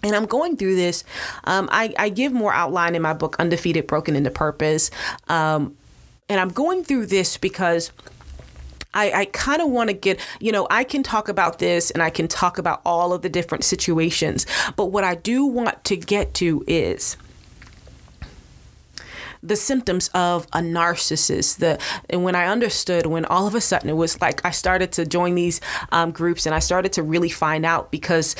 and 0.03 0.15
I'm 0.15 0.25
going 0.25 0.57
through 0.57 0.75
this. 0.75 1.03
Um, 1.45 1.69
I, 1.71 1.93
I, 1.97 2.09
give 2.09 2.31
more 2.31 2.53
outline 2.53 2.95
in 2.95 3.01
my 3.01 3.13
book, 3.13 3.35
Undefeated, 3.39 3.87
Broken 3.87 4.15
into 4.15 4.29
Purpose. 4.29 4.91
Um, 5.27 5.75
and 6.29 6.39
I'm 6.39 6.49
going 6.49 6.83
through 6.83 7.07
this 7.07 7.37
because 7.37 7.91
I, 8.93 9.11
I 9.11 9.25
kind 9.25 9.61
of 9.61 9.69
want 9.69 9.89
to 9.89 9.93
get, 9.93 10.19
you 10.39 10.51
know, 10.51 10.67
I 10.69 10.83
can 10.83 11.03
talk 11.03 11.29
about 11.29 11.59
this 11.59 11.91
and 11.91 12.01
I 12.01 12.09
can 12.09 12.27
talk 12.27 12.57
about 12.57 12.81
all 12.85 13.13
of 13.13 13.21
the 13.21 13.29
different 13.29 13.63
situations. 13.63 14.45
But 14.75 14.85
what 14.85 15.03
I 15.03 15.15
do 15.15 15.45
want 15.45 15.83
to 15.85 15.95
get 15.95 16.33
to 16.35 16.63
is 16.67 17.17
the 19.43 19.55
symptoms 19.55 20.09
of 20.09 20.45
a 20.53 20.59
narcissist. 20.59 21.57
The 21.57 21.79
and 22.09 22.23
when 22.23 22.35
I 22.35 22.47
understood, 22.47 23.05
when 23.05 23.25
all 23.25 23.47
of 23.47 23.55
a 23.55 23.61
sudden 23.61 23.89
it 23.89 23.93
was 23.93 24.19
like 24.19 24.43
I 24.45 24.51
started 24.51 24.91
to 24.93 25.05
join 25.05 25.35
these 25.35 25.61
um, 25.91 26.11
groups 26.11 26.45
and 26.45 26.55
I 26.55 26.59
started 26.59 26.93
to 26.93 27.03
really 27.03 27.29
find 27.29 27.65
out 27.65 27.91
because, 27.91 28.35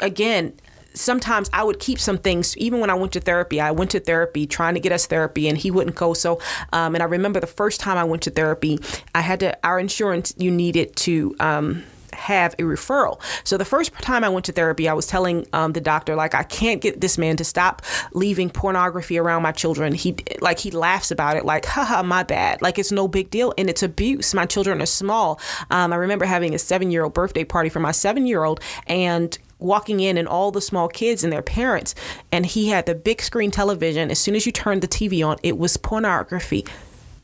again, 0.00 0.54
sometimes 0.98 1.48
I 1.52 1.62
would 1.62 1.78
keep 1.78 1.98
some 1.98 2.18
things, 2.18 2.56
even 2.56 2.80
when 2.80 2.90
I 2.90 2.94
went 2.94 3.12
to 3.12 3.20
therapy. 3.20 3.60
I 3.60 3.70
went 3.70 3.90
to 3.92 4.00
therapy 4.00 4.46
trying 4.46 4.74
to 4.74 4.80
get 4.80 4.92
us 4.92 5.06
therapy, 5.06 5.48
and 5.48 5.56
he 5.56 5.70
wouldn't 5.70 5.96
go. 5.96 6.14
So, 6.14 6.40
um, 6.72 6.94
and 6.94 7.02
I 7.02 7.06
remember 7.06 7.40
the 7.40 7.46
first 7.46 7.80
time 7.80 7.96
I 7.96 8.04
went 8.04 8.22
to 8.22 8.30
therapy, 8.30 8.78
I 9.14 9.20
had 9.20 9.40
to, 9.40 9.58
our 9.64 9.78
insurance, 9.78 10.34
you 10.36 10.50
needed 10.50 10.96
to, 10.96 11.34
um, 11.40 11.84
have 12.14 12.54
a 12.54 12.62
referral. 12.62 13.20
So 13.44 13.56
the 13.56 13.64
first 13.64 13.92
time 13.94 14.24
I 14.24 14.28
went 14.28 14.44
to 14.46 14.52
therapy, 14.52 14.88
I 14.88 14.92
was 14.92 15.06
telling 15.06 15.46
um, 15.52 15.72
the 15.72 15.80
doctor 15.80 16.14
like 16.14 16.34
I 16.34 16.42
can't 16.42 16.80
get 16.80 17.00
this 17.00 17.16
man 17.16 17.36
to 17.36 17.44
stop 17.44 17.82
leaving 18.12 18.50
pornography 18.50 19.18
around 19.18 19.42
my 19.42 19.52
children. 19.52 19.92
He 19.92 20.16
like 20.40 20.58
he 20.58 20.70
laughs 20.70 21.10
about 21.10 21.36
it 21.36 21.44
like 21.44 21.64
haha 21.64 22.02
my 22.02 22.22
bad 22.22 22.60
like 22.62 22.78
it's 22.78 22.90
no 22.90 23.08
big 23.08 23.30
deal 23.30 23.54
and 23.56 23.70
it's 23.70 23.82
abuse. 23.82 24.34
My 24.34 24.46
children 24.46 24.82
are 24.82 24.86
small. 24.86 25.40
Um, 25.70 25.92
I 25.92 25.96
remember 25.96 26.24
having 26.24 26.54
a 26.54 26.58
seven 26.58 26.90
year 26.90 27.04
old 27.04 27.14
birthday 27.14 27.44
party 27.44 27.68
for 27.68 27.80
my 27.80 27.92
seven 27.92 28.26
year 28.26 28.44
old 28.44 28.60
and 28.86 29.38
walking 29.58 30.00
in 30.00 30.16
and 30.16 30.28
all 30.28 30.50
the 30.50 30.60
small 30.60 30.88
kids 30.88 31.24
and 31.24 31.32
their 31.32 31.42
parents 31.42 31.94
and 32.30 32.46
he 32.46 32.68
had 32.68 32.86
the 32.86 32.94
big 32.94 33.20
screen 33.20 33.50
television. 33.50 34.10
As 34.10 34.18
soon 34.18 34.34
as 34.34 34.46
you 34.46 34.52
turned 34.52 34.82
the 34.82 34.88
tv 34.88 35.26
on 35.26 35.36
it 35.42 35.58
was 35.58 35.76
pornography. 35.76 36.64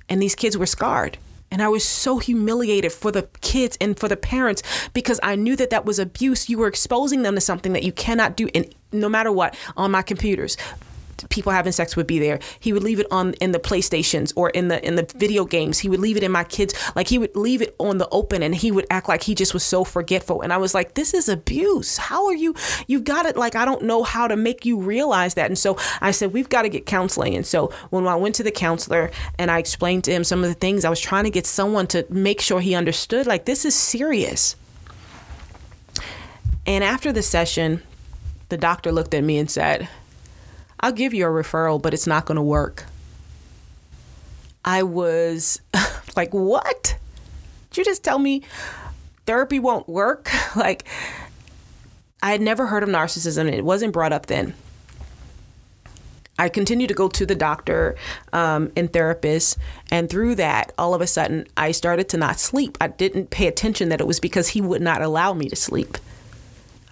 And 0.08 0.20
these 0.20 0.34
kids 0.34 0.56
were 0.56 0.66
scarred. 0.66 1.18
And 1.50 1.62
I 1.62 1.68
was 1.68 1.84
so 1.84 2.18
humiliated 2.18 2.92
for 2.92 3.12
the 3.12 3.28
kids 3.40 3.78
and 3.80 3.96
for 3.96 4.08
the 4.08 4.16
parents 4.16 4.62
because 4.92 5.20
I 5.22 5.36
knew 5.36 5.54
that 5.56 5.70
that 5.70 5.84
was 5.84 6.00
abuse. 6.00 6.48
You 6.48 6.58
were 6.58 6.66
exposing 6.66 7.22
them 7.22 7.36
to 7.36 7.40
something 7.40 7.72
that 7.74 7.84
you 7.84 7.92
cannot 7.92 8.36
do, 8.36 8.48
and 8.54 8.74
no 8.90 9.08
matter 9.08 9.30
what, 9.30 9.56
on 9.76 9.92
my 9.92 10.02
computers 10.02 10.56
people 11.28 11.52
having 11.52 11.72
sex 11.72 11.96
would 11.96 12.06
be 12.06 12.18
there. 12.18 12.38
He 12.60 12.72
would 12.72 12.82
leave 12.82 13.00
it 13.00 13.06
on 13.10 13.34
in 13.34 13.52
the 13.52 13.58
PlayStations 13.58 14.32
or 14.36 14.50
in 14.50 14.68
the 14.68 14.84
in 14.86 14.96
the 14.96 15.06
video 15.16 15.44
games. 15.44 15.78
He 15.78 15.88
would 15.88 16.00
leave 16.00 16.16
it 16.16 16.22
in 16.22 16.32
my 16.32 16.44
kids 16.44 16.74
like 16.94 17.08
he 17.08 17.18
would 17.18 17.34
leave 17.36 17.62
it 17.62 17.74
on 17.78 17.98
the 17.98 18.08
open 18.10 18.42
and 18.42 18.54
he 18.54 18.70
would 18.70 18.86
act 18.90 19.08
like 19.08 19.22
he 19.22 19.34
just 19.34 19.54
was 19.54 19.62
so 19.62 19.84
forgetful. 19.84 20.42
And 20.42 20.52
I 20.52 20.56
was 20.56 20.74
like, 20.74 20.94
this 20.94 21.14
is 21.14 21.28
abuse. 21.28 21.96
How 21.96 22.26
are 22.26 22.34
you 22.34 22.54
you've 22.86 23.04
got 23.04 23.26
it 23.26 23.36
like 23.36 23.54
I 23.54 23.64
don't 23.64 23.82
know 23.82 24.02
how 24.02 24.28
to 24.28 24.36
make 24.36 24.64
you 24.64 24.80
realize 24.80 25.34
that. 25.34 25.46
And 25.46 25.58
so 25.58 25.76
I 26.00 26.10
said, 26.10 26.32
we've 26.32 26.48
got 26.48 26.62
to 26.62 26.68
get 26.68 26.86
counseling. 26.86 27.34
And 27.34 27.46
so 27.46 27.72
when 27.90 28.06
I 28.06 28.16
went 28.16 28.34
to 28.36 28.42
the 28.42 28.50
counselor 28.50 29.10
and 29.38 29.50
I 29.50 29.58
explained 29.58 30.04
to 30.04 30.12
him 30.12 30.24
some 30.24 30.42
of 30.42 30.48
the 30.48 30.54
things, 30.54 30.84
I 30.84 30.90
was 30.90 31.00
trying 31.00 31.24
to 31.24 31.30
get 31.30 31.46
someone 31.46 31.86
to 31.88 32.06
make 32.10 32.40
sure 32.40 32.60
he 32.60 32.74
understood 32.74 33.26
like 33.26 33.44
this 33.44 33.64
is 33.64 33.74
serious. 33.74 34.56
And 36.66 36.82
after 36.82 37.12
the 37.12 37.22
session, 37.22 37.82
the 38.48 38.56
doctor 38.56 38.90
looked 38.90 39.14
at 39.14 39.22
me 39.22 39.38
and 39.38 39.50
said, 39.50 39.88
I'll 40.84 40.92
give 40.92 41.14
you 41.14 41.24
a 41.24 41.30
referral, 41.30 41.80
but 41.80 41.94
it's 41.94 42.06
not 42.06 42.26
going 42.26 42.36
to 42.36 42.42
work. 42.42 42.84
I 44.66 44.82
was 44.82 45.58
like, 46.16 46.34
what? 46.34 46.98
Did 47.70 47.78
you 47.78 47.84
just 47.86 48.04
tell 48.04 48.18
me 48.18 48.42
therapy 49.24 49.58
won't 49.58 49.88
work? 49.88 50.28
like, 50.56 50.86
I 52.22 52.32
had 52.32 52.42
never 52.42 52.66
heard 52.66 52.82
of 52.82 52.90
narcissism, 52.90 53.50
it 53.50 53.64
wasn't 53.64 53.94
brought 53.94 54.12
up 54.12 54.26
then. 54.26 54.52
I 56.38 56.50
continued 56.50 56.88
to 56.88 56.94
go 56.94 57.08
to 57.08 57.24
the 57.24 57.34
doctor 57.34 57.96
um, 58.34 58.70
and 58.76 58.92
therapist, 58.92 59.56
and 59.90 60.10
through 60.10 60.34
that, 60.34 60.74
all 60.76 60.92
of 60.92 61.00
a 61.00 61.06
sudden, 61.06 61.46
I 61.56 61.72
started 61.72 62.10
to 62.10 62.18
not 62.18 62.38
sleep. 62.38 62.76
I 62.78 62.88
didn't 62.88 63.30
pay 63.30 63.46
attention 63.46 63.88
that 63.88 64.02
it 64.02 64.06
was 64.06 64.20
because 64.20 64.48
he 64.48 64.60
would 64.60 64.82
not 64.82 65.00
allow 65.00 65.32
me 65.32 65.48
to 65.48 65.56
sleep. 65.56 65.96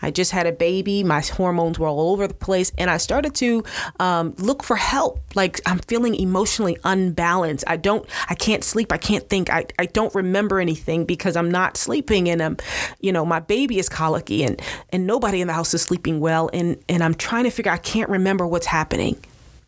I 0.02 0.10
just 0.10 0.32
had 0.32 0.46
a 0.46 0.52
baby. 0.52 1.04
My 1.04 1.20
hormones 1.20 1.78
were 1.78 1.88
all 1.88 2.12
over 2.12 2.26
the 2.26 2.34
place. 2.34 2.72
And 2.76 2.90
I 2.90 2.96
started 2.96 3.34
to 3.36 3.64
um, 4.00 4.34
look 4.38 4.62
for 4.62 4.76
help. 4.76 5.20
Like 5.34 5.60
I'm 5.64 5.78
feeling 5.78 6.14
emotionally 6.14 6.76
unbalanced. 6.84 7.64
I 7.66 7.76
don't, 7.76 8.06
I 8.28 8.34
can't 8.34 8.64
sleep. 8.64 8.92
I 8.92 8.98
can't 8.98 9.28
think. 9.28 9.50
I, 9.50 9.66
I 9.78 9.86
don't 9.86 10.14
remember 10.14 10.60
anything 10.60 11.04
because 11.04 11.36
I'm 11.36 11.50
not 11.50 11.76
sleeping. 11.76 12.28
And, 12.28 12.42
I'm, 12.42 12.56
you 13.00 13.12
know, 13.12 13.24
my 13.24 13.40
baby 13.40 13.78
is 13.78 13.88
colicky 13.88 14.44
and, 14.44 14.60
and 14.90 15.06
nobody 15.06 15.40
in 15.40 15.46
the 15.46 15.54
house 15.54 15.72
is 15.72 15.82
sleeping 15.82 16.20
well. 16.20 16.50
And, 16.52 16.82
and 16.88 17.02
I'm 17.02 17.14
trying 17.14 17.44
to 17.44 17.50
figure, 17.50 17.72
I 17.72 17.78
can't 17.78 18.10
remember 18.10 18.46
what's 18.46 18.66
happening. 18.66 19.16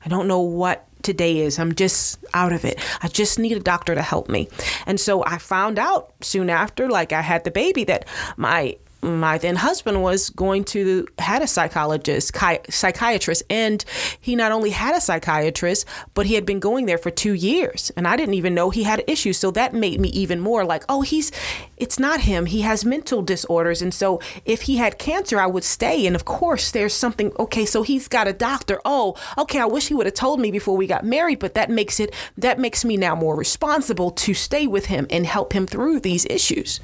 I 0.05 0.09
don't 0.09 0.29
know 0.29 0.41
what 0.41 0.87
today 1.03 1.39
is. 1.39 1.59
I'm 1.59 1.75
just 1.75 2.19
out 2.35 2.53
of 2.53 2.65
it. 2.65 2.79
I 3.03 3.09
just 3.09 3.39
need 3.39 3.57
a 3.57 3.61
doctor 3.61 3.95
to 3.95 4.03
help 4.03 4.29
me. 4.29 4.49
And 4.87 4.99
so 4.99 5.25
I 5.25 5.39
found 5.39 5.79
out 5.79 6.13
soon 6.23 6.51
after, 6.51 6.89
like 6.89 7.13
I 7.13 7.21
had 7.21 7.45
the 7.45 7.51
baby, 7.51 7.85
that 7.85 8.09
my 8.37 8.77
my 9.05 9.39
then 9.39 9.57
husband 9.57 10.03
was 10.03 10.31
going 10.31 10.65
to 10.65 11.07
had 11.19 11.43
a 11.43 11.47
psychologist 11.47 12.37
psychiatrist 12.71 13.43
and 13.51 13.85
he 14.21 14.35
not 14.35 14.53
only 14.53 14.71
had 14.71 14.97
a 14.97 15.01
psychiatrist 15.01 15.87
but 16.15 16.27
he 16.27 16.35
had 16.35 16.47
been 16.47 16.61
going 16.61 16.87
there 16.87 16.99
for 16.99 17.11
two 17.11 17.35
years 17.35 17.93
and 17.97 18.09
i 18.09 18.17
didn't 18.17 18.35
even 18.35 18.55
know 18.55 18.71
he 18.71 18.83
had 18.83 19.05
issues. 19.07 19.39
So 19.39 19.51
that 19.53 19.75
made 19.75 20.01
me 20.01 20.09
even 20.11 20.41
more 20.41 20.65
like 20.65 20.85
oh 20.89 21.03
he's 21.03 21.31
it's 21.77 21.99
not 21.99 22.21
him. 22.21 22.47
He 22.47 22.61
has 22.63 22.85
mental 22.85 23.23
disorders. 23.23 23.83
And 23.83 23.93
so 23.93 24.21
if 24.45 24.63
he 24.63 24.77
had 24.77 24.99
cancer 24.99 25.39
i 25.39 25.47
would 25.47 25.65
stay. 25.65 26.07
And 26.07 26.17
of 26.17 26.25
course 26.25 26.71
there's 26.71 26.95
something 26.95 27.33
okay 27.39 27.65
so 27.65 27.83
he's 27.83 28.09
got 28.09 28.29
a 28.29 28.33
doctor. 28.33 28.81
Oh 28.85 29.17
okay 29.39 29.61
i 29.61 29.67
wish 29.67 29.89
he 29.89 29.95
would 29.95 30.07
have 30.07 30.15
told 30.15 30.41
me 30.41 30.51
before 30.51 30.77
we 30.77 30.87
got 30.87 31.05
married 31.05 31.39
but 31.39 31.55
that 31.55 31.71
makes 31.71 32.01
it 32.01 32.15
that 32.37 32.59
makes 32.59 32.85
me 32.85 32.97
now 32.97 33.15
more 33.15 33.37
responsible 33.37 34.11
to 34.11 34.35
stay 34.35 34.67
with 34.67 34.87
him 34.87 35.07
and 35.11 35.27
help 35.27 35.53
him 35.53 35.67
through 35.67 36.01
these 36.01 36.27
issues. 36.27 36.81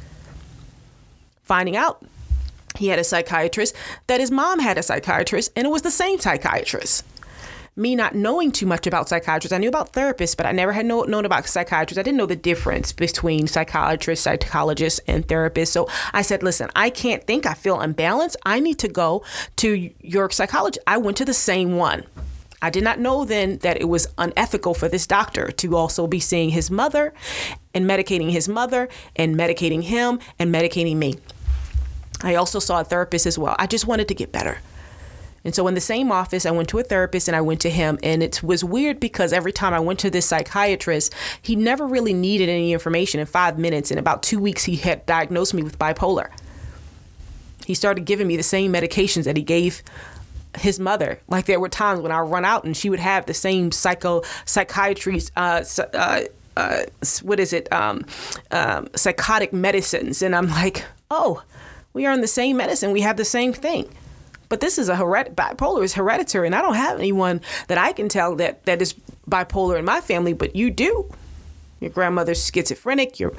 Finding 1.43 1.77
out 1.77 2.05
he 2.81 2.89
had 2.89 2.99
a 2.99 3.05
psychiatrist, 3.05 3.77
that 4.07 4.21
his 4.21 4.31
mom 4.31 4.59
had 4.59 4.79
a 4.79 4.83
psychiatrist, 4.83 5.53
and 5.55 5.67
it 5.67 5.71
was 5.71 5.83
the 5.83 5.91
same 5.91 6.19
psychiatrist. 6.19 7.05
Me 7.77 7.95
not 7.95 8.15
knowing 8.15 8.51
too 8.51 8.65
much 8.67 8.87
about 8.87 9.09
psychiatrists, 9.09 9.53
I 9.53 9.59
knew 9.59 9.69
about 9.69 9.93
therapists, 9.93 10.37
but 10.37 10.47
I 10.47 10.53
never 10.53 10.73
had 10.73 10.87
know, 10.87 11.03
known 11.03 11.27
about 11.27 11.47
psychiatrists. 11.47 11.99
I 11.99 12.03
didn't 12.03 12.17
know 12.17 12.27
the 12.27 12.37
difference 12.37 12.93
between 12.93 13.47
psychiatrists, 13.47 14.25
psychologists, 14.25 14.99
and 15.07 15.27
therapists. 15.27 15.69
So 15.69 15.89
I 16.13 16.23
said, 16.23 16.43
listen, 16.43 16.71
I 16.75 16.89
can't 16.91 17.23
think. 17.25 17.47
I 17.47 17.55
feel 17.55 17.79
unbalanced. 17.79 18.37
I 18.45 18.61
need 18.61 18.79
to 18.81 18.89
go 18.89 19.23
to 19.57 19.91
your 20.01 20.31
psychologist. 20.31 20.83
I 20.87 20.97
went 20.97 21.19
to 21.19 21.25
the 21.25 21.35
same 21.35 21.77
one. 21.77 22.05
I 22.63 22.71
did 22.71 22.83
not 22.83 22.99
know 22.99 23.25
then 23.25 23.59
that 23.59 23.81
it 23.81 23.89
was 23.89 24.09
unethical 24.19 24.75
for 24.75 24.89
this 24.89 25.07
doctor 25.07 25.51
to 25.53 25.77
also 25.77 26.07
be 26.07 26.21
seeing 26.21 26.51
his 26.51 26.71
mother 26.71 27.15
and 27.75 27.85
medicating 27.87 28.31
his 28.31 28.49
mother 28.49 28.89
and 29.17 29.37
medicating 29.37 29.83
him 29.83 30.19
and 30.39 30.55
medicating 30.55 30.97
me. 30.97 31.17
I 32.23 32.35
also 32.35 32.59
saw 32.59 32.81
a 32.81 32.85
therapist 32.85 33.27
as 33.27 33.39
well. 33.39 33.57
I 33.59 33.67
just 33.67 33.87
wanted 33.87 34.09
to 34.09 34.15
get 34.15 34.33
better. 34.33 34.59
And 35.45 35.55
so 35.55 35.67
in 35.69 35.75
the 35.75 35.81
same 35.81 36.13
office, 36.13 36.45
I 36.45 36.51
went 36.51 36.69
to 36.69 36.79
a 36.79 36.83
therapist 36.83 37.29
and 37.29 37.37
I 37.37 37.41
went 37.41 37.61
to 37.63 37.71
him. 37.71 37.99
And 38.03 38.23
it 38.23 38.43
was 38.43 38.63
weird 38.63 39.01
because 39.01 39.33
every 39.33 39.53
time 39.53 39.73
I 39.73 39.81
went 39.81 39.99
to 40.01 40.11
this 40.11 40.27
psychiatrist, 40.27 41.15
he 41.41 41.57
never 41.57 41.87
really 41.87 42.13
needed 42.13 42.49
any 42.49 42.73
information 42.73 43.21
in 43.21 43.27
five 43.27 43.59
minutes. 43.59 43.91
In 43.91 43.99
about 43.99 44.23
two 44.23 44.39
weeks, 44.39 44.65
he 44.65 44.77
had 44.77 45.07
diagnosed 45.07 45.55
me 45.55 45.63
with 45.63 45.79
bipolar. 45.79 46.31
He 47.65 47.75
started 47.75 48.05
giving 48.05 48.27
me 48.27 48.37
the 48.37 48.43
same 48.43 48.73
medications 48.73 49.25
that 49.25 49.37
he 49.37 49.43
gave 49.43 49.83
his 50.59 50.79
mother. 50.81 51.21
Like 51.29 51.47
there 51.47 51.61
were 51.61 51.69
times 51.69 52.01
when 52.01 52.13
I 52.13 52.21
run 52.21 52.45
out 52.45 52.65
and 52.65 52.77
she 52.77 52.91
would 52.91 53.01
have 53.01 53.27
the 53.27 53.35
same 53.35 53.71
psycho 53.73 54.23
psychiatry, 54.45 55.23
uh, 55.37 55.65
uh, 55.95 56.23
uh, 56.57 56.83
what 57.23 57.41
is 57.41 57.53
it, 57.53 57.73
um, 57.73 58.05
um, 58.51 58.89
psychotic 58.95 59.53
medicines. 59.53 60.21
And 60.21 60.35
I'm 60.35 60.49
like, 60.49 60.85
oh, 61.11 61.43
we 61.93 62.07
are 62.07 62.13
on 62.13 62.21
the 62.21 62.27
same 62.27 62.57
medicine. 62.57 62.93
We 62.93 63.01
have 63.03 63.17
the 63.17 63.25
same 63.25 63.53
thing. 63.53 63.93
But 64.49 64.61
this 64.61 64.79
is 64.79 64.89
a 64.89 64.97
bipolar 64.97 65.85
is 65.85 65.95
hereditary, 65.95 66.47
and 66.47 66.55
I 66.55 66.63
don't 66.63 66.75
have 66.75 66.99
anyone 66.99 67.41
that 67.69 67.79
I 67.79 67.93
can 67.93 68.09
tell 68.09 68.35
that 68.37 68.65
that 68.67 68.83
is 68.83 68.95
bipolar 69.29 69.79
in 69.79 69.85
my 69.85 70.01
family. 70.01 70.33
But 70.33 70.57
you 70.57 70.71
do. 70.71 71.11
Your 71.79 71.91
grandmother's 71.91 72.45
schizophrenic. 72.45 73.21
Your, 73.21 73.33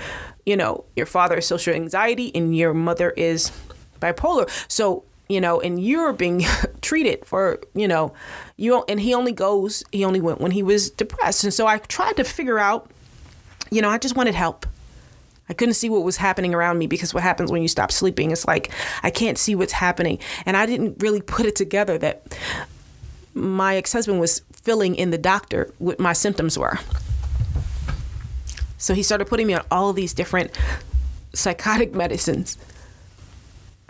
you 0.45 0.55
know, 0.55 0.85
your 0.95 1.05
father 1.05 1.37
is 1.37 1.45
social 1.45 1.73
anxiety, 1.73 2.33
and 2.33 2.55
your 2.55 2.73
mother 2.73 3.11
is 3.11 3.51
bipolar. 3.99 4.49
So 4.71 5.03
you 5.31 5.39
know, 5.39 5.61
and 5.61 5.81
you're 5.81 6.11
being 6.11 6.43
treated 6.81 7.25
for, 7.25 7.61
you 7.73 7.87
know, 7.87 8.13
you 8.57 8.83
and 8.89 8.99
he 8.99 9.13
only 9.13 9.31
goes, 9.31 9.81
he 9.91 10.03
only 10.03 10.19
went 10.19 10.41
when 10.41 10.51
he 10.51 10.61
was 10.61 10.89
depressed. 10.89 11.45
And 11.45 11.53
so 11.53 11.67
I 11.67 11.77
tried 11.77 12.17
to 12.17 12.25
figure 12.25 12.59
out, 12.59 12.91
you 13.69 13.81
know, 13.81 13.89
I 13.89 13.97
just 13.97 14.17
wanted 14.17 14.35
help. 14.35 14.65
I 15.51 15.53
couldn't 15.53 15.73
see 15.73 15.89
what 15.89 16.03
was 16.03 16.15
happening 16.15 16.55
around 16.55 16.77
me 16.77 16.87
because 16.87 17.13
what 17.13 17.23
happens 17.23 17.51
when 17.51 17.61
you 17.61 17.67
stop 17.67 17.91
sleeping 17.91 18.31
is 18.31 18.47
like 18.47 18.71
I 19.03 19.09
can't 19.09 19.37
see 19.37 19.53
what's 19.53 19.73
happening. 19.73 20.17
And 20.45 20.55
I 20.55 20.65
didn't 20.65 21.03
really 21.03 21.21
put 21.21 21.45
it 21.45 21.57
together 21.57 21.97
that 21.97 22.37
my 23.33 23.75
ex 23.75 23.91
husband 23.91 24.21
was 24.21 24.43
filling 24.53 24.95
in 24.95 25.11
the 25.11 25.17
doctor 25.17 25.73
what 25.77 25.99
my 25.99 26.13
symptoms 26.13 26.57
were. 26.57 26.79
So 28.77 28.93
he 28.93 29.03
started 29.03 29.27
putting 29.27 29.45
me 29.45 29.53
on 29.55 29.65
all 29.69 29.91
these 29.91 30.13
different 30.13 30.57
psychotic 31.33 31.93
medicines 32.03 32.57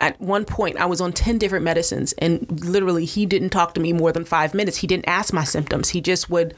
at 0.02 0.20
one 0.20 0.44
point 0.44 0.76
I 0.76 0.86
was 0.86 1.00
on 1.00 1.12
10 1.12 1.38
different 1.38 1.64
medicines 1.64 2.12
and 2.18 2.64
literally 2.64 3.04
he 3.04 3.24
didn't 3.24 3.50
talk 3.50 3.72
to 3.74 3.80
me 3.80 3.92
more 3.92 4.12
than 4.12 4.24
5 4.24 4.52
minutes. 4.52 4.78
He 4.78 4.88
didn't 4.88 5.08
ask 5.08 5.32
my 5.32 5.44
symptoms. 5.44 5.90
He 5.90 6.00
just 6.00 6.28
would 6.28 6.54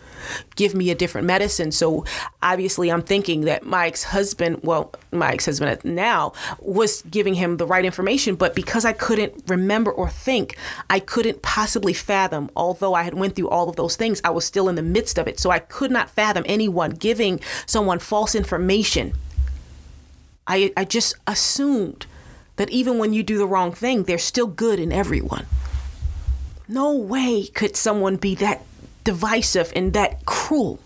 give 0.57 0.74
me 0.74 0.90
a 0.90 0.95
different 0.95 1.26
medicine. 1.26 1.70
So 1.70 2.07
obviously 2.42 2.90
I'm 2.90 3.03
thinking 3.03 3.42
that 3.42 3.64
my 3.64 3.86
ex-husband, 3.86 4.61
well, 4.62 4.92
my 5.12 5.30
ex-husband 5.30 5.84
now 5.84 6.32
was 6.59 7.03
giving 7.03 7.34
him 7.34 7.59
the 7.59 7.66
right 7.66 7.84
information, 7.84 8.34
but 8.34 8.55
because 8.55 8.86
I 8.86 8.95
couldn't 8.95 9.45
remember 9.47 9.92
or 9.92 10.09
think, 10.09 10.57
I 10.88 10.99
couldn't 10.99 11.42
possibly 11.42 11.92
fathom 11.92 12.51
although 12.57 12.95
I 12.95 13.03
had 13.03 13.14
went 13.14 13.36
through 13.36 13.51
all 13.51 13.68
of 13.68 13.76
those 13.76 13.95
things, 13.95 14.22
I 14.24 14.30
was 14.30 14.47
still 14.47 14.70
in 14.70 14.74
the 14.74 14.82
midst 14.82 15.18
of 15.18 15.28
it. 15.28 15.38
So 15.38 15.51
I 15.51 15.59
could 15.59 15.90
not 15.90 16.09
fathom 16.09 16.45
anyone 16.47 16.92
giving 16.92 17.40
someone 17.66 17.99
false 17.99 18.34
information. 18.34 19.12
I 20.47 20.72
I 20.76 20.84
just 20.84 21.14
assumed 21.26 22.07
that 22.57 22.70
even 22.70 22.98
when 22.98 23.12
you 23.12 23.22
do 23.22 23.38
the 23.38 23.46
wrong 23.46 23.72
thing, 23.72 24.05
there's 24.05 24.22
still 24.22 24.46
good 24.46 24.78
in 24.78 24.92
everyone. 24.92 25.46
No 26.68 26.94
way 26.96 27.46
could 27.46 27.76
someone 27.76 28.16
be 28.16 28.34
that 28.36 28.62
divisive 29.02 29.72
and 29.76 29.92
that 29.92 30.24
cruel. 30.24 30.78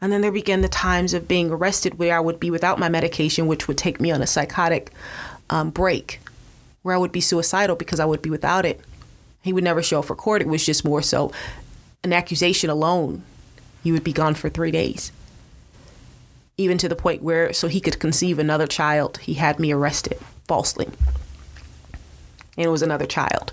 And 0.00 0.12
then 0.12 0.20
there 0.20 0.32
began 0.32 0.62
the 0.62 0.68
times 0.68 1.14
of 1.14 1.28
being 1.28 1.50
arrested 1.50 1.98
where 1.98 2.16
I 2.16 2.20
would 2.20 2.40
be 2.40 2.50
without 2.50 2.80
my 2.80 2.88
medication, 2.88 3.46
which 3.46 3.68
would 3.68 3.78
take 3.78 4.00
me 4.00 4.10
on 4.10 4.20
a 4.20 4.26
psychotic 4.26 4.90
um, 5.48 5.70
break, 5.70 6.20
where 6.82 6.94
I 6.94 6.98
would 6.98 7.12
be 7.12 7.20
suicidal 7.20 7.76
because 7.76 8.00
I 8.00 8.04
would 8.04 8.20
be 8.20 8.30
without 8.30 8.66
it. 8.66 8.80
He 9.42 9.52
would 9.52 9.62
never 9.62 9.82
show 9.82 10.00
up 10.00 10.06
for 10.06 10.16
court. 10.16 10.42
It 10.42 10.48
was 10.48 10.66
just 10.66 10.84
more 10.84 11.02
so 11.02 11.30
an 12.02 12.12
accusation 12.12 12.68
alone. 12.68 13.22
You 13.84 13.92
would 13.92 14.02
be 14.02 14.12
gone 14.12 14.34
for 14.34 14.48
three 14.48 14.72
days 14.72 15.12
even 16.58 16.78
to 16.78 16.88
the 16.88 16.96
point 16.96 17.22
where, 17.22 17.52
so 17.52 17.68
he 17.68 17.80
could 17.80 17.98
conceive 17.98 18.38
another 18.38 18.66
child, 18.66 19.18
he 19.18 19.34
had 19.34 19.58
me 19.58 19.72
arrested 19.72 20.18
falsely. 20.46 20.86
And 22.56 22.66
it 22.66 22.68
was 22.68 22.82
another 22.82 23.06
child. 23.06 23.52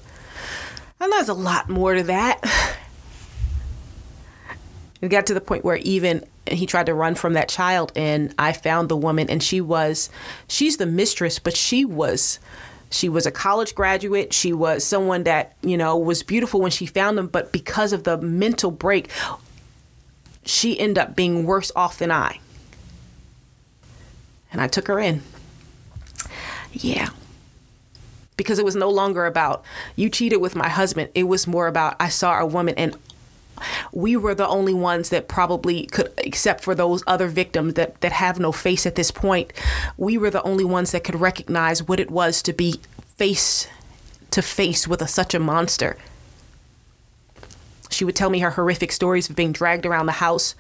And 1.00 1.12
there's 1.12 1.30
a 1.30 1.34
lot 1.34 1.70
more 1.70 1.94
to 1.94 2.04
that. 2.04 2.44
It 5.02 5.08
got 5.08 5.28
to 5.28 5.34
the 5.34 5.40
point 5.40 5.64
where 5.64 5.78
even 5.78 6.26
he 6.46 6.66
tried 6.66 6.88
to 6.88 6.94
run 6.94 7.16
from 7.16 7.32
that 7.32 7.48
child, 7.48 7.94
and 7.96 8.36
I 8.38 8.52
found 8.52 8.90
the 8.90 8.98
woman, 8.98 9.30
and 9.30 9.42
she 9.42 9.62
was, 9.62 10.10
she's 10.50 10.76
the 10.76 10.86
mistress, 10.86 11.40
but 11.40 11.56
she 11.56 11.86
was, 11.86 12.38
she 12.92 13.08
was 13.08 13.26
a 13.26 13.32
college 13.32 13.76
graduate. 13.76 14.34
She 14.34 14.52
was 14.52 14.84
someone 14.84 15.24
that, 15.24 15.56
you 15.62 15.78
know, 15.78 15.98
was 15.98 16.22
beautiful 16.22 16.60
when 16.60 16.72
she 16.72 16.86
found 16.86 17.18
him, 17.18 17.28
but 17.28 17.54
because 17.54 17.94
of 17.94 18.04
the 18.04 18.18
mental 18.18 18.72
break, 18.72 19.10
she 20.44 20.78
ended 20.78 20.98
up 20.98 21.16
being 21.16 21.46
worse 21.46 21.72
off 21.78 21.98
than 22.00 22.12
I 22.12 22.42
and 24.52 24.62
I 24.62 24.68
took 24.68 24.88
her 24.88 25.00
in. 25.00 25.22
Yeah. 26.72 27.10
Because 28.38 28.60
it 28.60 28.66
was 28.66 28.76
no 28.76 28.90
longer 28.90 29.26
about 29.26 29.64
you 29.96 30.10
cheated 30.10 30.40
with 30.40 30.56
my 30.56 30.70
husband. 30.70 31.10
It 31.14 31.24
was 31.24 31.48
more 31.48 31.68
about 31.68 31.96
I 32.00 32.10
saw 32.10 32.40
a 32.40 32.46
woman 32.46 32.76
and 32.78 32.96
we 33.92 34.16
were 34.16 34.36
the 34.36 34.48
only 34.48 34.74
ones 34.74 35.10
that 35.10 35.28
probably 35.28 35.86
could 35.88 36.14
except 36.20 36.64
for 36.64 36.76
those 36.76 37.04
other 37.08 37.28
victims 37.28 37.74
that, 37.76 38.00
that 38.02 38.12
have 38.12 38.40
no 38.40 38.52
face 38.52 38.86
at 38.86 38.96
this 38.96 39.12
point 39.12 39.52
we 39.98 40.18
were 40.18 40.30
the 40.30 40.42
only 40.44 40.64
ones 40.64 40.92
that 40.92 41.04
could 41.04 41.20
recognize 41.20 41.84
what 41.84 42.00
it 42.00 42.10
was 42.10 42.42
to 42.42 42.54
be 42.54 42.80
face 43.18 43.68
to 44.32 44.42
face 44.42 44.88
with 44.88 45.02
a, 45.02 45.08
such 45.08 45.34
a 45.34 45.40
monster 45.40 45.98
she 47.90 48.06
would 48.06 48.16
tell 48.16 48.30
me 48.30 48.40
her 48.40 48.52
horrific 48.52 48.92
stories 48.92 49.30
of 49.30 49.36
being 49.36 49.52
dragged 49.52 49.86
around 49.86 50.06
the 50.06 50.14
house 50.14 50.56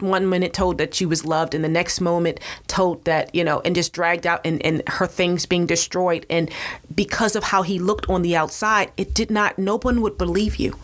one 0.00 0.28
minute 0.28 0.52
told 0.52 0.78
that 0.78 0.94
she 0.94 1.06
was 1.06 1.24
loved 1.24 1.54
and 1.54 1.64
the 1.64 1.68
next 1.68 2.00
moment 2.00 2.40
told 2.66 3.04
that 3.04 3.34
you 3.34 3.44
know 3.44 3.60
and 3.60 3.74
just 3.74 3.92
dragged 3.92 4.26
out 4.26 4.40
and, 4.44 4.64
and 4.64 4.82
her 4.88 5.06
things 5.06 5.46
being 5.46 5.66
destroyed 5.66 6.26
and 6.30 6.50
because 6.94 7.36
of 7.36 7.44
how 7.44 7.62
he 7.62 7.78
looked 7.78 8.08
on 8.08 8.22
the 8.22 8.36
outside 8.36 8.90
it 8.96 9.14
did 9.14 9.30
not 9.30 9.58
no 9.58 9.78
one 9.78 10.00
would 10.00 10.18
believe 10.18 10.56
you 10.56 10.76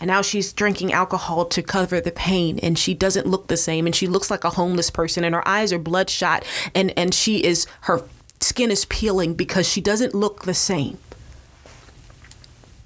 And 0.00 0.08
now 0.08 0.22
she's 0.22 0.52
drinking 0.52 0.92
alcohol 0.92 1.44
to 1.46 1.62
cover 1.62 2.00
the 2.00 2.10
pain 2.10 2.58
and 2.60 2.76
she 2.76 2.92
doesn't 2.92 3.26
look 3.26 3.46
the 3.46 3.56
same 3.56 3.86
and 3.86 3.94
she 3.94 4.08
looks 4.08 4.30
like 4.30 4.42
a 4.44 4.50
homeless 4.50 4.90
person 4.90 5.22
and 5.22 5.34
her 5.34 5.46
eyes 5.46 5.72
are 5.72 5.78
bloodshot 5.78 6.44
and 6.74 6.92
and 6.98 7.14
she 7.14 7.44
is 7.44 7.66
her 7.82 8.02
skin 8.40 8.70
is 8.70 8.84
peeling 8.86 9.34
because 9.34 9.68
she 9.68 9.80
doesn't 9.80 10.14
look 10.14 10.42
the 10.42 10.54
same. 10.54 10.98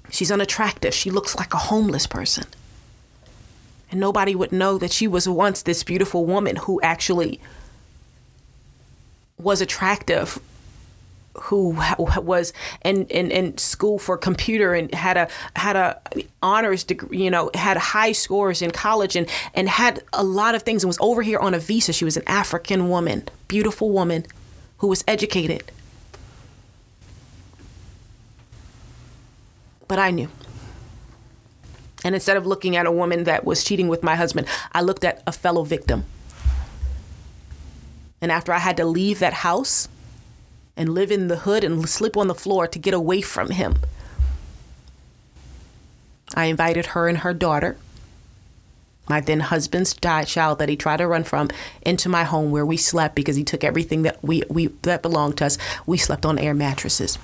She's 0.09 0.31
unattractive. 0.31 0.93
She 0.93 1.11
looks 1.11 1.35
like 1.35 1.53
a 1.53 1.57
homeless 1.57 2.07
person. 2.07 2.45
And 3.89 3.99
nobody 3.99 4.35
would 4.35 4.51
know 4.51 4.77
that 4.77 4.91
she 4.91 5.07
was 5.07 5.27
once 5.29 5.61
this 5.61 5.83
beautiful 5.83 6.25
woman 6.25 6.57
who 6.57 6.81
actually 6.81 7.39
was 9.37 9.61
attractive 9.61 10.39
who 11.43 11.77
was 12.17 12.53
in, 12.83 13.05
in, 13.07 13.31
in 13.31 13.57
school 13.57 13.99
for 13.99 14.17
computer 14.17 14.73
and 14.73 14.93
had 14.93 15.17
a 15.17 15.27
had 15.55 15.75
a 15.75 15.99
honors 16.41 16.83
degree, 16.83 17.23
you 17.23 17.31
know, 17.31 17.51
had 17.53 17.77
high 17.77 18.11
scores 18.11 18.61
in 18.61 18.71
college 18.71 19.15
and 19.15 19.29
and 19.53 19.69
had 19.69 20.03
a 20.13 20.23
lot 20.23 20.55
of 20.55 20.63
things 20.63 20.83
and 20.83 20.89
was 20.89 20.97
over 20.99 21.21
here 21.21 21.39
on 21.39 21.53
a 21.53 21.59
visa. 21.59 21.93
She 21.93 22.05
was 22.05 22.17
an 22.17 22.23
African 22.27 22.89
woman, 22.89 23.27
beautiful 23.47 23.91
woman 23.91 24.25
who 24.79 24.87
was 24.87 25.03
educated. 25.07 25.71
But 29.87 29.99
I 29.99 30.11
knew. 30.11 30.29
And 32.03 32.15
instead 32.15 32.37
of 32.37 32.45
looking 32.45 32.75
at 32.75 32.85
a 32.85 32.91
woman 32.91 33.23
that 33.23 33.45
was 33.45 33.63
cheating 33.63 33.87
with 33.87 34.03
my 34.03 34.15
husband, 34.15 34.47
I 34.71 34.81
looked 34.81 35.03
at 35.03 35.23
a 35.25 35.31
fellow 35.31 35.63
victim. 35.63 36.05
And 38.21 38.31
after 38.31 38.51
I 38.51 38.59
had 38.59 38.77
to 38.77 38.85
leave 38.85 39.19
that 39.19 39.33
house 39.33 39.87
and 40.75 40.93
live 40.93 41.11
in 41.11 41.27
the 41.27 41.37
hood 41.37 41.63
and 41.63 41.87
sleep 41.89 42.17
on 42.17 42.27
the 42.27 42.35
floor 42.35 42.67
to 42.67 42.79
get 42.79 42.93
away 42.93 43.21
from 43.21 43.51
him, 43.51 43.75
I 46.35 46.45
invited 46.45 46.87
her 46.87 47.07
and 47.07 47.19
her 47.19 47.33
daughter, 47.33 47.77
my 49.09 49.21
then 49.21 49.39
husband's 49.39 49.93
child 49.93 50.59
that 50.59 50.69
he 50.69 50.75
tried 50.75 50.97
to 50.97 51.07
run 51.07 51.23
from, 51.23 51.49
into 51.81 52.09
my 52.09 52.23
home 52.23 52.51
where 52.51 52.65
we 52.65 52.77
slept 52.77 53.15
because 53.15 53.35
he 53.35 53.43
took 53.43 53.63
everything 53.63 54.01
that 54.03 54.21
we, 54.23 54.43
we 54.49 54.67
that 54.81 55.01
belonged 55.01 55.37
to 55.37 55.45
us. 55.45 55.57
We 55.85 55.97
slept 55.97 56.25
on 56.25 56.37
air 56.37 56.53
mattresses 56.53 57.17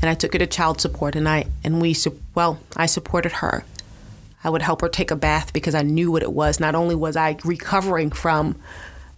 and 0.00 0.10
I 0.10 0.14
took 0.14 0.32
her 0.32 0.38
to 0.38 0.46
child 0.46 0.80
support 0.80 1.14
and 1.14 1.28
I 1.28 1.46
and 1.62 1.80
we 1.80 1.94
well 2.34 2.58
I 2.76 2.86
supported 2.86 3.32
her. 3.32 3.64
I 4.42 4.48
would 4.48 4.62
help 4.62 4.80
her 4.80 4.88
take 4.88 5.10
a 5.10 5.16
bath 5.16 5.52
because 5.52 5.74
I 5.74 5.82
knew 5.82 6.10
what 6.10 6.22
it 6.22 6.32
was. 6.32 6.60
Not 6.60 6.74
only 6.74 6.94
was 6.94 7.16
I 7.16 7.36
recovering 7.44 8.10
from 8.10 8.56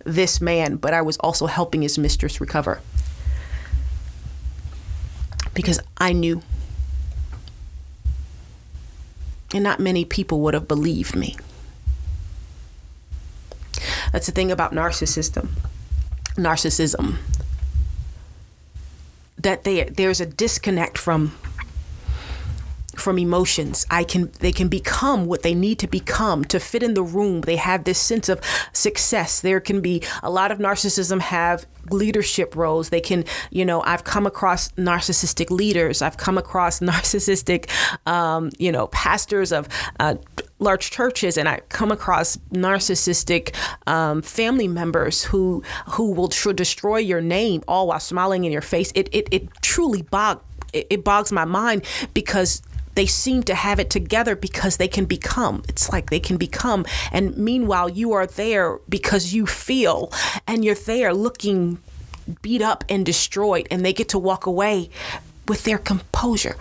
this 0.05 0.41
man, 0.41 0.77
but 0.77 0.93
I 0.93 1.03
was 1.03 1.17
also 1.19 1.47
helping 1.47 1.83
his 1.83 1.97
mistress 1.97 2.41
recover. 2.41 2.81
Because 5.55 5.79
I 5.97 6.13
knew. 6.13 6.43
And 9.55 9.63
not 9.63 9.79
many 9.79 10.05
people 10.05 10.41
would 10.41 10.55
have 10.55 10.67
believed 10.67 11.15
me. 11.15 11.37
That's 14.13 14.27
the 14.27 14.33
thing 14.33 14.51
about 14.51 14.73
narcissism. 14.73 15.51
Narcissism 16.35 17.19
that 19.43 19.65
they 19.65 19.85
there's 19.85 20.21
a 20.21 20.27
disconnect 20.27 20.99
from 20.99 21.33
from 22.97 23.19
emotions. 23.19 23.87
I 23.91 24.05
can 24.05 24.31
they 24.41 24.53
can 24.53 24.69
become 24.69 25.27
what 25.27 25.43
they 25.43 25.55
need 25.55 25.79
to 25.81 25.87
become 25.87 26.45
to 26.47 26.61
fit 26.61 26.83
in 26.83 26.95
the 26.95 27.03
room. 27.03 27.41
They 27.43 27.57
have 27.57 27.85
this 27.85 27.99
sense 27.99 28.29
of 28.29 28.41
success. 28.73 29.41
There 29.41 29.61
can 29.61 29.81
be 29.81 30.03
a 30.23 30.31
lot 30.31 30.53
of 30.53 30.59
narcissism 30.59 31.21
have 31.21 31.67
leadership 31.91 32.55
roles. 32.55 32.91
They 32.91 33.01
can 33.01 33.25
you 33.51 33.65
know 33.65 33.83
i've 33.83 34.05
come 34.05 34.27
across 34.27 34.71
narcissistic 34.73 35.51
leaders. 35.51 36.03
I've 36.03 36.17
come 36.17 36.39
across 36.39 36.81
narcissistic 36.91 37.71
um, 38.07 38.51
you 38.59 38.71
know 38.71 38.87
pastors 38.89 39.53
of 39.53 39.69
uh, 39.99 40.17
large 40.63 40.91
churches 40.91 41.37
and 41.37 41.49
I 41.49 41.61
come 41.69 41.93
across 41.93 42.37
narcissistic 42.53 43.55
um, 43.87 44.23
family 44.23 44.69
members 44.69 45.25
who 45.25 45.63
who 45.91 46.13
will 46.13 46.29
tr- 46.29 46.53
destroy 46.53 46.99
your 46.99 47.21
name 47.21 47.63
all 47.69 47.89
while 47.89 48.01
smiling 48.01 48.45
in 48.45 48.53
your 48.53 48.63
face. 48.63 48.93
It 48.95 49.09
it, 49.13 49.29
it 49.31 49.49
truly 49.63 50.03
bog 50.03 50.41
it, 50.73 50.87
it 50.91 51.05
bogs 51.05 51.33
my 51.33 51.45
mind 51.45 51.85
because 52.15 52.63
they 52.95 53.07
seem 53.07 53.43
to 53.45 53.55
have 53.55 53.81
it 53.81 53.89
together 53.89 54.37
because 54.37 54.77
they 54.77 54.89
can 54.89 55.07
become. 55.07 55.63
It's 55.69 55.91
like 55.91 56.11
they 56.11 56.21
can 56.21 56.37
become. 56.37 56.85
And 57.11 57.37
meanwhile, 57.39 57.89
you 57.89 58.13
are 58.13 58.27
there 58.27 58.79
because 58.89 59.33
you 59.33 59.47
feel 59.47 60.13
and 60.47 60.63
you're 60.63 60.75
there 60.75 61.15
looking 61.15 61.79
beat 62.41 62.63
up 62.63 62.85
and 62.89 63.05
destroyed, 63.05 63.67
and 63.71 63.85
they 63.85 63.93
get 63.93 64.09
to 64.11 64.19
walk 64.19 64.47
away 64.47 64.91
with 65.49 65.65
their 65.65 65.79
composure. 65.79 66.57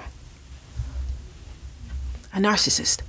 A 2.34 2.38
narcissist. 2.38 3.02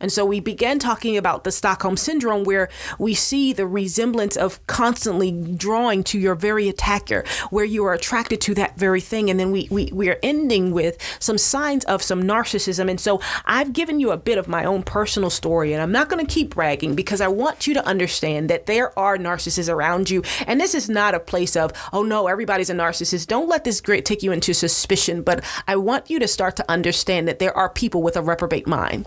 And 0.00 0.12
so 0.12 0.24
we 0.24 0.40
began 0.40 0.78
talking 0.78 1.16
about 1.16 1.44
the 1.44 1.50
Stockholm 1.50 1.96
Syndrome, 1.96 2.44
where 2.44 2.68
we 2.98 3.14
see 3.14 3.52
the 3.52 3.66
resemblance 3.66 4.36
of 4.36 4.64
constantly 4.66 5.32
drawing 5.32 6.04
to 6.04 6.18
your 6.18 6.34
very 6.34 6.68
attacker, 6.68 7.24
where 7.50 7.64
you 7.64 7.84
are 7.84 7.94
attracted 7.94 8.40
to 8.42 8.54
that 8.54 8.76
very 8.76 9.00
thing. 9.00 9.28
And 9.28 9.40
then 9.40 9.50
we, 9.50 9.66
we, 9.70 9.90
we 9.92 10.08
are 10.08 10.18
ending 10.22 10.72
with 10.72 10.98
some 11.18 11.36
signs 11.38 11.84
of 11.86 12.02
some 12.02 12.22
narcissism. 12.22 12.88
And 12.88 13.00
so 13.00 13.20
I've 13.44 13.72
given 13.72 13.98
you 13.98 14.12
a 14.12 14.16
bit 14.16 14.38
of 14.38 14.46
my 14.46 14.64
own 14.64 14.82
personal 14.84 15.30
story, 15.30 15.72
and 15.72 15.82
I'm 15.82 15.92
not 15.92 16.08
going 16.08 16.24
to 16.24 16.32
keep 16.32 16.54
bragging 16.54 16.94
because 16.94 17.20
I 17.20 17.28
want 17.28 17.66
you 17.66 17.74
to 17.74 17.84
understand 17.86 18.48
that 18.50 18.66
there 18.66 18.96
are 18.98 19.18
narcissists 19.18 19.72
around 19.72 20.10
you. 20.10 20.22
And 20.46 20.60
this 20.60 20.74
is 20.74 20.88
not 20.88 21.14
a 21.14 21.20
place 21.20 21.56
of, 21.56 21.72
oh 21.92 22.02
no, 22.02 22.28
everybody's 22.28 22.70
a 22.70 22.74
narcissist. 22.74 23.26
Don't 23.26 23.48
let 23.48 23.64
this 23.64 23.80
great 23.80 24.04
take 24.04 24.22
you 24.22 24.30
into 24.30 24.54
suspicion, 24.54 25.22
but 25.22 25.44
I 25.66 25.76
want 25.76 26.08
you 26.08 26.18
to 26.20 26.28
start 26.28 26.56
to 26.56 26.70
understand 26.70 27.26
that 27.26 27.38
there 27.40 27.56
are 27.56 27.68
people 27.68 28.02
with 28.02 28.16
a 28.16 28.22
reprobate 28.22 28.66
mind 28.66 29.06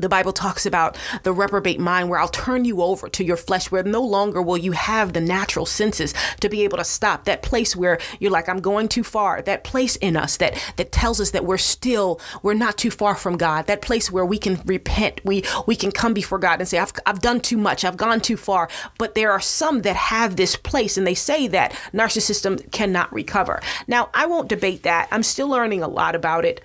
the 0.00 0.08
Bible 0.08 0.32
talks 0.32 0.66
about 0.66 0.96
the 1.22 1.32
reprobate 1.32 1.80
mind 1.80 2.08
where 2.08 2.18
I'll 2.18 2.28
turn 2.28 2.64
you 2.64 2.82
over 2.82 3.08
to 3.08 3.24
your 3.24 3.36
flesh, 3.36 3.70
where 3.70 3.82
no 3.82 4.02
longer 4.02 4.40
will 4.40 4.56
you 4.56 4.72
have 4.72 5.12
the 5.12 5.20
natural 5.20 5.66
senses 5.66 6.14
to 6.40 6.48
be 6.48 6.62
able 6.62 6.78
to 6.78 6.84
stop. 6.84 7.24
That 7.24 7.42
place 7.42 7.74
where 7.74 7.98
you're 8.20 8.30
like, 8.30 8.48
I'm 8.48 8.60
going 8.60 8.88
too 8.88 9.02
far. 9.02 9.42
That 9.42 9.64
place 9.64 9.96
in 9.96 10.16
us 10.16 10.36
that 10.38 10.54
that 10.76 10.92
tells 10.92 11.20
us 11.20 11.30
that 11.32 11.44
we're 11.44 11.58
still, 11.58 12.20
we're 12.42 12.54
not 12.54 12.78
too 12.78 12.90
far 12.90 13.14
from 13.14 13.36
God. 13.36 13.66
That 13.66 13.82
place 13.82 14.10
where 14.10 14.24
we 14.24 14.38
can 14.38 14.60
repent. 14.64 15.20
We 15.24 15.44
we 15.66 15.76
can 15.76 15.90
come 15.90 16.14
before 16.14 16.38
God 16.38 16.60
and 16.60 16.68
say, 16.68 16.78
I've 16.78 16.92
I've 17.06 17.20
done 17.20 17.40
too 17.40 17.56
much, 17.58 17.84
I've 17.84 17.96
gone 17.96 18.20
too 18.20 18.36
far. 18.36 18.68
But 18.98 19.14
there 19.14 19.32
are 19.32 19.40
some 19.40 19.82
that 19.82 19.96
have 19.96 20.36
this 20.36 20.56
place 20.56 20.96
and 20.96 21.06
they 21.06 21.14
say 21.14 21.48
that 21.48 21.72
narcissism 21.92 22.70
cannot 22.72 23.12
recover. 23.12 23.60
Now 23.86 24.10
I 24.14 24.26
won't 24.26 24.48
debate 24.48 24.82
that. 24.84 25.08
I'm 25.10 25.22
still 25.22 25.48
learning 25.48 25.82
a 25.82 25.88
lot 25.88 26.14
about 26.14 26.44
it. 26.44 26.62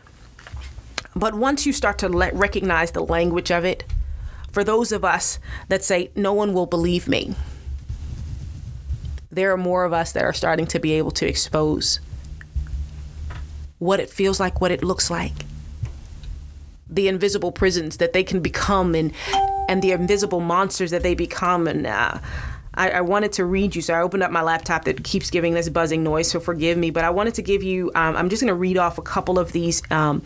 But 1.15 1.35
once 1.35 1.65
you 1.65 1.73
start 1.73 1.99
to 1.99 2.09
let, 2.09 2.33
recognize 2.33 2.91
the 2.91 3.03
language 3.03 3.51
of 3.51 3.65
it, 3.65 3.83
for 4.51 4.63
those 4.63 4.91
of 4.91 5.03
us 5.03 5.39
that 5.67 5.83
say, 5.83 6.11
no 6.15 6.33
one 6.33 6.53
will 6.53 6.65
believe 6.65 7.07
me, 7.07 7.35
there 9.31 9.51
are 9.51 9.57
more 9.57 9.83
of 9.83 9.93
us 9.93 10.11
that 10.13 10.23
are 10.23 10.33
starting 10.33 10.67
to 10.67 10.79
be 10.79 10.93
able 10.93 11.11
to 11.11 11.27
expose 11.27 11.99
what 13.79 13.99
it 13.99 14.09
feels 14.09 14.39
like, 14.39 14.61
what 14.61 14.71
it 14.71 14.83
looks 14.83 15.09
like, 15.09 15.33
the 16.89 17.07
invisible 17.07 17.51
prisons 17.51 17.97
that 17.97 18.13
they 18.13 18.23
can 18.23 18.39
become, 18.39 18.93
and 18.95 19.11
and 19.67 19.81
the 19.81 19.91
invisible 19.91 20.39
monsters 20.39 20.91
that 20.91 21.03
they 21.03 21.15
become, 21.15 21.67
and 21.67 21.87
uh, 21.87 22.19
I, 22.75 22.89
I, 22.89 23.01
wanted 23.01 23.33
to 23.33 23.45
read 23.45 23.75
you. 23.75 23.81
So 23.81 23.93
I 23.93 24.01
opened 24.01 24.23
up 24.23 24.31
my 24.31 24.41
laptop 24.41 24.85
that 24.85 25.03
keeps 25.03 25.29
giving 25.29 25.53
this 25.53 25.69
buzzing 25.69 26.03
noise. 26.03 26.29
So 26.29 26.39
forgive 26.39 26.77
me, 26.77 26.89
but 26.89 27.03
I 27.03 27.09
wanted 27.09 27.35
to 27.35 27.41
give 27.41 27.63
you. 27.63 27.91
Um, 27.95 28.15
I'm 28.15 28.29
just 28.29 28.41
going 28.41 28.49
to 28.49 28.55
read 28.55 28.77
off 28.77 28.97
a 28.97 29.01
couple 29.01 29.37
of 29.37 29.51
these 29.51 29.81
um, 29.91 30.23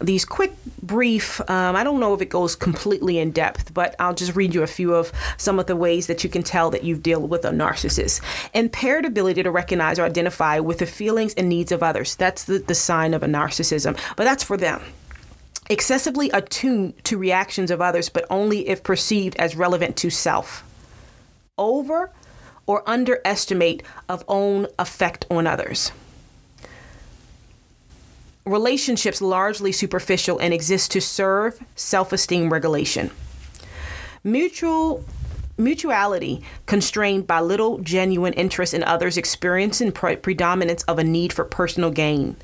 these 0.00 0.24
quick, 0.24 0.52
brief. 0.82 1.40
Um, 1.48 1.76
I 1.76 1.84
don't 1.84 2.00
know 2.00 2.14
if 2.14 2.20
it 2.20 2.28
goes 2.28 2.54
completely 2.54 3.18
in 3.18 3.30
depth, 3.30 3.72
but 3.72 3.94
I'll 3.98 4.14
just 4.14 4.36
read 4.36 4.54
you 4.54 4.62
a 4.62 4.66
few 4.66 4.94
of 4.94 5.12
some 5.36 5.58
of 5.58 5.66
the 5.66 5.76
ways 5.76 6.06
that 6.06 6.22
you 6.24 6.30
can 6.30 6.42
tell 6.42 6.70
that 6.70 6.84
you've 6.84 7.02
dealt 7.02 7.28
with 7.28 7.44
a 7.44 7.50
narcissist. 7.50 8.20
Impaired 8.54 9.04
ability 9.04 9.42
to 9.42 9.50
recognize 9.50 9.98
or 9.98 10.04
identify 10.04 10.58
with 10.58 10.78
the 10.78 10.86
feelings 10.86 11.34
and 11.34 11.48
needs 11.48 11.72
of 11.72 11.82
others. 11.82 12.14
That's 12.16 12.44
the, 12.44 12.58
the 12.58 12.74
sign 12.74 13.14
of 13.14 13.22
a 13.22 13.26
narcissism. 13.26 13.98
But 14.16 14.24
that's 14.24 14.44
for 14.44 14.56
them 14.56 14.82
excessively 15.68 16.30
attuned 16.30 16.94
to 17.04 17.18
reactions 17.18 17.70
of 17.72 17.80
others, 17.80 18.08
but 18.08 18.24
only 18.30 18.68
if 18.68 18.84
perceived 18.84 19.34
as 19.36 19.56
relevant 19.56 19.96
to 19.96 20.10
self 20.10 20.62
over 21.58 22.10
or 22.66 22.82
underestimate 22.88 23.82
of 24.08 24.24
own 24.28 24.66
effect 24.78 25.24
on 25.30 25.46
others. 25.46 25.92
Relationships 28.44 29.20
largely 29.20 29.72
superficial 29.72 30.38
and 30.38 30.54
exist 30.54 30.90
to 30.92 31.00
serve 31.00 31.60
self-esteem 31.74 32.52
regulation. 32.52 33.10
Mutual 34.22 35.04
mutuality 35.56 36.42
constrained 36.66 37.26
by 37.26 37.40
little 37.40 37.78
genuine 37.78 38.32
interest 38.34 38.74
in 38.74 38.82
others 38.84 39.16
experiencing 39.16 39.92
pre- 39.92 40.16
predominance 40.16 40.82
of 40.84 40.98
a 40.98 41.04
need 41.04 41.32
for 41.32 41.44
personal 41.44 41.90
gain 41.90 42.36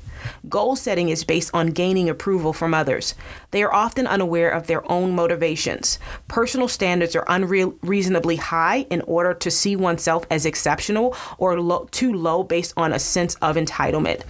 Goal 0.47 0.75
setting 0.75 1.09
is 1.09 1.23
based 1.23 1.51
on 1.53 1.67
gaining 1.67 2.09
approval 2.09 2.53
from 2.53 2.73
others. 2.73 3.15
They 3.51 3.63
are 3.63 3.73
often 3.73 4.07
unaware 4.07 4.49
of 4.49 4.67
their 4.67 4.89
own 4.91 5.13
motivations. 5.15 5.99
Personal 6.27 6.67
standards 6.67 7.15
are 7.15 7.25
unreasonably 7.27 8.37
high 8.37 8.85
in 8.89 9.01
order 9.01 9.33
to 9.33 9.51
see 9.51 9.75
oneself 9.75 10.25
as 10.29 10.45
exceptional 10.45 11.15
or 11.37 11.59
low, 11.59 11.87
too 11.91 12.13
low 12.13 12.43
based 12.43 12.73
on 12.77 12.93
a 12.93 12.99
sense 12.99 13.35
of 13.35 13.55
entitlement. 13.55 14.23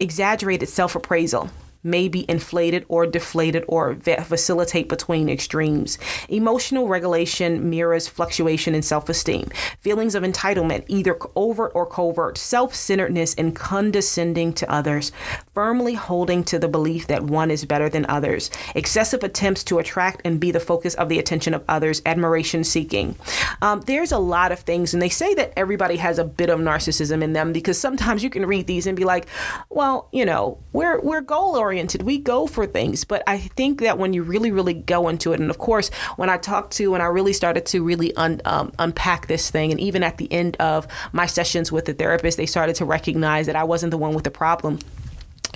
exaggerated 0.00 0.68
self 0.68 0.94
appraisal 0.94 1.50
may 1.90 2.08
be 2.08 2.28
inflated 2.28 2.84
or 2.88 3.06
deflated 3.06 3.64
or 3.68 3.96
facilitate 3.96 4.88
between 4.88 5.28
extremes. 5.28 5.98
Emotional 6.28 6.88
regulation 6.88 7.68
mirrors 7.70 8.06
fluctuation 8.06 8.74
in 8.74 8.82
self 8.82 9.08
esteem. 9.08 9.48
Feelings 9.80 10.14
of 10.14 10.22
entitlement, 10.22 10.84
either 10.88 11.18
overt 11.36 11.72
or 11.74 11.86
covert, 11.86 12.38
self 12.38 12.74
centeredness, 12.74 13.34
and 13.34 13.54
condescending 13.54 14.52
to 14.52 14.70
others, 14.70 15.12
firmly 15.54 15.94
holding 15.94 16.44
to 16.44 16.58
the 16.58 16.68
belief 16.68 17.06
that 17.06 17.22
one 17.22 17.50
is 17.50 17.64
better 17.64 17.88
than 17.88 18.06
others, 18.08 18.50
excessive 18.74 19.22
attempts 19.24 19.64
to 19.64 19.78
attract 19.78 20.20
and 20.24 20.40
be 20.40 20.50
the 20.50 20.60
focus 20.60 20.94
of 20.94 21.08
the 21.08 21.18
attention 21.18 21.54
of 21.54 21.64
others, 21.68 22.02
admiration 22.06 22.64
seeking. 22.64 23.16
Um, 23.62 23.80
there's 23.82 24.12
a 24.12 24.18
lot 24.18 24.52
of 24.52 24.60
things, 24.60 24.92
and 24.92 25.02
they 25.02 25.08
say 25.08 25.34
that 25.34 25.52
everybody 25.56 25.96
has 25.96 26.18
a 26.18 26.24
bit 26.24 26.50
of 26.50 26.60
narcissism 26.60 27.22
in 27.22 27.32
them 27.32 27.52
because 27.52 27.78
sometimes 27.78 28.22
you 28.22 28.30
can 28.30 28.46
read 28.46 28.66
these 28.66 28.86
and 28.86 28.96
be 28.96 29.04
like, 29.04 29.26
well, 29.70 30.08
you 30.12 30.24
know, 30.24 30.58
we're, 30.72 31.00
we're 31.00 31.20
goal 31.20 31.56
oriented 31.56 31.77
oriented. 31.78 32.02
We 32.02 32.18
go 32.18 32.46
for 32.46 32.66
things. 32.66 33.04
But 33.04 33.22
I 33.26 33.38
think 33.38 33.80
that 33.80 33.98
when 33.98 34.12
you 34.12 34.22
really, 34.22 34.50
really 34.50 34.74
go 34.74 35.08
into 35.08 35.32
it, 35.32 35.40
and 35.40 35.50
of 35.50 35.58
course, 35.58 35.90
when 36.16 36.28
I 36.28 36.36
talked 36.36 36.72
to, 36.74 36.90
when 36.90 37.00
I 37.00 37.06
really 37.06 37.32
started 37.32 37.66
to 37.66 37.84
really 37.84 38.14
un, 38.16 38.40
um, 38.44 38.72
unpack 38.78 39.28
this 39.28 39.50
thing, 39.50 39.70
and 39.70 39.80
even 39.80 40.02
at 40.02 40.18
the 40.18 40.30
end 40.32 40.56
of 40.56 40.88
my 41.12 41.26
sessions 41.26 41.70
with 41.70 41.84
the 41.84 41.94
therapist, 41.94 42.36
they 42.36 42.46
started 42.46 42.74
to 42.76 42.84
recognize 42.84 43.46
that 43.46 43.56
I 43.56 43.64
wasn't 43.64 43.92
the 43.92 43.98
one 43.98 44.14
with 44.14 44.24
the 44.24 44.30
problem 44.30 44.80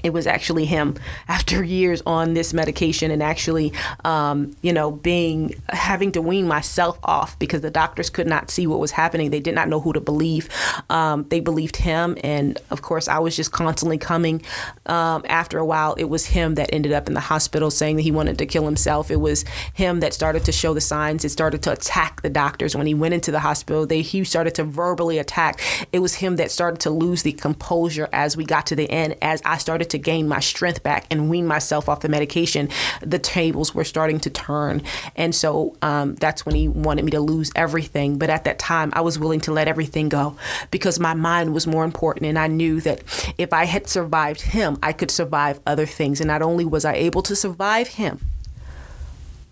it 0.03 0.13
was 0.13 0.27
actually 0.27 0.65
him 0.65 0.97
after 1.29 1.63
years 1.63 2.03
on 2.07 2.35
this 2.35 2.53
medication 2.53 3.11
and 3.11 3.23
actually 3.23 3.73
um, 4.05 4.55
you 4.63 4.73
know 4.73 4.91
being 4.91 5.55
having 5.69 6.13
to 6.13 6.23
wean 6.23 6.47
myself 6.47 6.99
off 7.05 7.39
because 7.39 7.61
the 7.61 7.71
doctors 7.71 8.11
could 8.11 8.27
not 8.27 8.51
see 8.51 8.67
what 8.67 8.81
was 8.81 8.91
happening. 8.91 9.31
They 9.31 9.41
did 9.41 9.55
not 9.55 9.69
know 9.69 9.81
who 9.81 9.93
to 9.93 10.01
believe. 10.01 10.49
Um, 10.91 11.25
they 11.29 11.41
believed 11.41 11.77
him. 11.77 12.17
And 12.23 12.59
of 12.71 12.83
course 12.83 13.09
i 13.09 13.19
was 13.19 13.37
just 13.37 13.53
constantly 13.53 13.99
coming 13.99 14.43
um, 14.87 15.25
after 15.29 15.59
a 15.59 15.65
while 15.65 15.95
it 15.95 16.05
was 16.05 16.27
him 16.27 16.55
that 16.57 16.71
ended 16.73 16.93
up 16.93 17.07
in 17.07 17.15
the 17.15 17.21
hospital 17.21 17.71
saying 17.71 17.97
that 17.97 18.03
he 18.03 18.11
wanted 18.11 18.39
to 18.39 18.47
kill 18.47 18.65
himself. 18.65 19.11
It 19.11 19.21
was 19.21 19.45
him 19.75 20.01
that 20.01 20.15
started 20.15 20.45
to 20.45 20.53
show 20.53 20.75
the 20.75 20.81
signs. 20.81 21.25
It 21.25 21.31
started 21.31 21.63
to 21.65 21.73
attack 21.73 22.23
the 22.23 22.31
doctors. 22.31 22.77
When 22.77 22.87
he 22.87 22.95
went 22.95 23.15
into 23.15 23.31
the 23.31 23.41
hospital 23.41 23.87
they 23.87 24.03
he 24.03 24.25
started 24.25 24.55
to 24.57 24.65
verbally 24.65 25.19
attack. 25.19 25.61
It 25.93 26.01
was 26.01 26.15
him 26.15 26.37
that 26.37 26.51
started 26.51 26.81
to 26.81 26.91
lose 26.91 27.23
the 27.23 27.33
composure 27.33 28.09
as 28.13 28.37
we 28.37 28.45
got 28.45 28.67
to 28.67 28.77
the 28.77 28.91
end 28.91 29.17
as 29.23 29.43
i 29.45 29.57
started 29.59 29.82
to 29.91 29.99
gain 29.99 30.29
my 30.29 30.41
strength 30.41 30.83
back 30.83 31.07
and 31.11 31.29
wean 31.31 31.47
myself 31.47 31.89
off 31.89 32.01
the 32.01 32.09
medication, 32.09 32.69
the 33.01 33.19
tables 33.19 33.75
were 33.75 33.85
starting 33.85 34.21
to 34.21 34.31
turn. 34.31 34.83
And 35.17 35.35
so 35.35 35.77
um, 35.83 36.15
that's 36.17 36.47
when 36.47 36.55
he 36.55 36.69
wanted 36.69 37.05
me 37.05 37.11
to 37.13 37.21
lose 37.21 37.51
everything. 37.57 38.19
But 38.19 38.31
at 38.31 38.45
that 38.45 38.59
time, 38.59 38.91
I 38.95 39.01
was 39.01 39.19
willing 39.19 39.41
to 39.43 39.53
let 39.53 39.69
everything 39.69 40.09
go 40.09 40.37
because 40.71 40.99
my 40.99 41.15
mind 41.15 41.55
was 41.55 41.67
more 41.67 41.85
important. 41.85 42.27
And 42.27 42.39
I 42.39 42.47
knew 42.47 42.81
that 42.83 43.03
if 43.39 43.53
I 43.53 43.65
had 43.65 43.87
survived 43.89 44.41
him, 44.41 44.79
I 44.83 44.93
could 44.93 45.11
survive 45.11 45.61
other 45.67 45.87
things. 45.87 46.21
And 46.21 46.29
not 46.29 46.43
only 46.43 46.65
was 46.65 46.85
I 46.85 46.95
able 46.95 47.23
to 47.23 47.37
survive 47.37 47.89
him, 47.89 48.21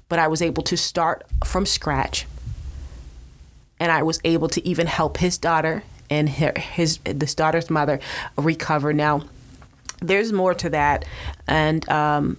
but 0.08 0.18
I 0.18 0.28
was 0.28 0.42
able 0.42 0.62
to 0.64 0.76
start 0.76 1.24
from 1.44 1.64
scratch. 1.64 2.26
And 3.78 3.90
I 3.90 4.02
was 4.02 4.20
able 4.24 4.48
to 4.48 4.66
even 4.66 4.86
help 4.86 5.16
his 5.16 5.38
daughter 5.38 5.84
and 6.10 6.28
his, 6.28 6.52
his 6.56 6.98
this 7.04 7.34
daughter's 7.34 7.70
mother 7.70 8.00
recover. 8.36 8.92
Now, 8.92 9.22
there's 10.00 10.32
more 10.32 10.54
to 10.54 10.70
that, 10.70 11.04
and 11.46 11.88
um, 11.88 12.36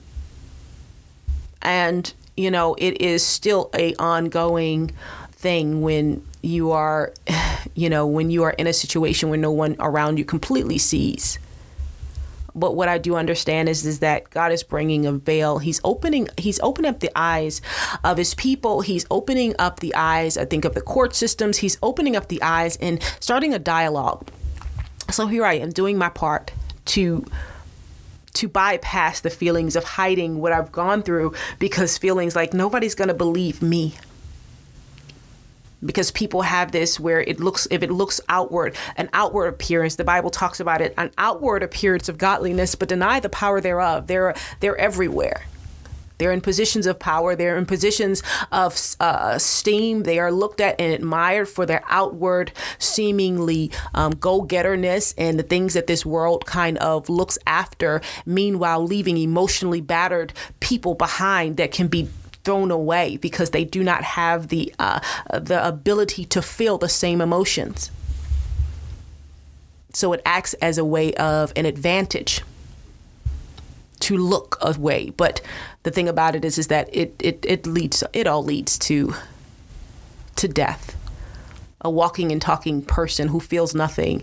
and 1.62 2.14
you 2.36 2.52
know 2.52 2.76
it 2.78 3.02
is 3.02 3.26
still 3.26 3.70
a 3.74 3.96
ongoing 3.96 4.92
thing 5.32 5.82
when 5.82 6.24
you 6.42 6.72
are, 6.72 7.14
you 7.76 7.90
know, 7.90 8.08
when 8.08 8.30
you 8.30 8.44
are 8.44 8.52
in 8.52 8.68
a 8.68 8.74
situation 8.74 9.30
where 9.30 9.40
no 9.40 9.52
one 9.52 9.76
around 9.80 10.18
you 10.18 10.26
completely 10.26 10.78
sees. 10.78 11.40
But 12.54 12.76
what 12.76 12.90
I 12.90 12.98
do 12.98 13.16
understand 13.16 13.70
is 13.70 13.86
is 13.86 14.00
that 14.00 14.30
God 14.30 14.52
is 14.52 14.62
bringing 14.62 15.06
a 15.06 15.14
veil. 15.14 15.60
He's 15.60 15.80
opening 15.86 16.28
He's 16.38 16.60
opening 16.60 16.90
up 16.90 17.00
the 17.00 17.12
eyes 17.16 17.62
of 18.04 18.18
His 18.18 18.36
people. 18.36 18.82
He's 18.82 19.06
opening 19.10 19.56
up 19.58 19.80
the 19.80 19.96
eyes. 19.96 20.38
I 20.38 20.46
think 20.46 20.66
of 20.66 20.76
the 20.76 20.82
court 20.82 21.16
systems. 21.16 21.60
He's 21.60 21.78
opening 21.82 22.16
up 22.16 22.28
the 22.28 22.42
eyes 22.42 22.76
and 22.78 23.02
starting 23.22 23.54
a 23.54 23.60
dialogue. 23.60 24.28
So 25.10 25.28
here 25.28 25.46
I 25.46 25.54
am 25.54 25.70
doing 25.70 25.98
my 25.98 26.10
part 26.10 26.52
to 26.86 27.26
to 28.34 28.48
bypass 28.48 29.20
the 29.22 29.30
feelings 29.30 29.76
of 29.76 29.84
hiding 29.84 30.40
what 30.40 30.52
I've 30.52 30.72
gone 30.72 31.04
through 31.04 31.34
because 31.60 31.98
feelings 31.98 32.36
like 32.36 32.54
nobody's 32.54 32.96
going 32.96 33.10
to 33.10 33.14
believe 33.14 33.62
me. 33.62 33.96
Because 35.84 36.12
people 36.12 36.44
have 36.44 36.72
this 36.72 37.00
where 37.00 37.22
it 37.22 37.40
looks, 37.40 37.68
if 37.72 37.82
it 37.82 37.92
looks 37.92 38.22
outward, 38.30 38.76
an 38.98 39.10
outward 39.14 39.48
appearance, 39.48 39.96
the 39.96 40.04
Bible 40.04 40.30
talks 40.30 40.60
about 40.60 40.80
it, 40.80 40.94
an 40.96 41.12
outward 41.18 41.64
appearance 41.64 42.08
of 42.08 42.20
godliness, 42.20 42.76
but 42.76 42.88
deny 42.88 43.20
the 43.20 43.30
power 43.30 43.60
thereof. 43.60 44.06
They're, 44.06 44.36
they're 44.60 44.78
everywhere. 44.78 45.46
They're 46.22 46.32
in 46.32 46.42
positions 46.42 46.86
of 46.86 47.00
power. 47.00 47.36
They're 47.36 47.58
in 47.58 47.66
positions 47.66 48.22
of 48.52 48.80
uh, 49.00 49.32
esteem. 49.34 50.04
They 50.04 50.20
are 50.20 50.32
looked 50.32 50.62
at 50.62 50.80
and 50.80 50.94
admired 50.94 51.50
for 51.50 51.66
their 51.66 51.84
outward, 51.90 52.52
seemingly 52.78 53.72
um, 53.96 54.12
go 54.12 54.44
getterness 54.44 55.16
and 55.18 55.40
the 55.40 55.44
things 55.44 55.74
that 55.74 55.88
this 55.88 56.06
world 56.06 56.46
kind 56.46 56.78
of 56.78 57.10
looks 57.10 57.40
after, 57.48 58.02
meanwhile, 58.24 58.86
leaving 58.86 59.18
emotionally 59.18 59.82
battered 59.82 60.32
people 60.60 60.94
behind 60.94 61.58
that 61.58 61.72
can 61.72 61.88
be 61.88 62.08
thrown 62.44 62.70
away 62.70 63.18
because 63.18 63.50
they 63.50 63.66
do 63.66 63.84
not 63.84 64.04
have 64.04 64.50
the 64.50 64.72
uh, 64.78 65.00
the 65.34 65.68
ability 65.68 66.24
to 66.26 66.44
feel 66.44 66.78
the 66.78 66.88
same 66.88 67.20
emotions. 67.20 67.90
So 69.92 70.14
it 70.14 70.22
acts 70.24 70.54
as 70.62 70.78
a 70.78 70.86
way 70.86 71.16
of 71.16 71.52
an 71.56 71.66
advantage 71.66 72.44
to 74.02 74.18
look 74.18 74.58
away. 74.62 75.12
But 75.12 75.42
the 75.84 75.92
thing 75.92 76.08
about 76.08 76.36
it 76.36 76.46
is, 76.46 76.58
is 76.58 76.68
that 76.68 76.90
it, 76.94 77.16
it, 77.20 77.46
it 77.48 77.66
leads, 77.66 78.04
it 78.14 78.28
all 78.28 78.44
leads 78.44 78.78
to, 78.80 79.14
to 80.36 80.48
death. 80.48 80.98
A 81.82 81.90
walking 81.90 82.32
and 82.32 82.42
talking 82.42 82.84
person 82.84 83.28
who 83.28 83.40
feels 83.40 83.74
nothing, 83.74 84.22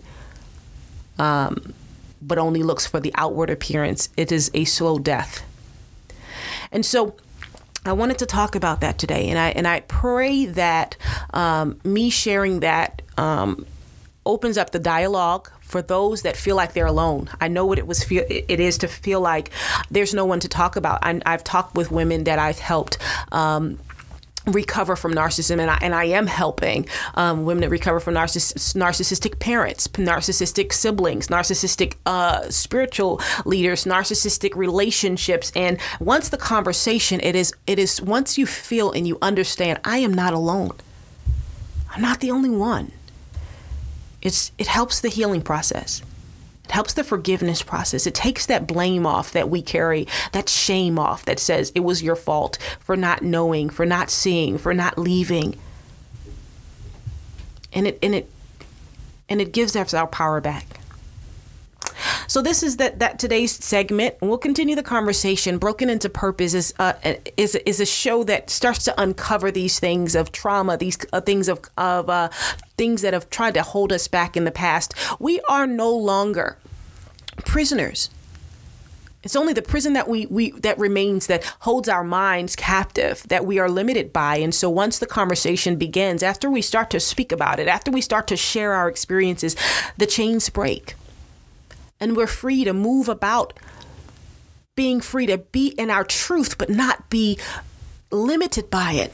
um, 1.19 1.75
but 2.23 2.39
only 2.39 2.63
looks 2.63 2.87
for 2.87 3.01
the 3.01 3.13
outward 3.17 3.51
appearance. 3.51 4.09
It 4.17 4.31
is 4.31 4.51
a 4.55 4.65
slow 4.65 4.99
death. 4.99 5.43
And 6.71 6.87
so, 6.87 7.17
I 7.85 7.93
wanted 7.93 8.19
to 8.19 8.27
talk 8.27 8.55
about 8.55 8.83
that 8.83 8.99
today, 8.99 9.29
and 9.31 9.39
I 9.39 9.51
and 9.51 9.67
I 9.67 9.81
pray 9.81 10.47
that 10.47 10.97
um, 11.33 11.81
me 11.85 12.11
sharing 12.11 12.61
that 12.61 13.01
um, 13.17 13.65
opens 14.27 14.59
up 14.59 14.71
the 14.71 14.79
dialogue 14.79 15.51
for 15.69 15.83
those 15.83 16.23
that 16.23 16.37
feel 16.37 16.57
like 16.57 16.73
they're 16.73 16.87
alone. 16.87 17.29
I 17.41 17.49
know 17.49 17.67
what 17.67 17.79
it 17.79 17.87
was 17.87 18.03
feel 18.03 18.25
it 18.29 18.59
is 18.59 18.79
to 18.79 18.89
feel 18.89 19.21
like 19.21 19.51
there's 19.91 20.15
no 20.15 20.25
one 20.25 20.41
to 20.41 20.49
talk 20.49 20.77
about. 20.77 20.99
I, 21.03 21.21
have 21.27 21.45
talked 21.45 21.75
with 21.75 21.91
women 21.91 22.25
that 22.25 22.39
I've 22.39 22.59
helped. 22.59 22.99
Um, 23.31 23.79
recover 24.47 24.97
from 24.97 25.13
narcissism 25.13 25.61
and 25.61 25.71
I, 25.71 25.79
and 25.83 25.95
I 25.95 26.05
am 26.05 26.27
helping 26.27 26.89
um, 27.17 27.45
women 27.45 27.61
that 27.61 27.69
recover 27.69 28.01
from 28.01 28.15
narciss- 28.15 28.75
narcissistic 28.75 29.39
parents 29.41 29.87
narcissistic 29.89 30.73
siblings 30.73 31.29
narcissistic 31.29 31.97
uh, 32.07 32.49
spiritual 32.49 33.21
leaders 33.45 33.85
narcissistic 33.85 34.57
relationships 34.57 35.53
and 35.55 35.79
once 36.01 36.31
the 36.31 36.39
conversation 36.39 37.21
it 37.21 37.37
is 37.37 37.53
it 37.67 37.79
is 37.79 38.01
once 38.01 38.39
you 38.39 38.47
feel 38.47 38.91
and 38.91 39.07
you 39.07 39.19
understand 39.21 39.81
I 39.85 39.99
am 39.99 40.15
not 40.15 40.33
alone 40.33 40.73
I'm 41.91 42.01
not 42.01 42.21
the 42.21 42.31
only 42.31 42.49
one 42.49 42.93
it's 44.23 44.53
it 44.59 44.67
helps 44.67 45.01
the 45.01 45.09
healing 45.09 45.43
process. 45.43 46.03
It 46.65 46.73
helps 46.73 46.93
the 46.93 47.05
forgiveness 47.05 47.63
process. 47.63 48.07
It 48.07 48.15
takes 48.15 48.45
that 48.47 48.67
blame 48.67 49.07
off 49.07 49.33
that 49.33 49.49
we 49.49 49.63
carry, 49.63 50.07
that 50.33 50.51
shame 50.51 50.99
off 50.99 51.25
that 51.25 51.39
says 51.39 51.73
it 51.75 51.81
was 51.81 52.03
your 52.03 52.17
fault 52.17 52.59
for 52.81 52.95
not 52.95 53.23
knowing, 53.23 53.71
for 53.71 53.87
not 53.87 54.11
seeing, 54.11 54.59
for 54.59 54.75
not 54.75 54.99
leaving. 54.99 55.59
And 57.73 57.87
it 57.87 57.99
and 58.03 58.15
it 58.15 58.31
and 59.29 59.41
it 59.41 59.53
gives 59.53 59.77
us 59.77 59.95
our 59.95 60.07
power 60.07 60.41
back. 60.41 60.81
So 62.29 62.43
this 62.43 62.63
is 62.63 62.77
that 62.77 62.99
that 62.99 63.19
today's 63.19 63.53
segment. 63.53 64.17
We'll 64.21 64.37
continue 64.37 64.77
the 64.77 64.83
conversation. 64.83 65.57
Broken 65.57 65.89
into 65.89 66.11
Purpose 66.11 66.53
is 66.53 66.75
uh, 66.79 66.93
is 67.39 67.55
is 67.55 67.81
a 67.81 67.87
show 67.87 68.23
that 68.25 68.51
starts 68.51 68.85
to 68.85 69.01
uncover 69.01 69.51
these 69.51 69.81
things 69.81 70.15
of 70.15 70.31
trauma, 70.31 70.77
these 70.77 70.99
uh, 71.15 71.23
things 71.23 71.49
of 71.49 71.61
of 71.79 72.11
uh, 72.11 72.29
things 72.77 73.01
that 73.01 73.15
have 73.15 73.31
tried 73.31 73.55
to 73.55 73.63
hold 73.63 73.93
us 73.93 74.09
back 74.09 74.37
in 74.37 74.45
the 74.45 74.51
past. 74.51 74.93
We 75.19 75.41
are 75.49 75.67
no 75.67 75.91
longer 75.91 76.59
prisoners. 77.47 78.11
It's 79.23 79.35
only 79.35 79.55
the 79.55 79.63
prison 79.63 79.95
that 79.95 80.07
we, 80.07 80.27
we 80.27 80.51
that 80.51 80.79
remains 80.79 81.29
that 81.29 81.45
holds 81.61 81.89
our 81.89 82.05
minds 82.05 82.55
captive 82.55 83.23
that 83.29 83.47
we 83.47 83.59
are 83.59 83.71
limited 83.71 84.13
by. 84.13 84.37
And 84.37 84.55
so 84.55 84.69
once 84.69 84.99
the 84.99 85.07
conversation 85.07 85.77
begins, 85.77 86.23
after 86.23 86.51
we 86.51 86.61
start 86.61 86.91
to 86.91 87.01
speak 87.01 87.33
about 87.33 87.59
it, 87.59 87.69
after 87.69 87.91
we 87.91 88.03
start 88.03 88.29
to 88.29 88.37
share 88.37 88.75
our 88.75 88.87
experiences, 88.87 89.57
the 89.97 90.07
chains 90.07 90.51
break 90.51 90.95
and 92.01 92.17
we're 92.17 92.27
free 92.27 92.65
to 92.65 92.73
move 92.73 93.09
about, 93.09 93.59
being 94.75 95.01
free 95.01 95.27
to 95.27 95.39
be 95.39 95.69
in 95.69 95.91
our 95.91 96.05
truth, 96.05 96.59
but 96.59 96.71
not 96.71 97.11
be 97.11 97.39
limited 98.11 98.71
by 98.71 98.93
it. 98.93 99.13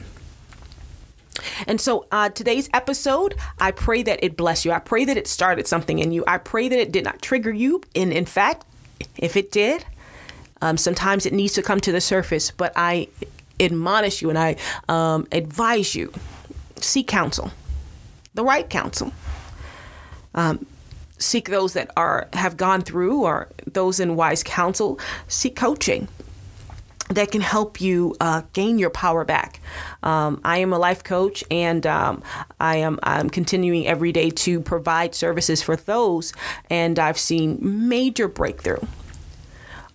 And 1.67 1.81
so, 1.81 2.07
uh, 2.11 2.29
today's 2.29 2.69
episode, 2.73 3.35
I 3.59 3.71
pray 3.71 4.03
that 4.03 4.23
it 4.23 4.37
bless 4.37 4.63
you. 4.63 4.71
I 4.71 4.79
pray 4.79 5.05
that 5.05 5.17
it 5.17 5.27
started 5.27 5.67
something 5.67 5.99
in 5.99 6.11
you. 6.11 6.23
I 6.27 6.37
pray 6.37 6.69
that 6.69 6.79
it 6.79 6.91
did 6.91 7.03
not 7.03 7.21
trigger 7.21 7.51
you. 7.51 7.81
And 7.95 8.13
in 8.13 8.25
fact, 8.25 8.65
If 9.17 9.35
it 9.35 9.51
did, 9.51 9.85
um, 10.61 10.77
sometimes 10.77 11.25
it 11.25 11.33
needs 11.33 11.53
to 11.53 11.61
come 11.61 11.79
to 11.81 11.91
the 11.91 12.01
surface, 12.01 12.51
but 12.51 12.73
I 12.75 13.07
admonish 13.59 14.21
you 14.21 14.29
and 14.29 14.37
I 14.37 14.57
um, 14.89 15.27
advise 15.31 15.95
you 15.95 16.11
seek 16.77 17.07
counsel, 17.07 17.51
the 18.33 18.43
right 18.43 18.69
counsel. 18.69 19.11
Um, 20.33 20.65
seek 21.17 21.49
those 21.49 21.73
that 21.73 21.91
are 21.95 22.27
have 22.33 22.57
gone 22.57 22.81
through 22.81 23.23
or 23.23 23.49
those 23.65 23.99
in 23.99 24.15
wise 24.15 24.43
counsel. 24.43 24.99
Seek 25.27 25.55
coaching 25.55 26.07
that 27.09 27.31
can 27.31 27.41
help 27.41 27.79
you 27.79 28.15
uh, 28.19 28.41
gain 28.53 28.79
your 28.79 28.89
power 28.89 29.23
back. 29.23 29.59
Um, 30.01 30.41
I 30.43 30.57
am 30.57 30.73
a 30.73 30.79
life 30.79 31.03
coach, 31.03 31.43
and 31.51 31.85
um, 31.85 32.23
I 32.59 32.77
am 32.77 32.99
I'm 33.03 33.29
continuing 33.29 33.85
every 33.87 34.11
day 34.11 34.31
to 34.31 34.59
provide 34.59 35.13
services 35.13 35.61
for 35.61 35.75
those, 35.75 36.33
and 36.69 36.97
I've 36.97 37.19
seen 37.19 37.59
major 37.61 38.27
breakthrough 38.27 38.85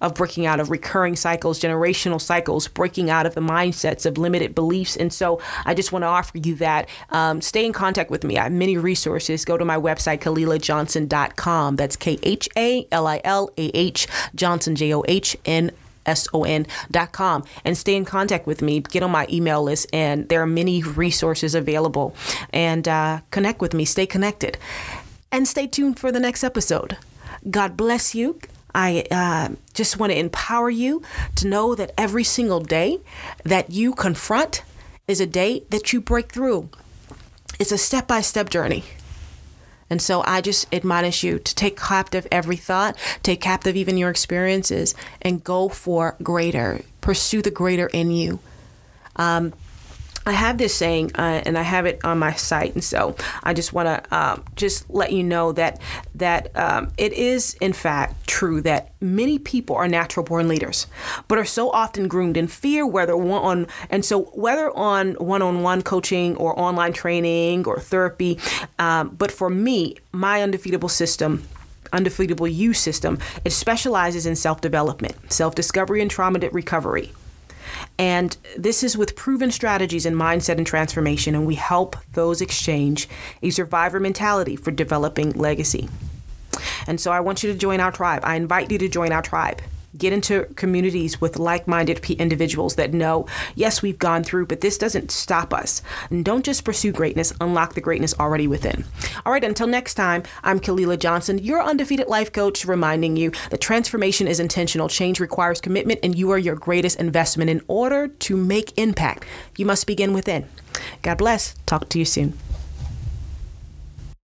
of 0.01 0.15
breaking 0.15 0.47
out 0.47 0.61
of 0.61 0.71
recurring 0.71 1.17
cycles, 1.17 1.61
generational 1.61 2.21
cycles, 2.21 2.69
breaking 2.69 3.11
out 3.11 3.27
of 3.27 3.35
the 3.35 3.41
mindsets 3.41 4.07
of 4.07 4.19
limited 4.19 4.55
beliefs. 4.55 4.97
And 4.97 5.13
so 5.13 5.41
I 5.65 5.75
just 5.75 5.93
want 5.93 6.03
to 6.03 6.07
offer 6.07 6.39
you 6.39 6.55
that. 6.57 6.89
Um, 7.11 7.41
stay 7.41 7.65
in 7.65 7.73
contact 7.73 8.11
with 8.11 8.25
me. 8.25 8.39
I 8.39 8.45
have 8.45 8.53
many 8.53 8.77
resources. 8.77 9.45
Go 9.45 9.57
to 9.57 9.65
my 9.65 9.77
website, 9.77 10.21
KhalilahJohnson.com. 10.21 11.77
That's 11.77 11.97
K 11.97 12.19
H 12.23 12.49
A 12.57 12.87
L 12.93 13.07
I 13.07 13.21
L 13.25 13.51
A 13.57 13.71
H 13.75 14.07
Johnson, 14.35 14.77
J 14.77 14.95
O 14.95 15.05
H 15.09 15.37
N 15.45 15.71
S-O-N.com 16.07 17.45
and 17.65 17.77
stay 17.77 17.95
in 17.95 18.05
contact 18.05 18.47
with 18.47 18.63
me. 18.63 18.81
Get 18.81 19.03
on 19.03 19.11
my 19.11 19.27
email 19.31 19.63
list, 19.63 19.87
and 19.93 20.29
there 20.29 20.43
are 20.43 20.47
many 20.47 20.83
resources 20.83 21.55
available. 21.55 22.15
And 22.53 22.89
uh, 22.89 23.21
connect 23.31 23.61
with 23.61 23.75
me. 23.75 23.85
Stay 23.85 24.07
connected. 24.07 24.59
And 25.31 25.47
stay 25.47 25.67
tuned 25.67 25.99
for 25.99 26.11
the 26.11 26.21
next 26.21 26.43
episode. 26.43 26.97
God 27.49 27.77
bless 27.77 28.15
you. 28.15 28.41
I 28.75 29.05
uh, 29.11 29.55
just 29.75 29.99
want 29.99 30.13
to 30.13 30.19
empower 30.19 30.71
you 30.71 31.03
to 31.37 31.49
know 31.49 31.75
that 31.75 31.93
every 31.97 32.25
single 32.25 32.61
day 32.61 33.01
that 33.45 33.71
you 33.71 33.95
confront 33.95 34.63
is 35.07 35.21
a 35.21 35.27
day 35.27 35.65
that 35.71 35.93
you 35.93 36.01
break 36.01 36.31
through. 36.33 36.69
It's 37.59 37.73
a 37.73 37.79
step 37.79 38.07
by 38.07 38.21
step 38.21 38.49
journey. 38.49 38.85
And 39.91 40.01
so 40.01 40.23
I 40.25 40.41
just 40.41 40.73
admonish 40.73 41.25
you 41.25 41.41
to 41.41 41.55
take 41.55 41.77
captive 41.77 42.27
every 42.31 42.57
thought, 42.57 42.97
take 43.25 43.41
captive 43.41 43.75
even 43.75 43.99
your 43.99 44.09
experiences, 44.09 44.95
and 45.21 45.43
go 45.43 45.69
for 45.69 46.17
greater. 46.23 46.83
Pursue 47.01 47.43
the 47.43 47.51
greater 47.51 47.89
in 47.89 48.13
you. 48.13 48.39
Um, 49.17 49.53
I 50.31 50.35
have 50.35 50.59
this 50.59 50.73
saying, 50.73 51.11
uh, 51.17 51.43
and 51.45 51.59
I 51.59 51.63
have 51.63 51.87
it 51.87 52.05
on 52.05 52.21
my 52.21 52.35
site, 52.35 52.75
and 52.75 52.85
so 52.85 53.17
I 53.43 53.53
just 53.53 53.73
want 53.73 53.89
to 53.89 54.17
um, 54.17 54.45
just 54.55 54.89
let 54.89 55.11
you 55.13 55.25
know 55.25 55.51
that 55.51 55.81
that 56.15 56.57
um, 56.57 56.93
it 56.97 57.13
is 57.13 57.55
in 57.55 57.73
fact 57.73 58.29
true 58.29 58.61
that 58.61 58.93
many 59.01 59.41
people 59.41 59.75
are 59.75 59.89
natural 59.89 60.25
born 60.25 60.47
leaders, 60.47 60.87
but 61.27 61.37
are 61.37 61.45
so 61.45 61.69
often 61.73 62.07
groomed 62.07 62.37
in 62.37 62.47
fear, 62.47 62.87
whether 62.87 63.17
one 63.17 63.43
on 63.43 63.67
and 63.91 64.05
so 64.05 64.23
whether 64.35 64.71
on 64.77 65.15
one-on-one 65.15 65.83
coaching 65.83 66.37
or 66.37 66.57
online 66.57 66.93
training 66.93 67.67
or 67.67 67.81
therapy. 67.81 68.39
Um, 68.79 69.09
but 69.09 69.33
for 69.33 69.51
me, 69.51 69.97
my 70.13 70.43
undefeatable 70.43 70.91
system 70.91 71.43
undefeatable 71.93 72.47
you 72.47 72.73
system 72.73 73.19
it 73.45 73.51
specializes 73.51 74.25
in 74.25 74.37
self-development 74.37 75.33
self-discovery 75.33 76.01
and 76.01 76.09
trauma 76.09 76.39
recovery 76.53 77.11
and 78.01 78.35
this 78.57 78.83
is 78.83 78.97
with 78.97 79.15
proven 79.15 79.51
strategies 79.51 80.07
in 80.07 80.15
mindset 80.15 80.57
and 80.57 80.67
transformation, 80.67 81.35
and 81.35 81.47
we 81.47 81.57
help 81.57 81.97
those 82.15 82.41
exchange 82.41 83.07
a 83.43 83.51
survivor 83.51 84.01
mentality 84.01 84.57
for 84.57 84.71
developing 84.71 85.33
legacy. 85.33 85.87
And 86.87 86.99
so 86.99 87.13
I 87.13 87.21
want 87.21 87.43
you 87.43 87.53
to 87.53 87.59
join 87.59 87.79
our 87.79 87.93
tribe. 87.93 88.23
I 88.25 88.37
invite 88.37 88.73
you 88.73 88.79
to 88.79 88.89
join 88.89 89.13
our 89.13 89.21
tribe 89.21 89.61
get 90.01 90.13
into 90.13 90.45
communities 90.57 91.21
with 91.21 91.39
like-minded 91.39 92.05
individuals 92.11 92.75
that 92.75 92.93
know 92.93 93.27
yes 93.55 93.83
we've 93.83 93.99
gone 93.99 94.25
through 94.25 94.47
but 94.47 94.61
this 94.61 94.79
doesn't 94.79 95.11
stop 95.11 95.55
us. 95.55 95.83
And 96.11 96.25
don't 96.25 96.45
just 96.45 96.65
pursue 96.65 96.93
greatness 96.93 97.33
unlock 97.41 97.75
the 97.75 97.81
greatness 97.81 98.15
already 98.19 98.47
within. 98.47 98.85
All 99.25 99.33
right 99.33 99.45
until 99.45 99.67
next 99.67 99.95
time 99.95 100.23
i'm 100.43 100.59
Khalilah 100.59 100.99
Johnson 100.99 101.39
your 101.39 101.63
undefeated 101.63 102.09
life 102.09 102.33
coach 102.33 102.65
reminding 102.65 103.17
you 103.17 103.31
that 103.51 103.61
transformation 103.61 104.27
is 104.27 104.41
intentional 104.41 104.89
change 104.89 105.21
requires 105.21 105.61
commitment 105.61 106.01
and 106.03 106.19
you 106.19 106.31
are 106.31 106.39
your 106.39 106.57
greatest 106.57 106.99
investment. 106.99 107.51
In 107.51 107.63
order 107.69 108.09
to 108.09 108.37
make 108.37 108.77
impact 108.79 109.27
you 109.57 109.67
must 109.67 109.87
begin 109.87 110.13
within. 110.13 110.49
God 111.03 111.19
bless. 111.19 111.55
Talk 111.67 111.89
to 111.91 111.99
you 111.99 112.05
soon 112.05 112.39